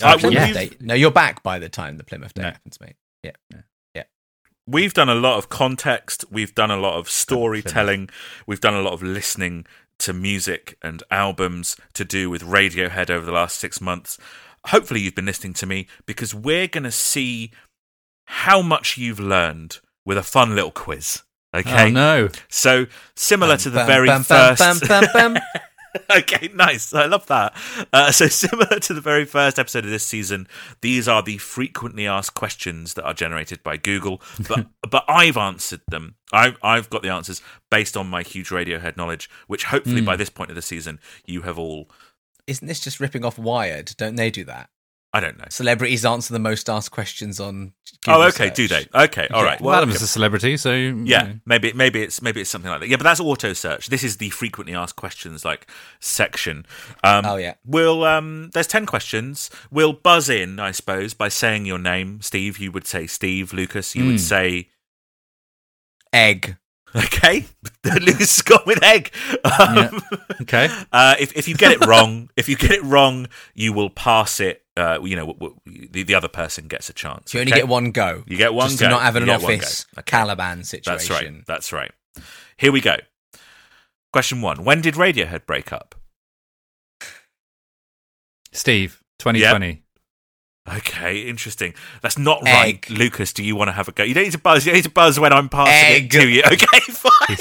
[0.00, 0.80] Uh, Plymouth we've- date.
[0.80, 2.48] No, you're back by the time the Plymouth day No.
[2.48, 2.96] happens, mate.
[3.22, 3.32] Yeah.
[3.94, 4.02] Yeah.
[4.66, 8.08] we've done a lot of context we've done a lot of storytelling
[8.46, 9.66] we've done a lot of listening
[10.02, 14.18] to music and albums to do with radiohead over the last six months
[14.66, 17.50] hopefully you've been listening to me because we're going to see
[18.26, 21.22] how much you've learned with a fun little quiz
[21.54, 22.28] okay Oh no!
[22.48, 24.60] so similar to the Bum, very bum, first.
[26.16, 26.92] okay, nice.
[26.94, 27.54] I love that.
[27.92, 30.46] Uh, so similar to the very first episode of this season,
[30.80, 35.82] these are the frequently asked questions that are generated by Google, but but I've answered
[35.88, 36.14] them.
[36.32, 40.06] I've I've got the answers based on my huge Radiohead knowledge, which hopefully Hmm.
[40.06, 41.88] by this point of the season you have all.
[42.46, 43.92] Isn't this just ripping off Wired?
[43.96, 44.68] Don't they do that?
[45.14, 45.44] I don't know.
[45.50, 47.74] Celebrities answer the most asked questions on.
[48.08, 48.46] oh, okay.
[48.46, 48.54] search.
[48.54, 48.86] Do they?
[48.94, 49.28] Okay.
[49.28, 49.46] All Yeah.
[49.50, 49.60] right.
[49.60, 52.88] Well, Adam's a celebrity, so Yeah, maybe maybe it's maybe it's something like that.
[52.88, 53.88] Yeah, but that's auto search.
[53.88, 55.68] This is the frequently asked questions like
[56.00, 56.64] section.
[57.04, 57.54] Um, Oh, yeah.
[57.66, 59.50] We'll um, there's ten questions.
[59.70, 62.22] We'll buzz in, I suppose, by saying your name.
[62.22, 63.52] Steve, you would say Steve.
[63.52, 64.68] Lucas, you would say
[66.12, 66.56] Egg.
[66.94, 67.46] okay.
[67.84, 69.12] Lucas has gone with egg.
[69.44, 70.02] Um,
[70.42, 70.68] Okay.
[70.92, 74.40] Uh, if if you get it wrong, if you get it wrong, you will pass
[74.40, 74.61] it.
[74.76, 77.32] Uh, you know, w- w- the the other person gets a chance.
[77.32, 78.24] So you only get one go.
[78.26, 78.86] You get one Just go.
[78.86, 80.00] to not have an office go.
[80.00, 80.10] Okay.
[80.10, 81.44] Caliban situation.
[81.46, 81.72] That's right.
[81.72, 81.92] That's right.
[82.56, 82.96] Here we go.
[84.12, 85.94] Question one: When did Radiohead break up?
[88.52, 89.82] Steve, 2020.
[90.76, 91.74] Okay, interesting.
[92.02, 93.32] That's not right, Lucas.
[93.32, 94.04] Do you want to have a go?
[94.04, 94.64] You don't need to buzz.
[94.64, 96.14] You don't need to buzz when I'm passing Egg.
[96.14, 96.42] it to you.
[96.46, 97.38] Okay, fine.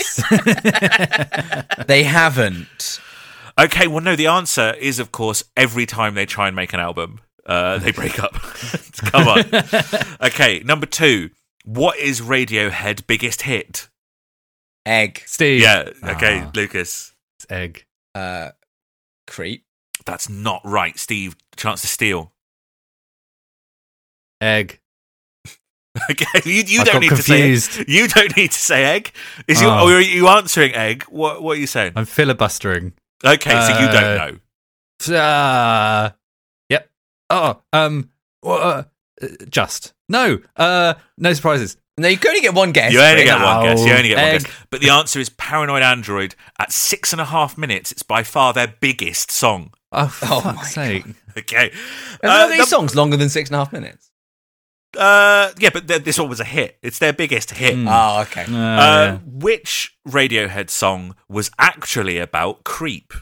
[1.87, 2.99] They haven't.
[3.61, 4.15] Okay, well, no.
[4.15, 7.91] The answer is, of course, every time they try and make an album, uh, they
[7.91, 8.33] break up.
[8.97, 9.43] Come on.
[10.21, 11.29] Okay, number two.
[11.65, 13.89] What is Radiohead' biggest hit?
[14.85, 15.23] Egg.
[15.25, 15.61] Steve.
[15.61, 15.89] Yeah.
[16.03, 16.51] Okay, Ah.
[16.55, 17.13] Lucas.
[17.37, 17.85] It's egg.
[18.15, 18.49] Uh,
[19.27, 19.63] creep.
[20.05, 21.35] That's not right, Steve.
[21.55, 22.31] Chance to steal.
[24.41, 24.79] Egg.
[26.09, 27.71] Okay, you, you I don't got need confused.
[27.73, 27.85] to say.
[27.85, 29.11] You don't need to say egg.
[29.45, 29.85] Is you Oh.
[29.89, 31.03] or are you answering egg?
[31.09, 31.93] What What are you saying?
[31.97, 32.93] I'm filibustering.
[33.25, 34.31] Okay, so you don't Uh,
[35.07, 35.15] know.
[35.15, 36.09] Uh,
[36.69, 36.89] yep.
[37.29, 38.09] Oh, um,
[38.43, 38.83] uh,
[39.49, 40.39] just no.
[40.55, 41.77] Uh, no surprises.
[41.97, 42.91] No, you can only get one guess.
[42.93, 43.45] You only get no.
[43.45, 43.85] one guess.
[43.85, 44.45] You only get one guess.
[44.69, 46.35] But the answer is Paranoid Android.
[46.59, 49.73] At six and a half minutes, it's by far their biggest song.
[49.91, 51.05] Oh, for Oh fuck's my sake.
[51.37, 51.71] Okay.
[52.23, 54.10] Are Uh, these num- songs longer than six and a half minutes?
[54.97, 56.77] Uh, yeah, but th- this one was a hit.
[56.81, 57.75] It's their biggest hit.
[57.87, 58.43] Oh, okay.
[58.43, 59.17] Uh, Uh, yeah.
[59.25, 63.13] Which Radiohead song was actually about creep?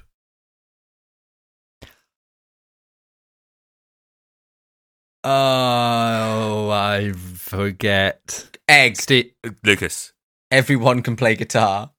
[5.24, 8.58] Oh, I forget.
[8.68, 8.96] Egg.
[8.98, 9.32] Steve.
[9.64, 10.14] Lucas.
[10.52, 11.92] Everyone can play guitar.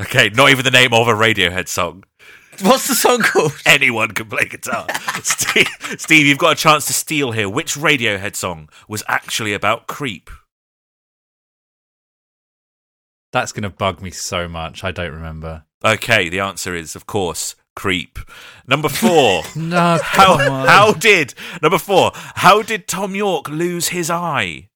[0.00, 2.04] Okay, not even the name of a Radiohead song.
[2.62, 3.52] What's the song called?
[3.66, 4.86] Anyone can play guitar.
[5.22, 5.68] Steve,
[5.98, 7.48] Steve, you've got a chance to steal here.
[7.48, 10.30] Which Radiohead song was actually about creep?
[13.32, 14.84] That's going to bug me so much.
[14.84, 15.64] I don't remember.
[15.84, 18.18] Okay, the answer is, of course, creep.
[18.66, 19.42] Number four.
[19.56, 20.68] No, how, on.
[20.68, 24.68] how did, number four, how did Tom Yorke lose his eye?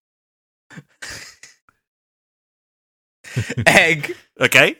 [3.67, 4.17] Egg.
[4.41, 4.77] Okay,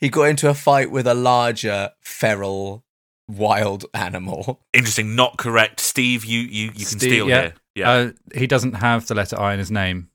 [0.00, 2.84] He got into a fight with a larger feral
[3.28, 4.60] wild animal.
[4.72, 5.80] interesting, not correct.
[5.80, 7.40] Steve, you, you, you can Steve, steal yeah.
[7.40, 7.54] here.
[7.74, 7.90] Yeah.
[7.90, 10.10] Uh, he doesn't have the letter I in his name.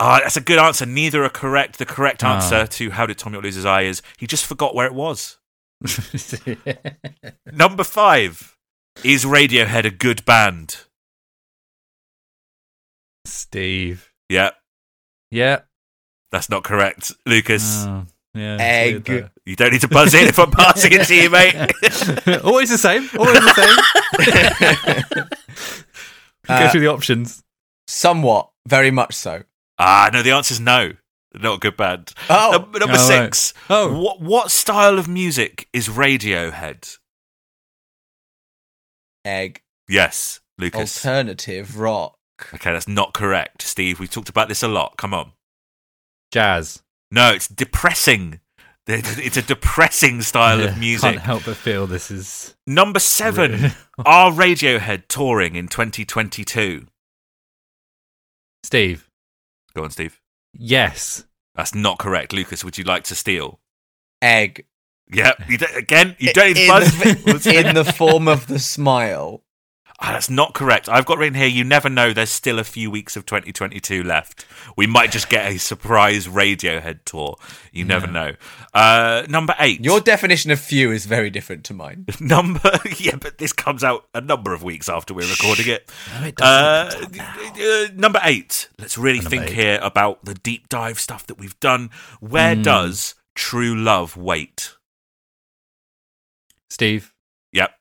[0.00, 0.86] Ah, that's a good answer.
[0.86, 1.78] Neither are correct.
[1.78, 2.36] The correct Ah.
[2.36, 5.38] answer to how did Tommy lose his eye is he just forgot where it was.
[7.52, 8.56] Number five.
[9.04, 10.84] Is Radiohead a good band?
[13.24, 14.12] Steve.
[14.28, 14.50] Yeah,
[15.30, 15.60] Yeah.
[16.30, 17.12] That's not correct.
[17.26, 18.56] Lucas, Oh, yeah.
[18.60, 19.08] Egg.
[19.08, 21.54] weird, you don't need to buzz in if I'm passing it to you, mate.
[22.44, 23.08] Always the same.
[23.18, 23.54] Always the
[25.14, 25.24] same.
[26.46, 27.42] Go Uh, through the options.
[27.86, 29.42] Somewhat, very much so.
[29.78, 30.92] ah, no, the answer's no.
[31.34, 32.12] Not a good band.
[32.30, 32.98] Oh, Num- number Oh, right.
[33.34, 33.54] six.
[33.70, 34.00] Oh.
[34.00, 36.96] What, what style of music is Radiohead?
[39.24, 39.60] egg.
[39.88, 41.04] Yes, Lucas.
[41.04, 42.16] Alternative rock.
[42.54, 43.60] okay, that's not correct.
[43.62, 44.96] Steve, we've talked about this a lot.
[44.96, 45.32] Come on.
[46.30, 46.82] Jazz.
[47.10, 48.40] No, it's depressing.
[48.86, 51.12] It's a depressing style Yeah, of music.
[51.12, 52.54] Can't help but feel this is.
[52.66, 53.72] Number seven.
[54.06, 56.86] Are Radiohead touring in 2022?
[58.64, 59.10] Steve.
[59.74, 60.20] Go on, Steve.
[60.54, 61.24] Yes.
[61.54, 62.32] That's not correct.
[62.32, 63.60] Lucas, would you like to steal?
[64.22, 64.64] Egg.
[65.12, 65.32] Yeah.
[65.48, 66.98] You again, you don't need in, buzz.
[66.98, 69.42] the, in the form of the smile.
[70.00, 70.88] Ah, that's not correct.
[70.88, 71.48] I've got written here.
[71.48, 72.12] You never know.
[72.12, 74.46] There's still a few weeks of 2022 left.
[74.76, 77.34] We might just get a surprise Radiohead tour.
[77.72, 78.34] You never know.
[78.72, 79.84] Uh, number eight.
[79.84, 82.06] Your definition of few is very different to mine.
[82.20, 82.60] number.
[82.98, 85.90] Yeah, but this comes out a number of weeks after we're recording it.
[86.40, 88.68] Uh, uh, number eight.
[88.78, 89.52] Let's really Number think eight.
[89.54, 91.90] here about the deep dive stuff that we've done.
[92.20, 92.62] Where Hmm.
[92.62, 94.76] does true love wait?
[96.70, 97.12] Steve.
[97.52, 97.72] Yep,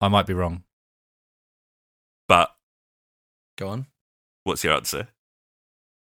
[0.00, 0.62] I might be wrong.
[2.28, 2.54] But
[3.56, 3.86] Go on.
[4.44, 5.08] what's your answer?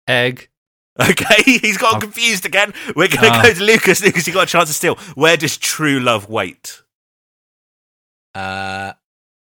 [0.09, 0.49] Egg.
[0.99, 2.01] Okay, he's got Oh.
[2.01, 2.73] confused again.
[2.95, 3.43] We're going to Ah.
[3.43, 4.03] go to Lucas.
[4.03, 4.95] Lucas, you got a chance to steal.
[5.15, 6.81] Where does true love wait?
[8.35, 8.95] Uh,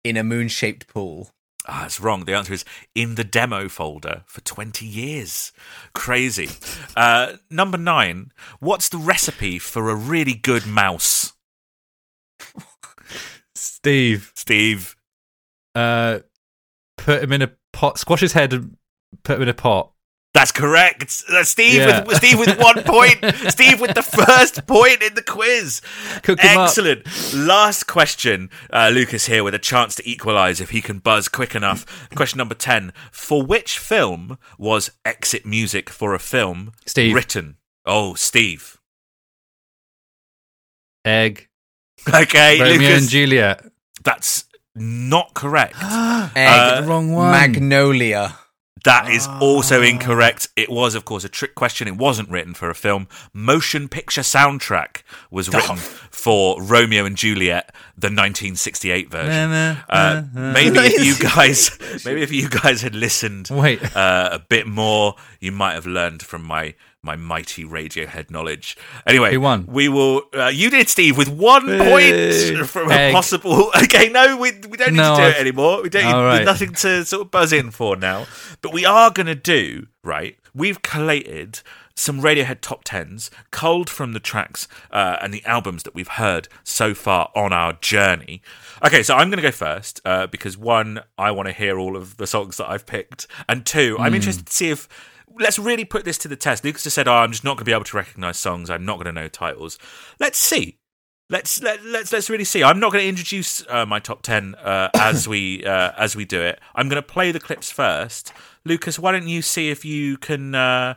[0.02, 1.34] in a moon shaped pool.
[1.68, 2.24] Ah, that's wrong.
[2.24, 2.64] The answer is
[2.94, 5.52] in the demo folder for 20 years.
[5.94, 6.48] Crazy.
[6.96, 8.32] Uh, number nine.
[8.58, 11.34] What's the recipe for a really good mouse?
[13.54, 14.32] Steve.
[14.34, 14.96] Steve.
[15.74, 16.20] Uh,
[16.96, 17.98] put him in a pot.
[17.98, 18.76] Squash his head and
[19.22, 19.90] put him in a pot.
[20.32, 21.22] That's correct.
[21.30, 22.02] That's Steve Yeah.
[22.02, 23.24] with Steve with one point.
[23.52, 25.80] Steve with the first point in the quiz.
[26.24, 26.44] Him up.
[26.44, 27.06] Excellent.
[27.32, 28.50] Last question.
[28.72, 32.08] Uh, Lucas here with a chance to equalise if he can buzz quick enough.
[32.16, 32.92] Question number ten.
[33.12, 37.14] For which film was exit music for a film Steve.
[37.14, 37.56] written?
[37.86, 38.78] Oh, Steve.
[41.04, 41.48] Egg.
[42.12, 43.02] Okay, Romeo Lucas.
[43.02, 43.64] and Juliet.
[44.02, 44.44] That's
[44.74, 45.76] not correct.
[45.82, 46.30] Egg.
[46.36, 47.30] Uh, the wrong one.
[47.32, 48.36] Magnolia.
[48.84, 49.84] That is also Ah.
[49.84, 50.48] incorrect.
[50.56, 51.88] It was, of course, a trick question.
[51.88, 53.08] It wasn't written for a film.
[53.32, 59.52] Motion picture soundtrack was written for Romeo and Juliet, the 1968 version.
[59.88, 61.70] Uh, maybe if you guys,
[62.04, 63.80] maybe if you guys had listened Wait.
[63.96, 68.76] uh, a bit more, you might have learned from my my mighty Radiohead knowledge.
[69.06, 69.66] Anyway, Who won?
[69.66, 70.22] We will.
[70.32, 73.12] Uh, you did, Steve, with one point from a Egg.
[73.14, 73.70] possible.
[73.84, 75.82] Okay, no, we we don't need No, to do it I've- anymore.
[75.82, 76.04] We don't.
[76.06, 76.44] All There's right.
[76.44, 78.26] nothing to sort of buzz in for now.
[78.62, 80.36] But we are going to do right.
[80.54, 81.60] We've collated
[81.96, 86.48] some Radiohead top tens, culled from the tracks uh, and the albums that we've heard
[86.64, 88.42] so far on our journey.
[88.84, 91.96] Okay, so I'm going to go first uh, because one, I want to hear all
[91.96, 94.88] of the songs that I've picked, and two, I'm interested to see if.
[95.38, 96.64] Let's really put this to the test.
[96.64, 98.70] Lucas has said, "Oh, I'm just not going to be able to recognize songs.
[98.70, 99.78] I'm not going to know titles."
[100.20, 100.78] Let's see.
[101.30, 102.62] Let's let, let's let's really see.
[102.62, 106.24] I'm not going to introduce uh, my top ten uh, as we uh, as we
[106.24, 106.60] do it.
[106.74, 108.32] I'm going to play the clips first.
[108.64, 110.94] Lucas, why don't you see if you can uh,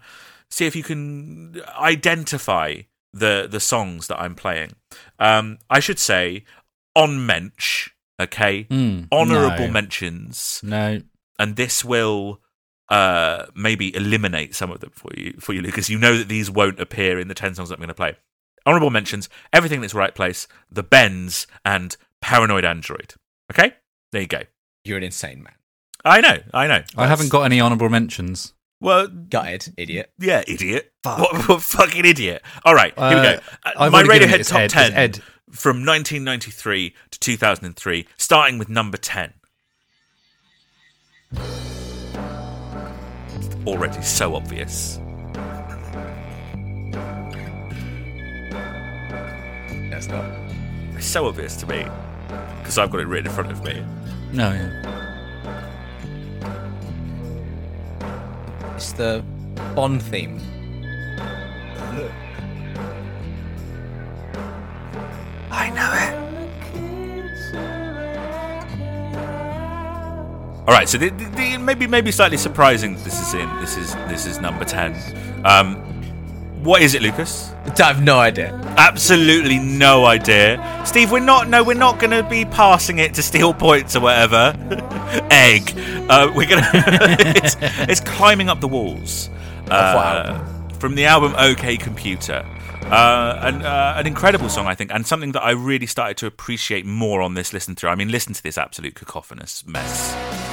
[0.50, 2.82] see if you can identify
[3.14, 4.74] the the songs that I'm playing?
[5.18, 6.44] Um, I should say
[6.96, 7.90] on mensch.
[8.20, 9.72] Okay, Mm, honourable no.
[9.72, 11.02] mentions, No.
[11.38, 12.42] and this will
[12.90, 15.90] uh maybe eliminate some of them for you for you lucas.
[15.90, 18.16] You know that these won't appear in the 10 songs that i'm going to play.
[18.66, 23.14] Honorable mentions everything in its right place the bends and paranoid android.
[23.52, 23.74] Okay?
[24.12, 24.42] There you go.
[24.86, 25.54] You're an insane man.
[26.06, 26.84] i know i know.
[26.98, 28.54] I haven't got any honourable mentions.
[28.80, 30.12] well Gutted, idiot.
[30.20, 30.92] yeah idiot.
[31.04, 32.42] What, what fucking idiot?
[32.66, 33.40] All right here we go.
[33.66, 34.66] Uh, Uh, my already given radiohead top Ed.
[34.66, 35.18] It's 10 Ed.
[35.52, 39.34] from 1993 to 2003 starting with number 10
[43.68, 45.00] already so obvious
[49.98, 50.26] That's not.
[50.94, 51.88] It's so obvious to me
[52.60, 53.84] because I've got it written in front of me.
[54.32, 54.70] No, yeah.
[58.76, 59.24] It's the
[59.74, 60.40] Bond theme.
[65.50, 66.18] I know it.
[70.68, 72.96] All right, so the, the, the, maybe maybe slightly surprising.
[72.96, 74.94] that This is in this is this is number ten.
[75.46, 75.78] Um,
[76.62, 77.52] what is it, Lucas?
[77.80, 78.54] I have no idea.
[78.78, 80.84] Absolutely no idea.
[80.86, 84.02] Steve, we're not no, we're not going to be passing it to steal points or
[84.02, 84.54] whatever.
[85.32, 85.72] Egg.
[86.10, 86.70] Uh, we're gonna.
[86.74, 89.30] it's, it's climbing up the walls.
[89.70, 90.44] Uh,
[90.80, 92.46] from the album OK Computer.
[92.84, 96.26] Uh, an, uh, an incredible song, I think, and something that I really started to
[96.26, 97.90] appreciate more on this listen through.
[97.90, 100.47] I mean, listen to this absolute cacophonous mess.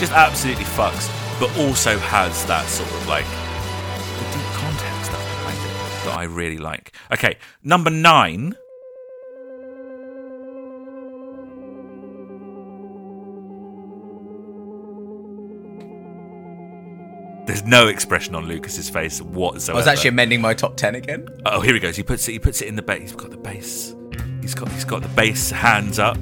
[0.00, 6.04] Just absolutely fucks, but also has that sort of like the deep context behind it
[6.06, 6.92] that I really like.
[7.12, 8.54] Okay, number nine.
[17.46, 19.76] There's no expression on Lucas's face whatsoever.
[19.76, 21.28] I was actually amending my top ten again.
[21.44, 21.96] Oh, here he goes.
[21.96, 22.32] He puts it.
[22.32, 23.10] He puts it in the base.
[23.10, 23.94] He's got the base.
[24.40, 24.72] He's got.
[24.72, 26.16] He's got the base hands up.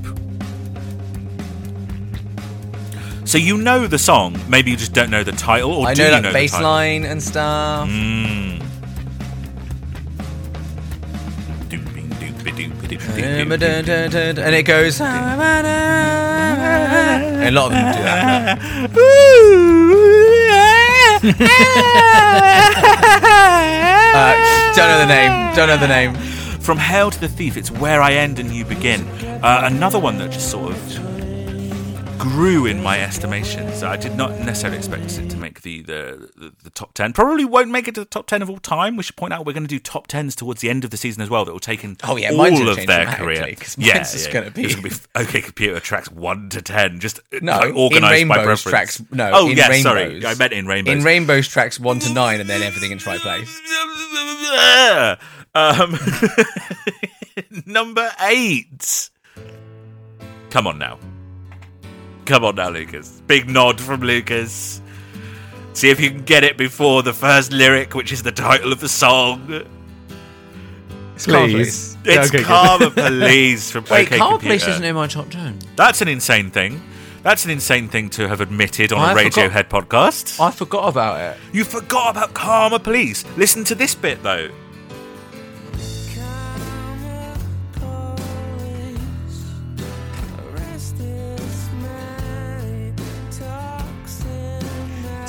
[3.28, 4.40] So you know the song.
[4.48, 6.50] Maybe you just don't know the title, or I do know you like know bass
[6.50, 6.70] the title?
[6.70, 7.86] line and stuff.
[7.86, 8.62] Mm.
[11.68, 14.98] Dooping, doopy, doopy, doopy, doopy, And it goes.
[17.38, 18.58] And a lot of them do that.
[24.10, 24.32] Uh,
[24.74, 25.30] don't know the name.
[25.54, 26.14] Don't know the name.
[26.60, 29.06] From Hail to the Thief, it's Where I End and You Begin.
[29.42, 31.17] Uh, another one that just sort of
[32.18, 33.72] grew in my estimation.
[33.74, 37.12] So I did not necessarily expect it to make the, the, the, the top 10.
[37.12, 38.96] Probably won't make it to the top 10 of all time.
[38.96, 40.96] We should point out we're going to do top 10s towards the end of the
[40.96, 43.40] season as well that will take in Oh, yeah, all of their career.
[43.42, 43.76] mine's
[44.12, 47.52] just gonna be- It's going to be OK Computer tracks 1 to 10, just No,
[47.58, 48.62] like, in organised by preference.
[48.62, 49.02] tracks.
[49.12, 49.82] No, oh, in yeah, Rainbows.
[49.82, 50.26] sorry.
[50.26, 50.96] I meant in Rainbows.
[50.96, 53.60] In Rainbows tracks one to nine, and then everything in its right place.
[55.54, 55.98] um,
[57.66, 59.10] number eight.
[60.50, 60.98] Come on now.
[62.28, 63.22] Come on now, Lucas.
[63.26, 64.80] Big nod from Lucas.
[65.72, 68.80] See if you can get it before the first lyric, which is the title of
[68.80, 69.64] the song.
[71.18, 71.96] Please.
[72.04, 72.46] It's Okay, good.
[72.46, 74.46] Karma Police from Wait, OK Car Computer.
[74.48, 75.58] Police isn't in my top ten.
[75.76, 76.80] That's an insane thing.
[77.22, 80.38] That's an insane thing to have admitted on a I forgot- Radiohead podcast.
[80.40, 81.36] I forgot about it.
[81.52, 83.24] You forgot about Karma Police.
[83.36, 84.48] Listen to this bit though.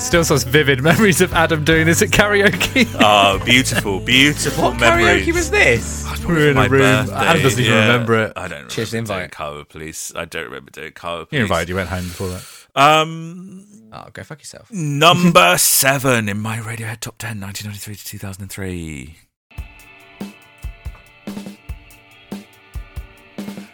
[0.00, 2.88] Still such vivid memories of Adam doing this at karaoke.
[3.00, 5.26] Oh, beautiful, beautiful What memories.
[5.26, 6.04] karaoke was this?
[6.26, 6.80] We're in a room.
[6.80, 7.92] birthday, Adam doesn't even yeah.
[7.92, 8.32] remember it.
[8.34, 9.30] I don't remember Cheers to the doing invite.
[9.32, 10.12] Karma Police.
[10.16, 11.38] I don't remember doing Karma Police.
[11.38, 12.44] You invited, you went home before that.
[12.74, 14.70] Um, Oh, go fuck yourself.
[14.72, 19.16] number seven in my Radiohead top 10, 1993 to 2003.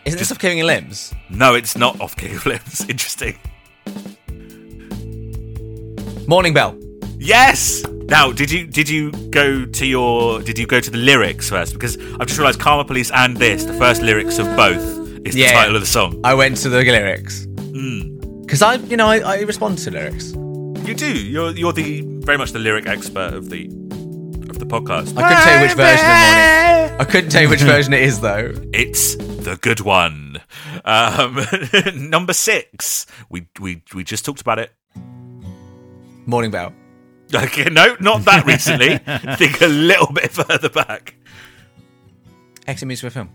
[0.04, 1.14] Isn't this off killing Your Limbs?
[1.30, 2.80] No, it's not off King of Limbs.
[2.88, 3.38] Interesting.
[6.28, 6.76] Morning Bell.
[7.18, 7.84] Yes.
[8.08, 11.72] Now, did you did you go to your did you go to the lyrics first?
[11.72, 14.82] Because I've just realised Karma Police and this, the first lyrics of both,
[15.26, 15.48] is Yeah.
[15.48, 16.20] the title of the song.
[16.24, 18.42] I went to the lyrics Mm.
[18.42, 20.32] because I, you know, I, I respond to lyrics.
[20.32, 21.12] You do.
[21.12, 23.66] You're you're the very much the lyric expert of the
[24.50, 25.16] of the podcast.
[25.16, 27.00] I couldn't tell you which version of Morning.
[27.00, 28.52] I couldn't tell you which version it is though.
[28.72, 30.40] It's the good one.
[30.84, 31.40] Um,
[32.10, 33.06] number six.
[33.28, 34.72] We we we just talked about it.
[36.26, 36.72] Morning Bell.
[37.34, 38.98] Okay, no, not that recently.
[39.36, 41.14] Think a little bit further back.
[42.66, 43.30] Exit music for film.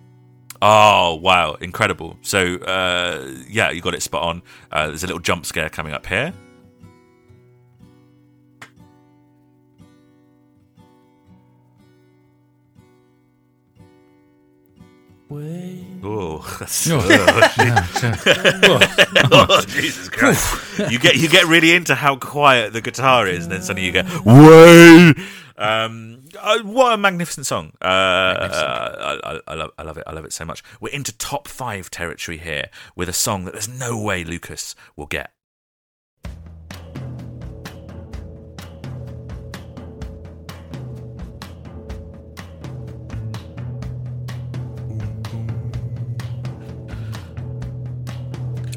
[0.61, 2.18] Oh wow, incredible!
[2.22, 4.43] So uh, yeah, you got it spot on.
[4.72, 6.34] Uh, there's a little jump scare coming up here.
[16.03, 18.79] Oh, that's, Oh.
[19.31, 20.89] oh, Jesus Christ!
[20.91, 23.93] you get you get really into how quiet the guitar is, and then suddenly you
[23.93, 25.13] go, "Way!"
[25.57, 27.71] Um, uh, what a magnificent song!
[27.81, 30.03] Uh, I, I, I love, I love it.
[30.07, 30.63] I love it so much.
[30.79, 35.05] We're into top five territory here with a song that there's no way Lucas will
[35.05, 35.31] get.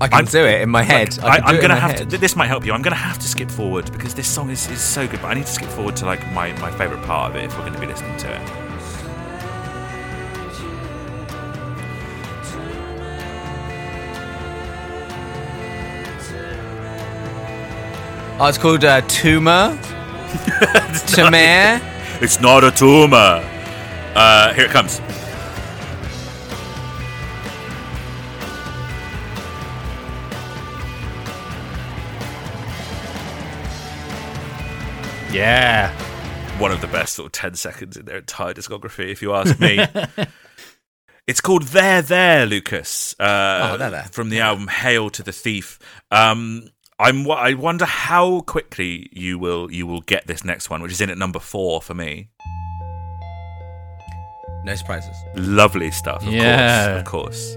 [0.01, 1.19] I can I'm- do it in my head.
[1.23, 2.11] I, can do I'm gonna have head.
[2.11, 2.19] to.
[2.19, 2.73] This might help you.
[2.73, 5.21] I'm gonna have to skip forward because this song is, is so good.
[5.23, 7.53] But I need to skip forward to like my, my favorite part of it if
[7.57, 8.51] we're going to be listening to it.
[18.37, 19.79] Oh, it's called uh, Tumor.
[21.07, 21.81] Tumor.
[22.21, 23.43] It's not a tumor.
[24.15, 25.01] Uh, here it comes.
[35.35, 35.91] Yeah.
[36.61, 39.59] One of the best sort of 10 seconds in their entire discography, if you ask
[39.59, 39.85] me.
[41.27, 43.15] it's called There There, Lucas.
[43.19, 44.05] Uh, Oh, There There.
[44.13, 45.79] From the album Hail to the Thief.
[46.13, 46.69] Um,
[47.01, 51.01] I'm, I wonder how quickly you will you will get this next one, which is
[51.01, 52.29] in at number four for me.
[54.65, 55.17] No surprises.
[55.35, 57.03] Lovely stuff, of Yeah.
[57.05, 57.57] course,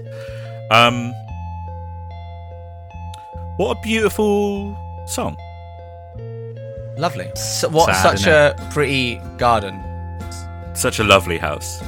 [0.72, 1.12] Um,
[3.58, 4.76] what a beautiful
[5.06, 5.36] song.
[6.98, 7.30] Lovely.
[7.36, 9.80] So, what Sad, such a pretty garden.
[10.74, 11.80] Such a lovely house.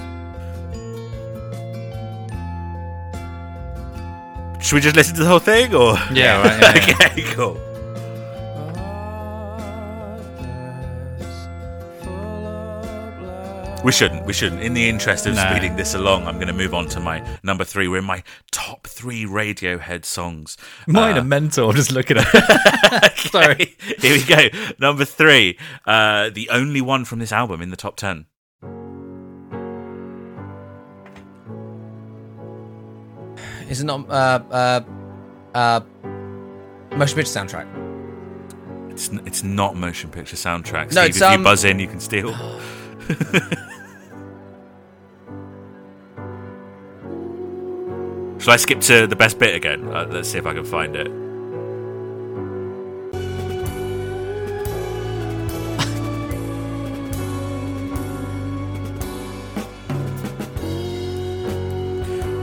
[4.63, 7.07] Should we just listen to the whole thing, or Yeah, right, yeah, yeah.
[7.09, 7.61] okay, cool.
[13.83, 14.27] We shouldn't.
[14.27, 14.61] We shouldn't.
[14.63, 15.49] In the interest of No.
[15.51, 17.89] speeding this along, I'm going to move on to my number three.
[17.89, 20.59] We're in my top three Radiohead songs.
[20.87, 21.73] Mine Uh, are mental.
[21.73, 22.27] Just looking at
[23.17, 23.75] Sorry.
[23.99, 24.49] Here we go.
[24.79, 25.59] Number three.
[25.87, 28.27] Uh, the only one from this album in the top ten.
[33.69, 34.81] Is it not uh uh
[35.55, 35.81] uh
[36.97, 37.67] motion picture soundtrack?
[38.91, 40.93] It's n- it's not motion picture soundtrack.
[40.93, 42.35] No, Steve, it's, if you um, buzz in, you can steal.
[48.41, 49.87] Shall I skip to the best bit again?
[49.89, 51.09] Uh, let's see if I can find it.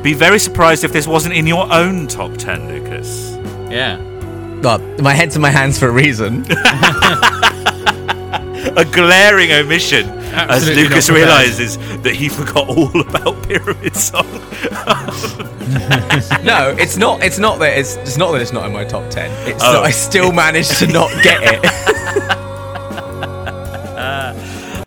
[0.04, 3.36] Be very surprised if this wasn't in your own top 10, Lucas.
[3.70, 3.98] Yeah.
[4.62, 6.46] Well, my head's in my hands for a reason.
[8.78, 14.26] A glaring omission as Lucas realizes that he forgot all about Pyramid Song.
[16.44, 17.24] no, it's not.
[17.24, 17.78] It's not that.
[17.78, 19.32] It's, it's not that it's not in my top ten.
[19.48, 19.74] It's Oh.
[19.74, 21.64] that I still managed to not get it.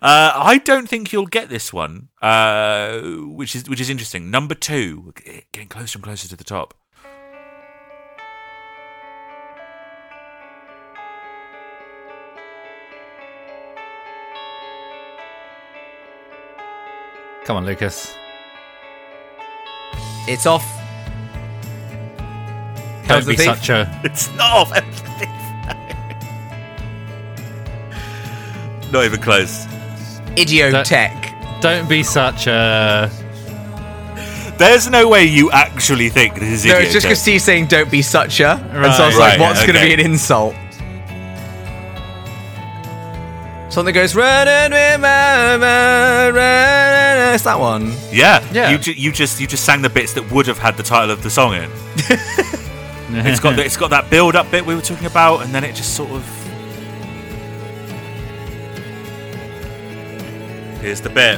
[0.03, 4.31] Uh, I don't think you'll get this one, uh, which is which is interesting.
[4.31, 5.13] Number two,
[5.51, 6.73] getting closer and closer to the top.
[17.45, 18.13] Come on, Lucas.
[20.27, 20.65] it's off.
[23.07, 23.45] Don't be Thief?
[23.45, 24.01] such a.
[24.03, 24.71] It's not off.
[28.91, 29.65] not even close.
[30.37, 31.61] Idioteque.
[31.61, 33.09] Don't be such a.
[34.57, 36.83] There's no way you actually think this is No, idiot.
[36.85, 39.31] it's just because Steve's saying "Don't be such a," and so I was Right.
[39.31, 40.53] like, "What's going to be an insult?"
[43.71, 47.33] Something goes running with my mind, running.
[47.35, 47.93] It's that one.
[48.11, 48.71] Yeah, Yeah.
[48.71, 51.11] You, ju- you just you just sang the bits that would have had the title
[51.11, 51.69] of the song in.
[53.13, 55.65] It's got the, it's got that build up bit we were talking about, and then
[55.65, 56.23] it just sort of.
[60.81, 61.37] Here's the bit.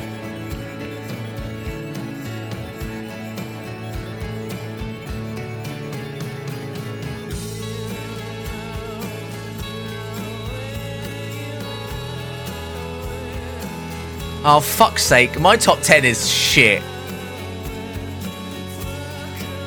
[14.45, 15.39] Oh fuck's sake!
[15.39, 16.81] My top ten is shit.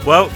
[0.05, 0.31] Well,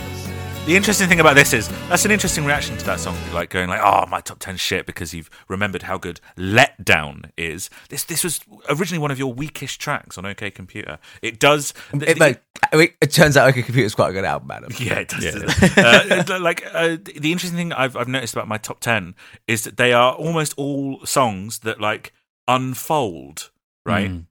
[0.67, 3.69] the interesting thing about this is that's an interesting reaction to that song, like going
[3.69, 7.71] like, "Oh, my top ten shit," because you've remembered how good "Let Down" is.
[7.89, 10.99] This this was originally one of your weakest tracks on OK Computer.
[11.23, 11.75] It does.
[11.93, 12.43] It, like,
[12.73, 14.73] it, it turns out OK Computer is quite a good album, Adam.
[14.79, 15.25] Yeah, it does.
[15.25, 19.15] doesn't uh, like uh, the interesting thing I've I've noticed about my top ten
[19.47, 22.13] is that they are almost all songs that like
[22.49, 23.51] unfold,
[23.85, 24.11] right?
[24.11, 24.27] Mm.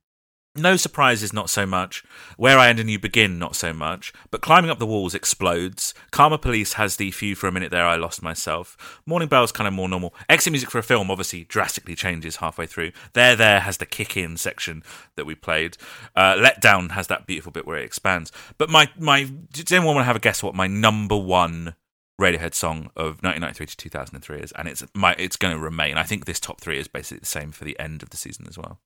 [0.56, 2.04] No surprises, not so much.
[2.36, 4.12] Where I End and You Begin, not so much.
[4.32, 5.94] But Climbing Up the Walls explodes.
[6.10, 9.00] Karma Police has the few for a minute there, I lost myself.
[9.06, 10.16] Morning Bell's kind of more normal.
[10.28, 12.92] Exit music for a film obviously drastically changes halfway through.
[13.14, 14.84] There, There has the kick in section
[15.16, 15.78] that we played.
[16.16, 18.32] Uh, Let Down has that beautiful bit where it expands.
[18.58, 21.76] But my, my, does anyone want to have a guess what my number one
[22.20, 24.52] Radiohead song of 1993 to 2003 is?
[24.54, 25.98] And it's my, it's going to remain.
[25.98, 28.48] I think this top three is basically the same for the end of the season
[28.50, 28.80] as well.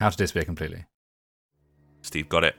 [0.00, 0.86] How to disappear completely.
[2.02, 2.56] Steve got it.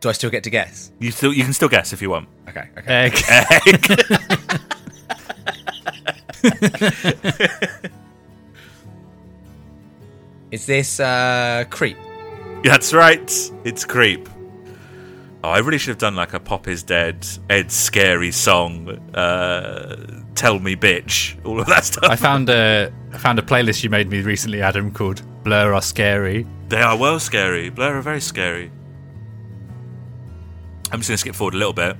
[0.00, 0.92] Do I still get to guess?
[1.00, 2.28] You still you can still guess if you want.
[2.48, 3.10] Okay, okay.
[3.10, 3.18] Egg.
[10.52, 11.96] Is this uh, Creep?
[12.62, 13.52] That's right.
[13.64, 14.28] It's creep.
[15.44, 20.24] Oh, I really should have done like a Pop is Dead, Ed Scary song, uh,
[20.36, 22.10] Tell Me Bitch, all of that stuff.
[22.10, 25.82] I found a I found a playlist you made me recently, Adam, called Blur Are
[25.82, 26.46] Scary.
[26.68, 27.70] They are well scary.
[27.70, 28.70] Blur are very scary.
[30.92, 31.96] I'm just going to skip forward a little bit.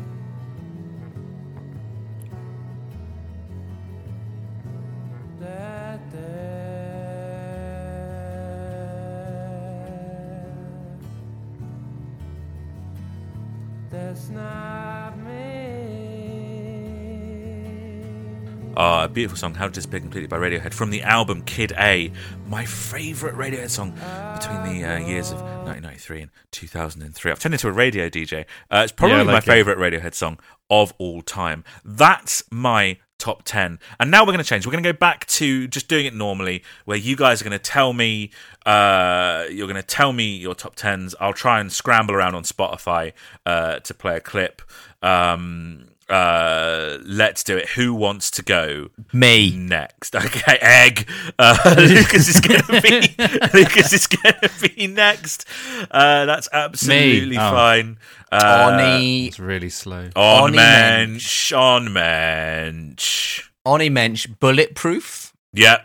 [18.79, 22.13] A beautiful song, How to Disappear Completely by Radiohead from the album Kid A.
[22.47, 27.31] My favourite Radiohead song between the uh, years of 1993 and 2003.
[27.33, 28.45] I've turned into a radio DJ.
[28.71, 29.45] Uh, it's probably Yeah, I my it.
[29.45, 30.39] favourite Radiohead song
[30.69, 31.65] of all time.
[31.87, 33.79] That's my top 10.
[33.99, 34.67] And now we're going to change.
[34.67, 37.59] We're going to go back to just doing it normally, where you guys are going
[37.59, 38.31] to tell me,
[38.67, 41.15] uh, you're going to tell me your top 10s.
[41.19, 43.15] I'll try and scramble around on Spotify
[43.47, 44.61] uh, to play a clip.
[45.03, 47.71] Um, uh, let's do it.
[47.71, 48.89] Who wants to go?
[49.13, 49.55] Me.
[49.57, 50.15] next.
[50.27, 51.09] Okay, egg.
[51.39, 53.15] Uh, Lucas is going to be
[53.59, 55.47] Lucas is going to be next.
[55.91, 57.51] Uh, that's absolutely Oh.
[57.51, 57.99] fine.
[58.31, 60.11] Uh, Oni, It's really slow.
[60.17, 63.43] on Oni mensch, on mensch.
[63.65, 65.79] Oni Mensch, Bulletproof, Yeah,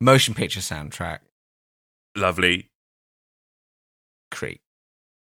[0.00, 1.18] motion picture soundtrack,
[2.16, 2.70] lovely.
[4.30, 4.60] Creep.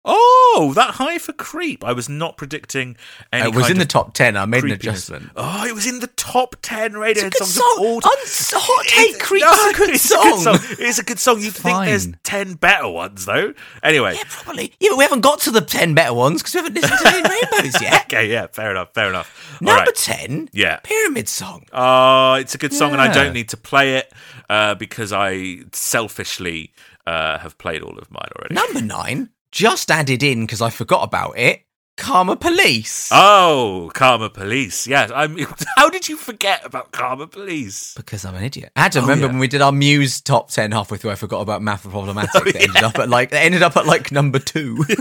[0.04, 1.84] Oh, that high for creep.
[1.84, 2.96] I was not predicting
[3.32, 3.48] any.
[3.48, 4.36] it was in the top 10.
[4.36, 5.30] I made an adjustment.
[5.36, 7.76] Oh, it was in the top ten Radiohead It's a good songs song.
[7.78, 7.94] all.
[8.04, 10.58] Uns- Hot Take It's- Creep's no, a good it's song.
[10.78, 11.40] It's a good song.
[11.40, 13.54] You'd think there's ten better ones though.
[13.82, 14.72] Anyway, Yeah, probably.
[14.80, 17.08] Yeah, but we haven't got to the 10 better ones because we haven't listened to
[17.08, 18.04] any rainbows yet.
[18.06, 19.56] okay, yeah, fair enough, fair enough.
[19.60, 19.94] All Number right.
[19.94, 20.80] 10, Yeah.
[20.82, 21.64] Pyramid Song.
[21.72, 24.12] Oh, it's a good song, and I don't need to play it
[24.50, 26.72] uh, because I selfishly
[27.06, 28.54] uh, have played all of mine already.
[28.54, 31.62] Number 9, just added in because I forgot about it,
[31.96, 33.10] Karma Police.
[33.12, 34.86] Oh, Karma Police.
[34.86, 35.36] Yes, I'm.
[35.76, 37.92] How did you forget about Karma Police?
[37.94, 38.72] because I'm an idiot.
[38.74, 39.32] I Adam, Oh, remember yeah.
[39.32, 42.30] when we did our Muse top 10 halfway through, I forgot about Math Problematic.
[42.34, 44.84] Oh, that ended up at like, that ended up at like number two.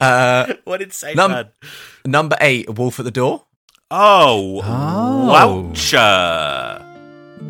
[0.00, 1.52] uh, What did say Num- that?
[2.04, 3.44] number eight, Wolf at the Door.
[3.90, 5.70] Oh, Oh.
[5.72, 6.82] Woucher.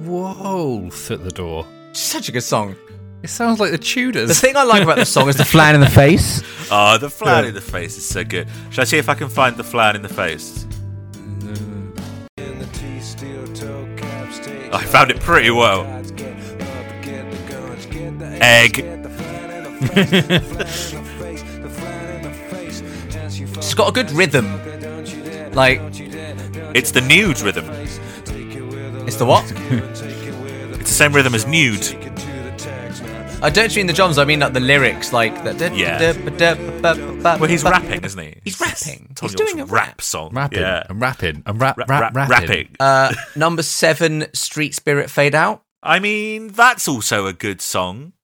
[0.05, 1.67] Wolf at the door.
[1.93, 2.77] Such a good song.
[3.25, 4.29] It sounds like the Tudors.
[4.29, 6.43] The thing I like about the song is the flan in the face.
[6.71, 8.47] Oh, the flan in the face is so good.
[8.69, 10.67] Shall I see if I can find the flan in the face?
[14.77, 15.85] I found it pretty well.
[18.43, 18.85] Egg.
[23.57, 24.47] It's got a good rhythm.
[25.53, 25.81] Like,
[26.75, 27.65] It's the nude rhythm.
[29.07, 29.51] it's the what?
[29.51, 32.14] It's the same rhythm as nude.
[33.45, 35.71] I don't mean the drums, I mean like the lyrics, like the.
[35.75, 36.13] Yeah.
[36.81, 38.41] Well, Well, he's rapping, isn't he?
[38.43, 39.13] He's rapping.
[39.15, 39.87] Tony He's doing a rap.
[39.89, 40.31] rap song.
[40.33, 40.61] rapping.
[40.61, 40.83] Yeah.
[40.89, 41.43] I'm rapping.
[41.45, 42.75] I'm rap, Ra- rap, rapping.
[42.81, 45.63] Uh, number seven, Street Spirit Fade Out.
[45.83, 48.15] I mean, that's also a good song.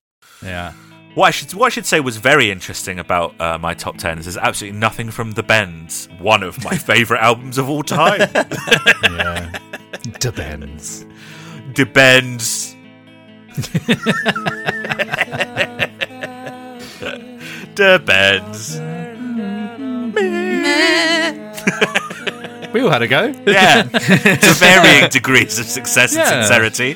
[0.43, 0.73] Yeah.
[1.15, 4.19] What I should what I should say was very interesting about uh, my top ten
[4.19, 8.21] is there's absolutely nothing from The Bends, one of my favourite albums of all time.
[9.03, 9.59] Yeah.
[10.21, 11.05] The Bends.
[11.75, 12.75] the Bends.
[22.73, 23.35] We all had a go.
[23.47, 26.95] Yeah, to varying degrees of success and sincerity.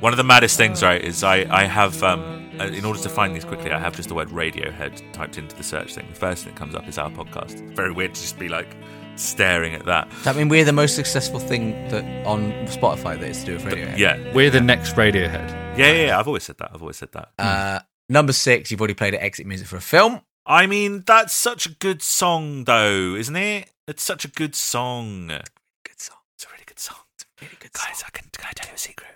[0.00, 3.08] One of the maddest things, right, is I, I have, um, uh, in order to
[3.08, 6.08] find these quickly, I have just the word Radiohead typed into the search thing.
[6.08, 7.60] The first thing that comes up is our podcast.
[7.76, 8.74] Very weird to just be like
[9.16, 10.10] staring at that.
[10.10, 13.52] Does that mean we're the most successful thing that on Spotify that is to do
[13.54, 13.94] with radio?
[13.96, 14.32] Yeah.
[14.32, 15.50] We're the next Radiohead.
[15.78, 16.18] Yeah, yeah, yeah.
[16.18, 16.70] I've always said that.
[16.74, 17.30] I've always said that.
[17.38, 19.18] Uh, number six, you've already played it.
[19.18, 20.20] Exit music for a film.
[20.44, 23.70] I mean, that's such a good song, though, isn't it?
[23.86, 25.28] It's such a good song.
[25.28, 26.18] Good song.
[26.34, 26.98] It's a really good song.
[27.14, 27.90] It's a really good Guys, song.
[27.92, 29.08] Guys, I can, can I tell you a secret?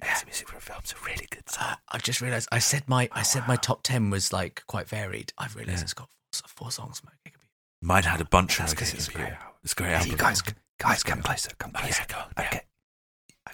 [0.00, 1.66] It's a music for a film's a really good song.
[1.70, 4.88] Uh, I've just realised I said my I said my top ten was like quite
[4.88, 5.32] varied.
[5.38, 5.84] I've realised Yeah.
[5.84, 7.00] it's got four, four songs.
[7.00, 7.17] from OK Computer.
[7.80, 9.38] Mine had a bunch That's of 'cause OK it's Computer.
[9.38, 9.54] great.
[9.64, 10.16] It's great Hey, album.
[10.16, 10.42] guys,
[10.78, 12.00] guys, come closer, come closer.
[12.00, 12.32] yeah, go on.
[12.38, 12.46] Yeah.
[12.46, 12.60] Okay.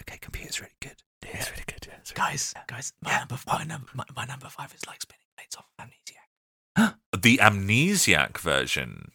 [0.01, 1.01] Okay, computer's really good.
[1.23, 1.85] Yeah, it's really good.
[1.87, 3.19] Yeah, it's really Guys, guys, my Yeah.
[3.19, 6.27] number my number my, my number five is like spinning plates off Amnesiac.
[6.75, 7.21] good.
[7.21, 9.11] The Amnesiac version.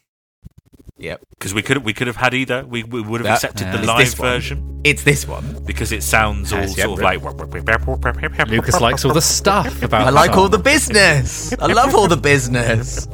[1.01, 2.63] Yep, Because we could we could have had either.
[2.63, 3.77] We, we would have That- accepted Yeah.
[3.77, 5.61] the live version it's this one.
[5.65, 8.47] because it sounds all Yes, yeah, sort of like.
[8.49, 10.07] Lucas likes all the stuff about.
[10.07, 11.53] I like all the business.
[11.59, 13.07] I love all the business.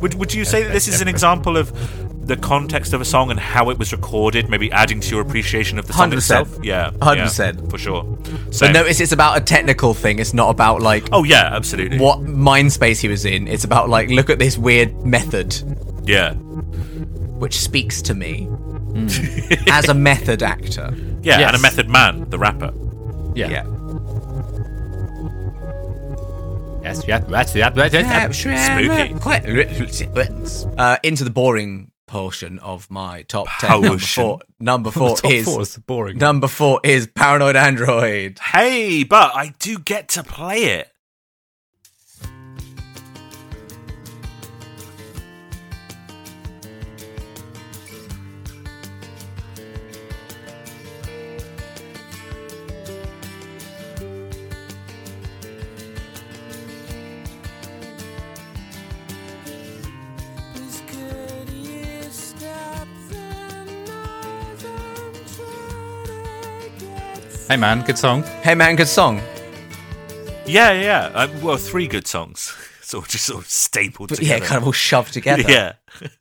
[0.00, 1.72] Would Would you say that this is an example of
[2.26, 4.48] the context of a song and how it was recorded?
[4.48, 6.16] Maybe adding to your appreciation of the song 100%.
[6.16, 6.58] itself.
[6.62, 7.62] Yeah, 100%.
[7.64, 8.02] yeah, for sure.
[8.04, 8.72] But Same.
[8.72, 10.18] notice it's about a technical thing.
[10.18, 11.98] It's not about like oh yeah, absolutely.
[11.98, 13.46] what mind space he was in.
[13.48, 15.54] It's about like look at this weird method
[16.06, 16.34] Yeah,
[17.38, 18.48] which speaks to me
[19.70, 20.94] as a method actor.
[21.22, 21.48] yeah, Yes.
[21.48, 22.72] and a Method Man, the rapper.
[23.34, 23.48] Yeah.
[23.48, 23.64] Yeah.
[26.82, 29.14] Yes, yeah, that's yeah, that's Spooky.
[30.76, 33.80] Uh, into the boring portion of my top ten.
[33.80, 34.40] Number four.
[34.60, 36.18] Number four Top is four is boring.
[36.18, 38.38] number four is Paranoid Android.
[38.38, 40.90] Hey, but I do get to play it.
[67.48, 68.22] Hey man, good song.
[68.42, 69.20] Hey man, good song.
[70.46, 71.10] Yeah, yeah.
[71.14, 74.42] Uh, well, three good songs, sort of just sort of stapled But together.
[74.42, 75.42] yeah, kind of all shoved together.
[75.48, 75.72] Yeah.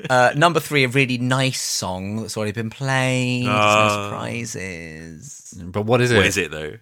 [0.09, 3.41] Uh, number three, a really nice song that's already been played.
[3.45, 3.87] It's Uh.
[3.87, 5.63] no surprises.
[5.65, 6.17] But what is it?
[6.17, 6.73] What is it though?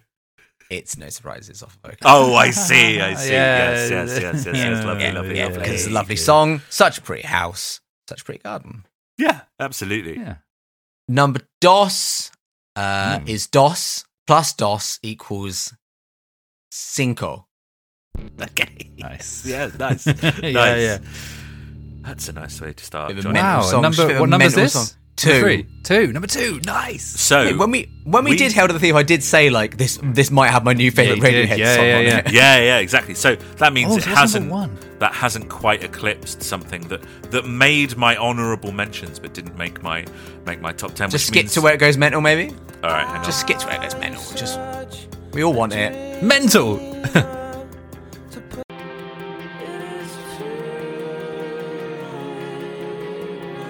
[0.70, 1.98] It's no surprises off of OK.
[2.04, 3.00] Oh, I see.
[3.00, 3.32] I see.
[3.32, 3.70] Yeah.
[3.70, 4.84] Yes, yes, yes, yes, yes.
[4.84, 5.58] Lovely, Yeah, lovely, yeah, lovely.
[5.60, 8.84] because it's a lovely song, such a pretty house, such a pretty garden.
[9.18, 10.16] Yeah, absolutely.
[10.18, 10.36] Yeah.
[11.08, 12.30] Number DOS
[12.76, 13.28] uh, Hmm.
[13.28, 15.74] is DOS plus DOS equals
[16.70, 17.48] cinco.
[18.40, 18.90] Okay.
[18.96, 19.44] Nice.
[19.46, 20.06] Yeah, nice.
[20.06, 20.80] yeah, nice.
[20.80, 20.98] yeah.
[22.00, 23.08] That's a nice way to start.
[23.08, 23.34] Bit of a Jonny.
[23.34, 23.62] mental Wow.
[23.62, 24.72] song, just a bit number of what number is this?
[24.72, 24.80] song.
[24.84, 25.40] Number Two.
[25.40, 25.66] Three.
[25.84, 26.12] Two.
[26.14, 26.60] Number two.
[26.64, 27.04] Nice.
[27.04, 29.50] So Wait, when we when we, we- did Hail to the Thief, I did say
[29.50, 31.58] like this this might have my new favorite Yeah, you Radiohead.
[31.58, 32.18] Yeah, song yeah, on yeah.
[32.20, 32.32] it.
[32.32, 33.14] yeah, yeah, exactly.
[33.14, 34.78] So that oh, means Oh, it so hasn't one.
[34.98, 40.06] that hasn't quite eclipsed something that that made my honourable mentions, but didn't make my
[40.46, 41.10] make my top ten.
[41.10, 42.54] Just which skip means, to where it goes mental, maybe.
[42.82, 43.24] All right, hang on.
[43.24, 44.22] Just skip to where it goes mental.
[44.34, 44.58] Just
[45.32, 46.22] we all want it.
[46.22, 46.80] Mental.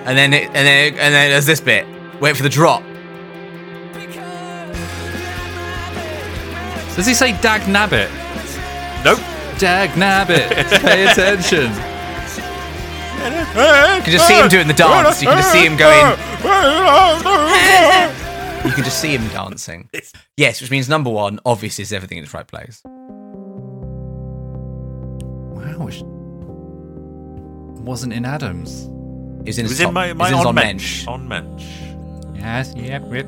[0.04, 1.86] And then it, and then and then there's this bit.
[2.20, 2.82] Wait for the drop.
[6.96, 8.10] Does he say Dag Nabbit?
[9.04, 9.20] nope.
[9.58, 10.48] Dag Nabbit.
[10.82, 11.70] Pay attention.
[13.22, 15.22] You can just see him doing the dance.
[15.22, 16.18] You can just see him going.
[18.64, 19.88] You can just see him dancing.
[20.36, 22.80] Yes, which means number one, obviously, is everything in its right place.
[25.52, 25.88] Wow.
[25.88, 26.02] it
[27.82, 28.88] Wasn't in Adams.
[29.46, 31.06] Is in It his was top, in my, is my in his on mensch.
[31.06, 31.08] mensch.
[31.08, 31.64] On mensch.
[32.38, 32.72] Yes.
[32.76, 33.02] Yep.
[33.12, 33.26] Yep.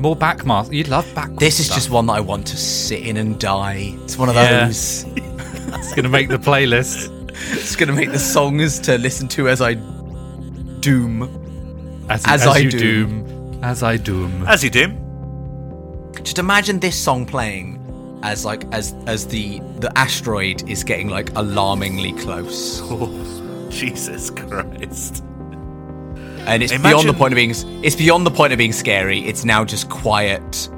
[0.00, 0.72] More backmask.
[0.72, 1.30] You'd love back.
[1.36, 3.92] This is just one that I want to sit in and die.
[4.02, 4.66] It's one of Yeah.
[4.66, 5.04] those.
[5.74, 7.10] It's gonna make the playlist.
[7.52, 9.74] It's gonna make the songs to listen to as I
[10.80, 11.22] doom.
[12.10, 12.78] As, As as I you do.
[12.78, 13.24] doom.
[13.62, 14.44] As I doom.
[14.46, 14.88] As you do.
[16.22, 17.78] Just imagine this song playing
[18.22, 25.22] as like as as the the asteroid is getting like alarmingly close, Oh, Jesus Christ.
[26.46, 27.50] and it's Imagine- beyond the point of being
[27.84, 29.20] it's beyond the point of being scary.
[29.20, 30.68] It's now just quiet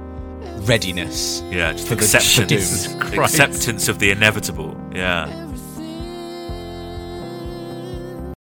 [0.69, 1.43] readiness.
[1.51, 2.49] Yeah, just For the- acceptance.
[2.51, 3.35] Jesus Christ.
[3.39, 4.77] acceptance of the inevitable.
[4.95, 5.41] Yeah.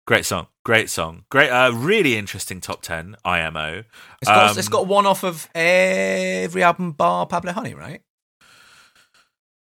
[0.06, 0.48] Great song.
[0.64, 1.24] Great song.
[1.30, 1.48] Great.
[1.48, 3.84] Uh, really interesting top 10 IMO.
[4.24, 8.00] It's got Um, it's got one off of every album bar Pablo Honey, right?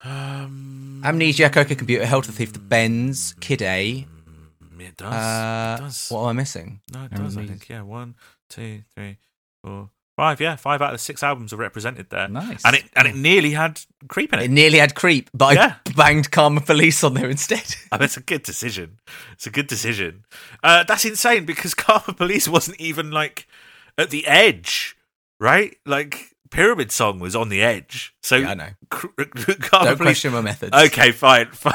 [0.03, 4.07] Um, Amnesia, Coca Computer, Hail to the Thief, The Bends, Kid A.
[4.79, 5.13] it does.
[5.13, 6.09] Uh, it does.
[6.11, 6.81] what am I missing?
[6.93, 7.69] No, it does, I think.
[7.69, 7.83] Yeah.
[7.83, 8.15] One,
[8.49, 9.19] two, three,
[9.63, 10.41] four, five.
[10.41, 12.29] Yeah, five out of the six albums are represented there.
[12.29, 12.63] Nice.
[12.65, 14.45] And it and it nearly had Creep in it.
[14.47, 15.75] It nearly had Creep, but Yeah.
[15.87, 17.75] I banged Karma Police on there instead.
[17.93, 19.01] And it's a good decision.
[19.33, 20.25] It's a good decision.
[20.63, 23.47] Uh, that's insane because Karma Police wasn't even like
[23.99, 24.97] at the edge,
[25.39, 25.77] right?
[25.87, 28.15] Like Pyramid Song was on the edge.
[28.23, 28.69] So Yeah, I know.
[28.91, 29.97] Cr- Karma Don't Police.
[29.99, 30.75] question my methods.
[30.77, 31.73] Okay, fine, fine.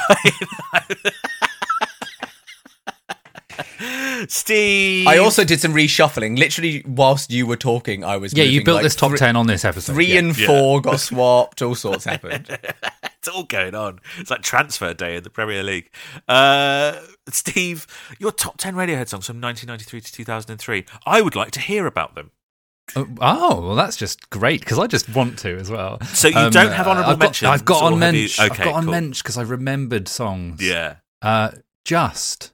[4.28, 5.08] Steve.
[5.08, 6.38] I also did some reshuffling.
[6.38, 9.36] Literally, whilst you were talking, I was Yeah, you built like, this top three- ten
[9.36, 9.94] on this episode.
[9.94, 10.20] Three yeah.
[10.20, 10.48] and Yeah.
[10.48, 11.62] four got swapped.
[11.62, 12.58] All sorts happened.
[13.18, 14.00] it's all going on.
[14.18, 15.90] It's like transfer day in the Premier League.
[16.28, 17.00] Uh,
[17.30, 17.88] Steve,
[18.20, 20.86] your top 10 Radiohead songs from 1993 to 2003.
[21.06, 22.32] I would like to hear about them.
[22.96, 26.00] Oh, oh, well, that's just great because I just want to as well.
[26.14, 28.44] So you don't have honourable I've got, I've got on have you- mention.
[28.44, 28.92] I've got on cool.
[28.92, 30.62] mention because I remembered songs.
[30.62, 30.98] Yeah.
[31.22, 31.52] Uh,
[31.84, 32.52] just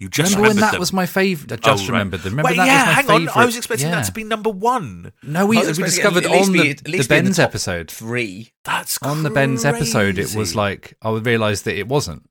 [0.00, 0.80] You just remember when that them.
[0.80, 1.52] was my favorite.
[1.52, 1.88] I just Oh, right.
[1.92, 2.32] remembered them.
[2.32, 3.36] Remember Wait, that yeah, was my hang favorite.
[3.36, 3.42] on.
[3.42, 3.94] I was expecting yeah.
[3.96, 5.12] that to be number one.
[5.22, 7.90] No, we, we discovered on the, the be the Bends top episode.
[7.90, 8.52] Three.
[8.64, 12.28] That's On the Bends episode, it was like I would realised that it wasn't.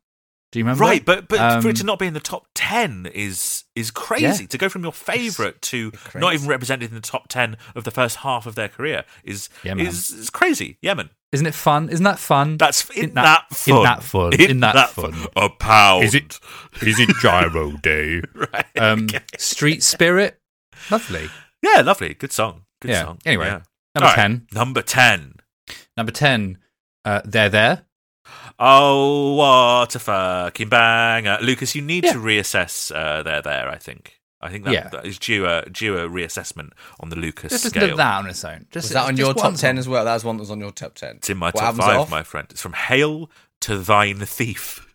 [0.54, 0.84] Do you remember?
[0.84, 3.90] Right, but but for it Um, to not be in the top ten is is
[3.90, 4.44] crazy.
[4.44, 4.48] Yeah.
[4.50, 7.90] To go from your favourite to not even represented in the top ten of the
[7.92, 10.78] first half of their career is Yeah, is, is crazy.
[10.82, 11.10] Yeah, man.
[11.32, 11.90] Isn't it fun?
[11.90, 12.58] Isn't that fun?
[12.58, 13.78] That's in, Isn't that, that- fun.
[13.78, 14.34] in that fun.
[14.40, 15.16] In that fun.
[15.36, 16.04] A pound.
[16.04, 16.40] Is it-
[16.84, 18.22] Is it Gyro Day?
[18.36, 18.66] right?
[18.78, 19.22] Um, okay.
[19.40, 20.40] Street Spirit,
[20.92, 21.30] lovely.
[21.64, 22.14] Yeah, lovely.
[22.14, 22.66] Good song.
[22.80, 23.06] Good Yeah.
[23.06, 23.18] song.
[23.26, 23.62] Anyway, Yeah.
[23.96, 24.48] Number All right, ten.
[24.54, 25.34] Number ten.
[25.98, 26.60] Number ten.
[27.06, 27.86] Uh, they're there.
[28.66, 31.76] Oh, what a fucking banger, Lucas!
[31.76, 32.14] You need Yeah.
[32.14, 32.96] to reassess.
[32.96, 33.68] Uh, there, there.
[33.70, 34.20] I think.
[34.42, 34.88] I think that, Yeah.
[34.90, 37.90] that is due a due a reassessment on the Lucas Just listen scale.
[37.92, 38.66] to that on its own.
[38.72, 40.06] Just, Was that on just your one top ten as well?
[40.06, 41.18] That was one that was on your top ten.
[41.18, 42.10] It's in my What top five, off?
[42.10, 42.48] my friend.
[42.52, 43.30] It's from Hail
[43.62, 44.86] to Thine Thief.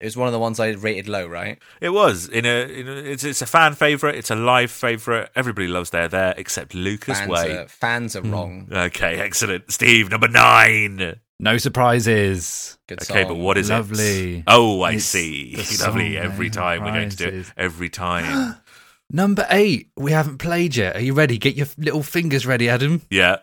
[0.00, 1.58] It was one of the ones I rated low, right?
[1.80, 4.14] It was in a, in a it's it's a fan favorite.
[4.14, 5.30] It's a live favorite.
[5.34, 7.56] Everybody loves there there except Lucas Fans Way.
[7.56, 8.18] are, fans Hmm.
[8.26, 8.68] are wrong.
[8.70, 9.72] Okay, excellent.
[9.72, 11.20] Steve, number nine.
[11.40, 12.78] No surprises.
[12.88, 13.28] Good Okay, song.
[13.28, 13.74] but what is it?
[13.74, 14.36] Lovely.
[14.38, 14.44] it?
[14.46, 15.54] Oh, I It's see.
[15.80, 16.14] Lovely.
[16.14, 17.52] song, Every no time we're going to do it.
[17.56, 18.56] Every time.
[19.10, 19.90] Number eight.
[19.96, 20.96] We haven't played yet.
[20.96, 21.38] Are you ready?
[21.38, 23.02] Get your little fingers ready, Adam.
[23.10, 23.36] yeah.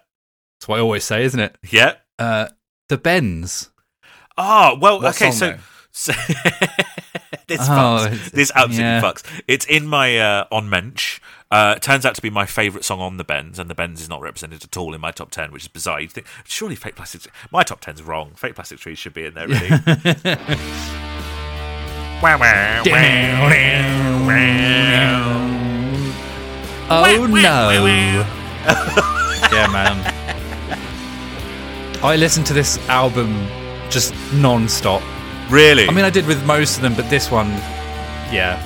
[0.60, 1.58] That's what I always say, isn't it?
[1.70, 1.96] Yeah.
[2.18, 2.48] Uh,
[2.90, 3.72] the Bends.
[4.38, 5.02] Oh well.
[5.02, 5.60] What okay, song,
[5.92, 6.14] so.
[6.14, 6.14] so
[7.48, 8.32] this Oh, fucks.
[8.32, 9.02] This absolutely yeah.
[9.02, 9.24] fucks.
[9.48, 11.20] It's in my uh, on mensch.
[11.52, 14.10] Uh, turns out to be my favourite song on the Bends, and the Bends is
[14.10, 16.02] not represented at all in my top ten, which is bizarre.
[16.02, 17.32] You think surely Fake Plastic?
[17.52, 18.32] My top ten's wrong.
[18.36, 19.48] Fake Plastic Trees should be in there.
[19.48, 19.70] Really.
[22.22, 25.46] Wow, wow, wow, wow, wow.
[26.90, 27.70] Oh no.
[29.52, 30.14] yeah, man.
[32.04, 33.48] I listened to this album
[33.90, 35.02] just non-stop.
[35.50, 35.88] Really?
[35.88, 37.50] I mean, I did with most of them, but this one,
[38.32, 38.60] yeah.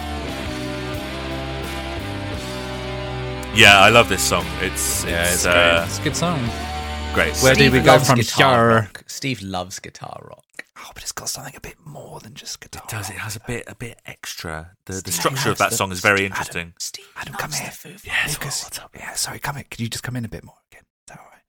[3.60, 4.46] Yeah, I love this song.
[4.62, 5.84] It's Yeah, it's, it's, uh.
[5.88, 6.40] It's a good song.
[7.14, 7.36] great.
[7.38, 8.80] Where do we go from guitar here?
[8.82, 9.04] rock.
[9.08, 10.44] Steve loves guitar rock.
[10.78, 12.84] Oh, but it's got something a bit more than just guitar.
[12.88, 14.72] It does it has a bit a bit extra.
[14.86, 16.74] The the structure of that the- song is very Steve- interesting.
[16.80, 17.70] Steve Adam, come here.
[17.72, 18.64] Foo Fighters.
[18.64, 18.96] What's up?
[18.98, 19.66] Yeah, sorry, come in.
[19.70, 20.84] Could you just come in a bit more again?
[20.84, 21.42] Is that all right?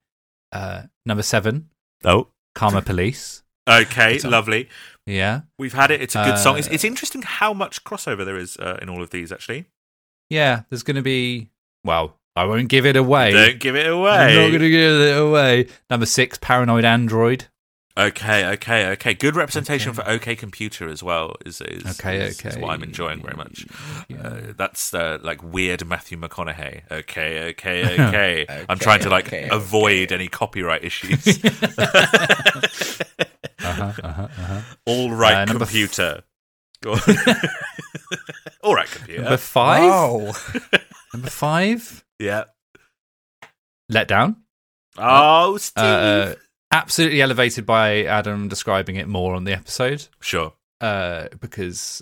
[0.83, 1.69] Uh, number seven,
[2.03, 3.43] Oh, Karma Police.
[3.69, 4.67] okay, lovely.
[5.05, 6.01] Yeah, We've had it.
[6.01, 6.57] It's a good song.
[6.57, 9.31] It's, Uh, it's interesting how much crossover there is uh, in all of these.
[9.31, 9.65] Actually,
[10.29, 10.63] yeah.
[10.69, 11.49] There's going to be.
[11.83, 13.31] Well, I won't give it away.
[13.31, 14.09] don't give it away.
[14.11, 14.35] I'm away.
[14.43, 15.67] not going to give it away.
[15.89, 17.45] Number six, Paranoid Android.
[17.97, 19.13] Okay, okay, okay.
[19.13, 20.01] Good representation Okay.
[20.01, 21.35] for OK Computer as well.
[21.45, 23.65] Is is, Okay, is, is what I'm enjoying very much.
[24.07, 24.17] Yeah.
[24.23, 26.83] Uh, that's uh, like weird Matthew McConaughey.
[26.89, 28.45] Okay, okay, okay.
[28.69, 30.15] I'm trying to like okay, avoid okay.
[30.15, 31.39] any copyright issues.
[33.63, 34.61] Uh-huh, uh-huh, uh-huh.
[34.87, 36.23] All right, Uh, number f- computer.
[36.81, 36.99] Go on.
[38.63, 39.21] All right, computer.
[39.21, 39.83] Number five.
[39.83, 40.31] Oh,
[41.13, 42.45] Number five, yeah.
[43.89, 44.37] Let Down.
[44.97, 45.83] Oh, Steve.
[45.83, 46.35] Uh,
[46.71, 50.07] absolutely elevated by Adam describing it more on the episode.
[50.21, 50.53] sure.
[50.79, 52.01] Uh, because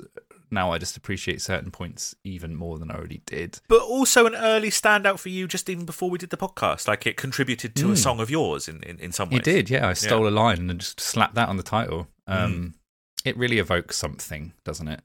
[0.52, 3.60] now I just appreciate certain points even more than I already did.
[3.68, 6.88] But also an early standout for you just even before we did the podcast.
[6.88, 7.98] Like it contributed to a Mm.
[7.98, 9.38] song of yours in, in, in some ways.
[9.38, 9.88] You did, yeah.
[9.88, 12.07] I stole a line and just slapped that on the title.
[12.26, 12.76] Um,
[13.26, 15.02] It really evokes something, doesn't it?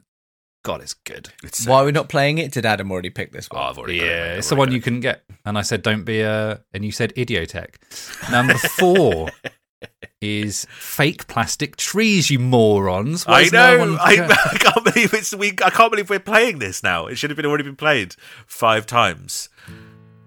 [0.64, 1.28] God, it's good.
[1.42, 2.50] It's, why are we not playing it?
[2.50, 3.66] Did Adam already pick this Oh, one?
[3.68, 4.08] I've already got it.
[4.08, 5.22] Yeah, it's the one you couldn't get.
[5.44, 6.60] And I said, don't be a.
[6.72, 8.30] And you said Idioteque.
[8.32, 9.28] Number four
[10.22, 13.26] is fake plastic trees, you morons.
[13.26, 13.96] Why I is no know.
[14.00, 14.12] I,
[14.52, 15.50] I can't believe it's we.
[15.62, 17.06] I can't believe we're playing this now.
[17.08, 18.16] It should have been already been played
[18.46, 19.50] five times.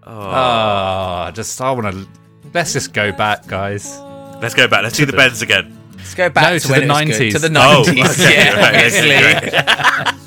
[0.03, 0.11] Oh.
[0.13, 2.07] Ah, just I want to.
[2.53, 3.99] Let's just go back, guys.
[4.39, 4.83] Let's go back.
[4.83, 5.73] Let's do the the- bends again.
[5.97, 7.17] Let's go back No, to, to the it was good.
[7.17, 7.31] 90s.
[7.33, 8.23] To the Oh, 90s.
[8.23, 10.26] okay, yeah, right,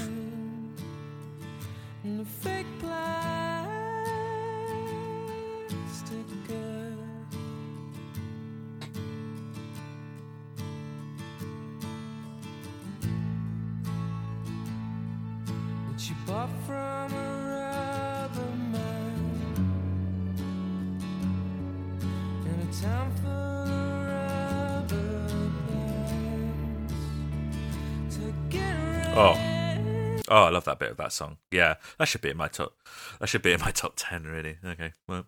[30.31, 31.37] Oh, I love that bit of that song.
[31.51, 32.73] Yeah, that should be in my top.
[33.19, 34.23] That should be in my top ten.
[34.23, 34.57] Really.
[34.65, 34.93] Okay.
[35.07, 35.25] Well.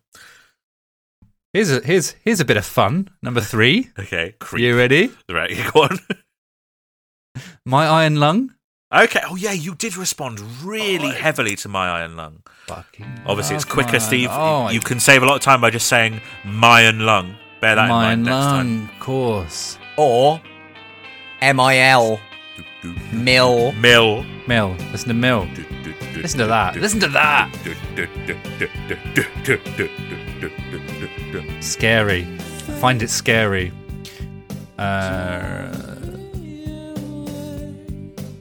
[1.51, 3.09] Here's a here's here's a bit of fun.
[3.21, 3.89] Number three.
[3.99, 4.35] Okay.
[4.39, 4.63] Creep.
[4.63, 5.11] You ready?
[5.29, 5.51] Right.
[5.73, 5.99] Go on.
[7.65, 8.55] My Iron Lung.
[8.93, 9.19] Okay.
[9.27, 11.11] Oh yeah, you did respond really oh.
[11.11, 12.43] heavily to my iron lung.
[12.67, 14.29] Fucking Obviously, it's quicker, Steve.
[14.31, 17.35] Oh, you can save a lot of time by just saying my iron lung.
[17.59, 18.79] Bear that my in mind next time.
[18.79, 19.79] lung, of course.
[19.97, 20.41] Or
[21.41, 22.19] M I L
[23.11, 23.71] Mill.
[23.73, 24.23] Mill.
[24.47, 24.75] Mill.
[24.91, 25.47] Listen to Mill.
[26.15, 26.75] Listen to that.
[26.75, 27.49] Listen to that.
[31.61, 32.25] Scary.
[32.79, 33.71] Find it scary.
[34.77, 35.71] Uh,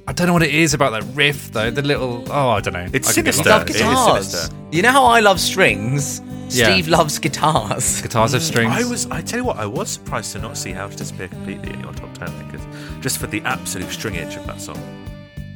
[0.07, 1.71] I don't know what it is about that riff though.
[1.71, 2.89] The little oh, I don't know.
[2.93, 3.51] It's I could get sinister.
[3.51, 4.29] Love lost It is guitars.
[4.31, 4.57] sinister.
[4.73, 6.21] You know how I love strings?
[6.55, 6.73] Yeah.
[6.73, 8.01] Steve loves guitars.
[8.03, 8.73] Guitars have strings.
[8.73, 9.07] I was.
[9.11, 11.81] I tell you what, I was surprised to not see How to Disappear completely in
[11.81, 12.65] your top ten because
[13.01, 14.79] just for the absolute stringage of that song.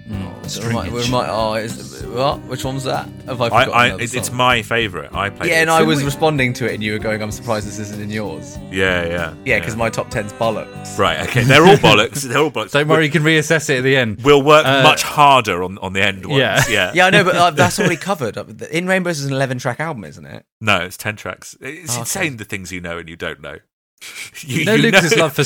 [0.09, 2.39] Remind- remind- oh, is, what?
[2.43, 3.09] Which one's that?
[3.27, 4.37] Have I I, forgotten I another it's, it's song?
[4.37, 5.12] my favourite.
[5.12, 5.51] I played.
[5.51, 5.62] Yeah, it.
[5.62, 8.01] and I was we- responding to it, and you were going, "I'm surprised this isn't
[8.01, 10.97] in yours." Yeah, yeah, Yeah, because my top ten's bollocks.
[10.99, 11.28] right.
[11.28, 12.23] Okay, they're all bollocks.
[12.23, 12.70] They're all bollocks.
[12.70, 14.23] Don't worry, you can reassess it at the end.
[14.23, 16.39] We'll work Uh, much harder on, on the end ones.
[16.39, 16.62] Yeah.
[16.69, 16.93] Yeah.
[16.95, 18.39] Yeah, I know, but uh, that's already covered.
[18.39, 20.47] Uh, In Rainbows is an 11 track album, isn't it?
[20.61, 21.57] No, it's ten tracks.
[21.61, 22.01] It's Oh, okay.
[22.03, 23.59] insane the things you know and you don't know.
[24.43, 25.43] You know Lucas's love for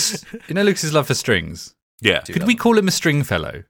[0.49, 1.75] you know Lucas's love for strings.
[2.03, 2.21] Yeah.
[2.21, 3.65] Could we call him a string fellow?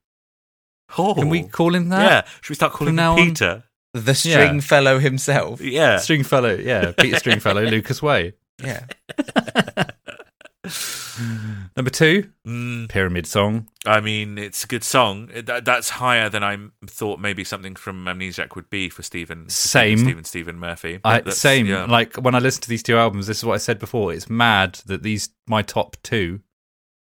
[0.99, 1.15] Oh.
[1.15, 2.03] Can we call him that?
[2.03, 2.31] Yeah.
[2.41, 3.29] Should we start calling From now him on?
[3.29, 3.65] Peter?
[3.95, 4.61] The string Yeah.
[4.61, 5.61] fellow himself.
[5.61, 5.97] Yeah.
[5.99, 8.35] String fellow, yeah, Peter Stringfellow, Lucas Way.
[8.62, 8.85] Yeah.
[11.77, 13.69] Number two, Mm, Pyramid Song.
[13.87, 15.29] I mean, it's a good song.
[15.35, 16.57] That, that's higher than I
[16.87, 19.49] thought maybe something from Amnesiac would be for Stephen.
[19.49, 19.99] Same.
[19.99, 21.01] Stephen Stephen Murphy.
[21.05, 21.67] I, same.
[21.67, 21.85] yeah.
[21.87, 24.12] Like when I listen to these two albums, this is what I said before.
[24.12, 26.41] It's mad that these my top two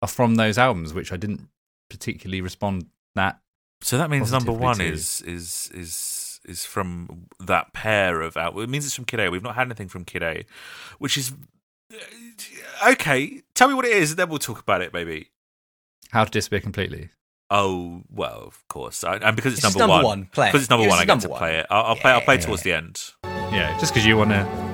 [0.02, 1.48] are from those albums, which I didn't
[1.90, 3.40] particularly respond that.
[3.80, 4.84] So that means number one too.
[4.84, 8.56] is is is is from that pair of out.
[8.58, 9.30] It means it's from Kid A.
[9.30, 10.44] We've not had anything from Kid A,
[10.98, 11.32] which is
[11.92, 13.42] uh, okay.
[13.54, 14.92] Tell me what it is, and then we'll talk about it.
[14.92, 15.30] Maybe.
[16.10, 17.10] How to disappear completely.
[17.50, 20.48] Oh well, of course, I, and because it's, It's number, number one, play.
[20.48, 21.38] Because it's number Give one, I get to one.
[21.38, 21.66] play it.
[21.70, 22.10] I'll, I'll play.
[22.12, 22.40] I'll play Yeah.
[22.40, 23.00] towards the end.
[23.24, 24.68] Yeah, just because you want to.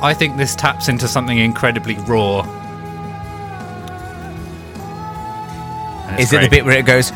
[0.00, 2.42] I think this taps into something incredibly raw.
[6.12, 7.12] It's Is it the bit where it goes?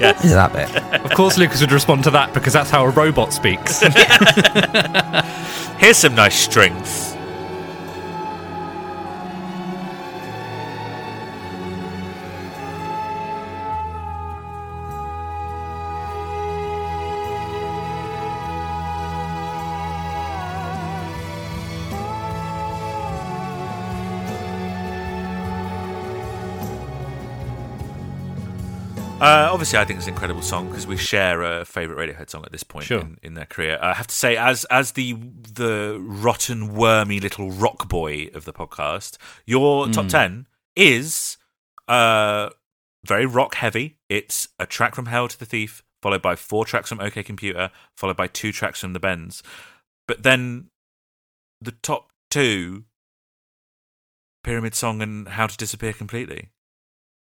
[0.00, 0.24] Yes.
[0.24, 1.02] Is that bit?
[1.04, 3.80] Of course, Lucas would respond to that because that's how a robot speaks.
[5.78, 7.07] Here's some nice strings.
[29.20, 32.44] Uh, obviously, I think it's an incredible song because we share a favorite Radiohead song
[32.44, 33.00] at this point Sure.
[33.00, 33.76] in, in their career.
[33.82, 38.52] I have to say, as as the the rotten, wormy little rock boy of the
[38.52, 40.46] podcast, your top ten
[40.76, 41.36] is
[41.88, 42.50] uh,
[43.04, 43.98] very rock heavy.
[44.08, 47.70] It's a track from Hail to the Thief, followed by four tracks from OK Computer,
[47.96, 49.42] followed by two tracks from The Bends.
[50.06, 50.70] But then
[51.60, 52.84] the top two,
[54.44, 56.50] Pyramid Song and How to Disappear Completely.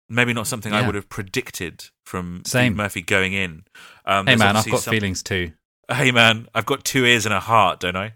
[0.09, 2.71] Maybe not something I would have predicted from Same.
[2.73, 3.63] Steve Murphy going in.
[4.05, 5.53] Um, hey man, I've got some- feelings too.
[5.91, 8.13] Hey man, I've got two ears and a heart, don't I?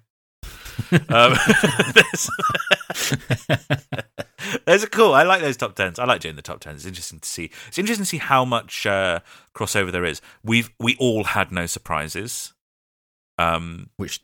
[1.10, 1.34] um,
[1.96, 2.30] there's,
[4.66, 5.14] there's a cool.
[5.16, 5.98] I like those top tens.
[5.98, 6.82] I like doing the top tens.
[6.82, 7.50] It's interesting to see.
[7.68, 9.22] It's interesting to see how much uh,
[9.56, 10.22] crossover there is.
[10.44, 12.54] We've we all had no surprises.
[13.40, 14.22] Um, Which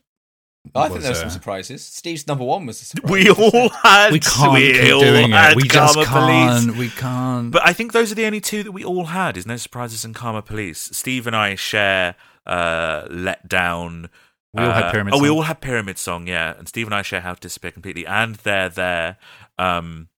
[0.74, 1.84] I think was, there were some surprises.
[1.84, 3.10] Steve's number one was a surprise.
[3.10, 4.12] we all had.
[4.12, 5.56] we can't we keep all doing had it.
[5.56, 6.64] We just Karma can't.
[6.66, 6.78] Police.
[6.78, 7.50] We can't.
[7.50, 9.36] But I think those are the only two that we all had.
[9.36, 10.90] Is No Surprises and Karma Police.
[10.92, 12.14] Steve and I share
[12.46, 14.10] uh, Let Down.
[14.52, 16.54] We all had uh, Pyramid Oh, we all had Pyramid Song, yeah.
[16.58, 18.06] And Steve and I share How to Disappear Completely.
[18.06, 19.16] And they're there.
[19.58, 20.08] Um,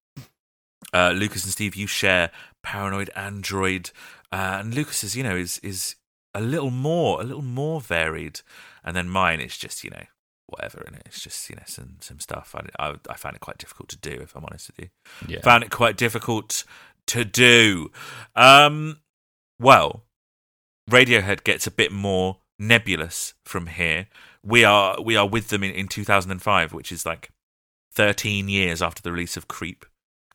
[0.93, 2.31] uh, Lucas and Steve, you share
[2.63, 3.91] Paranoid Android.
[4.33, 5.97] Uh, and Lucas is, you know, is is
[6.35, 8.41] a little more, a little more varied.
[8.85, 10.05] And then mine is just, you know,
[10.53, 10.85] whatever.
[10.87, 11.03] in it.
[11.07, 12.55] it's just, you know, some some stuff.
[12.55, 14.91] I, I I found it quite difficult to do, if I'm honest with you
[15.29, 15.41] yeah.
[15.41, 16.65] found it quite difficult
[17.07, 17.91] to do.
[18.35, 19.01] Um,
[19.59, 20.05] well,
[20.91, 24.07] Radiohead gets a bit more nebulous from here.
[24.45, 27.31] We are we are with them in, in 2005, which is like
[27.93, 29.85] 13 years after the release of Creep,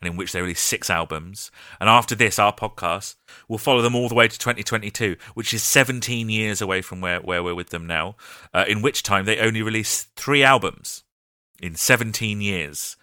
[0.01, 1.51] and in which they released six albums.
[1.79, 3.15] And after this, our podcast
[3.47, 7.19] will follow them all the way to 2022, which is 17 years away from where,
[7.21, 8.15] where we're with them now.
[8.53, 11.03] Uh, in which time they only released three albums.
[11.61, 12.95] in 17 years.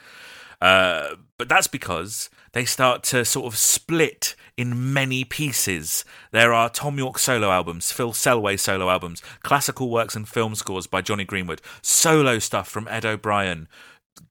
[0.60, 6.04] Uh, but that's because they start to sort of split in many pieces.
[6.30, 10.86] There are Tom Yorke solo albums, Phil Selway solo albums, classical works and film scores
[10.86, 13.68] by Jonny Greenwood, solo stuff from Ed O'Brien.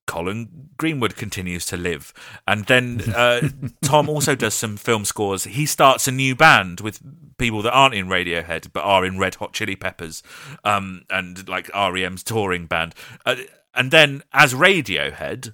[0.05, 2.14] Colin Greenwood continues to live.
[2.47, 3.49] And then uh,
[3.81, 5.45] Tom also does some film scores.
[5.45, 6.99] He starts a new band with
[7.38, 10.23] people that aren't in Radiohead but are in Red Hot Chili Peppers
[10.64, 12.95] um, and like REM's touring band.
[13.26, 13.35] Uh,
[13.73, 15.53] and then as Radiohead,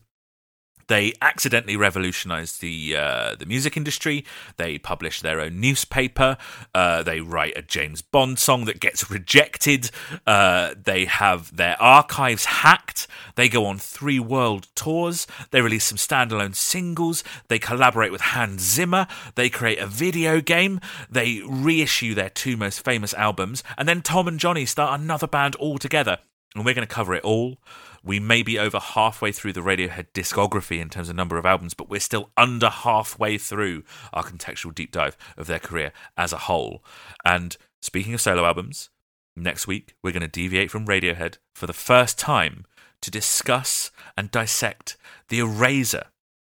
[0.90, 4.26] they accidentally revolutionized the uh, the music industry.
[4.58, 6.36] They publish their own newspaper.
[6.76, 9.92] Uh, they write a James Bond song that gets rejected.
[10.28, 13.08] Uh, they have their archives hacked.
[13.36, 15.28] They go on three world tours.
[15.52, 17.24] They release some standalone singles.
[17.48, 19.08] They collaborate with Hans Zimmer.
[19.36, 20.82] They create a video game.
[21.10, 23.64] They reissue their two most famous albums.
[23.78, 26.18] And then Tom and Jonny start another band altogether.
[26.56, 27.60] And we're going to cover it all.
[28.04, 31.74] We may be over halfway through the Radiohead discography in terms of number of albums,
[31.74, 36.38] but we're still under halfway through our contextual deep dive of their career as a
[36.38, 36.84] whole.
[37.26, 38.90] And speaking of solo albums,
[39.36, 42.66] next week we're going to deviate from Radiohead for the first time
[43.02, 44.98] to discuss and dissect
[45.30, 46.06] The Eraser,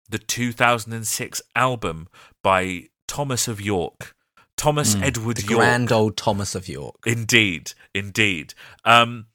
[0.08, 2.08] the 2006 album
[2.42, 4.14] by Thomas of York.
[4.56, 5.58] Thomas Edward The York.
[5.58, 6.96] grand old Thomas of York.
[7.06, 8.54] Indeed, indeed.
[8.84, 9.26] Um,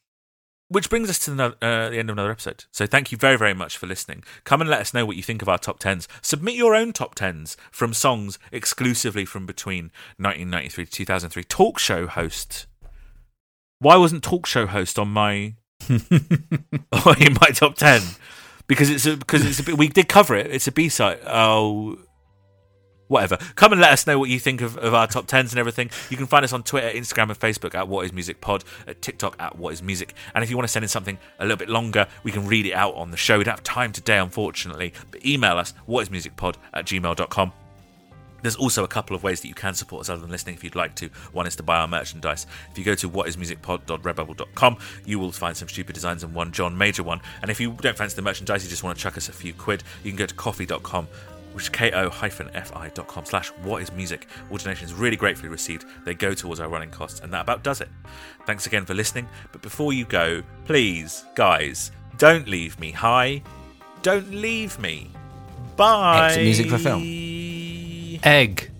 [0.69, 2.65] which brings us to the, uh, the end of another episode.
[2.71, 4.23] So thank you very, very much for listening.
[4.43, 6.07] Come and let us know what you think of our top tens.
[6.21, 9.85] Submit your own top tens from songs exclusively from between
[10.17, 11.43] 1993 to 2003.
[11.45, 12.67] Talk show host.
[13.79, 15.53] Why wasn't talk show host on my
[15.89, 18.01] in my top ten?
[18.67, 20.47] Because it's a, because it's a, bit- we did cover it.
[20.51, 21.19] It's a B side.
[21.25, 21.97] Oh,
[23.07, 23.37] whatever.
[23.55, 25.89] Come and let us know what you think of, of our top tens and everything.
[26.09, 29.01] You can find us on Twitter, Instagram, and Facebook at What Is Music Pod, at
[29.01, 30.13] TikTok at What Is Music.
[30.33, 32.65] And if you want to send in something a little bit longer, we can read
[32.65, 33.37] it out on the show.
[33.37, 34.93] We don't have time today, unfortunately.
[35.11, 37.53] But email us, whatismusicpod at gmail.com.
[38.43, 40.63] There's also a couple of ways that you can support us other than listening if
[40.63, 41.09] you'd like to.
[41.31, 42.45] One is to buy our merchandise.
[42.71, 47.03] If you go to whatismusicpod.redbubble.com, you will find some stupid designs and one John Major
[47.03, 47.19] one.
[47.41, 49.53] And if you don't fancy the merchandise, you just want to chuck us a few
[49.53, 51.07] quid, you can go to coffee.com
[51.57, 54.27] which is ko-fi.com slash what is music.
[54.51, 55.85] All donations really gratefully received.
[56.05, 57.89] They go towards our running costs, and that about does it.
[58.45, 59.27] Thanks again for listening.
[59.51, 63.41] But before you go, please, guys, don't leave me high.
[64.03, 65.09] Don't leave me.
[65.75, 66.27] Bye.
[66.27, 67.01] Exit music for film.
[68.23, 68.76] Egg.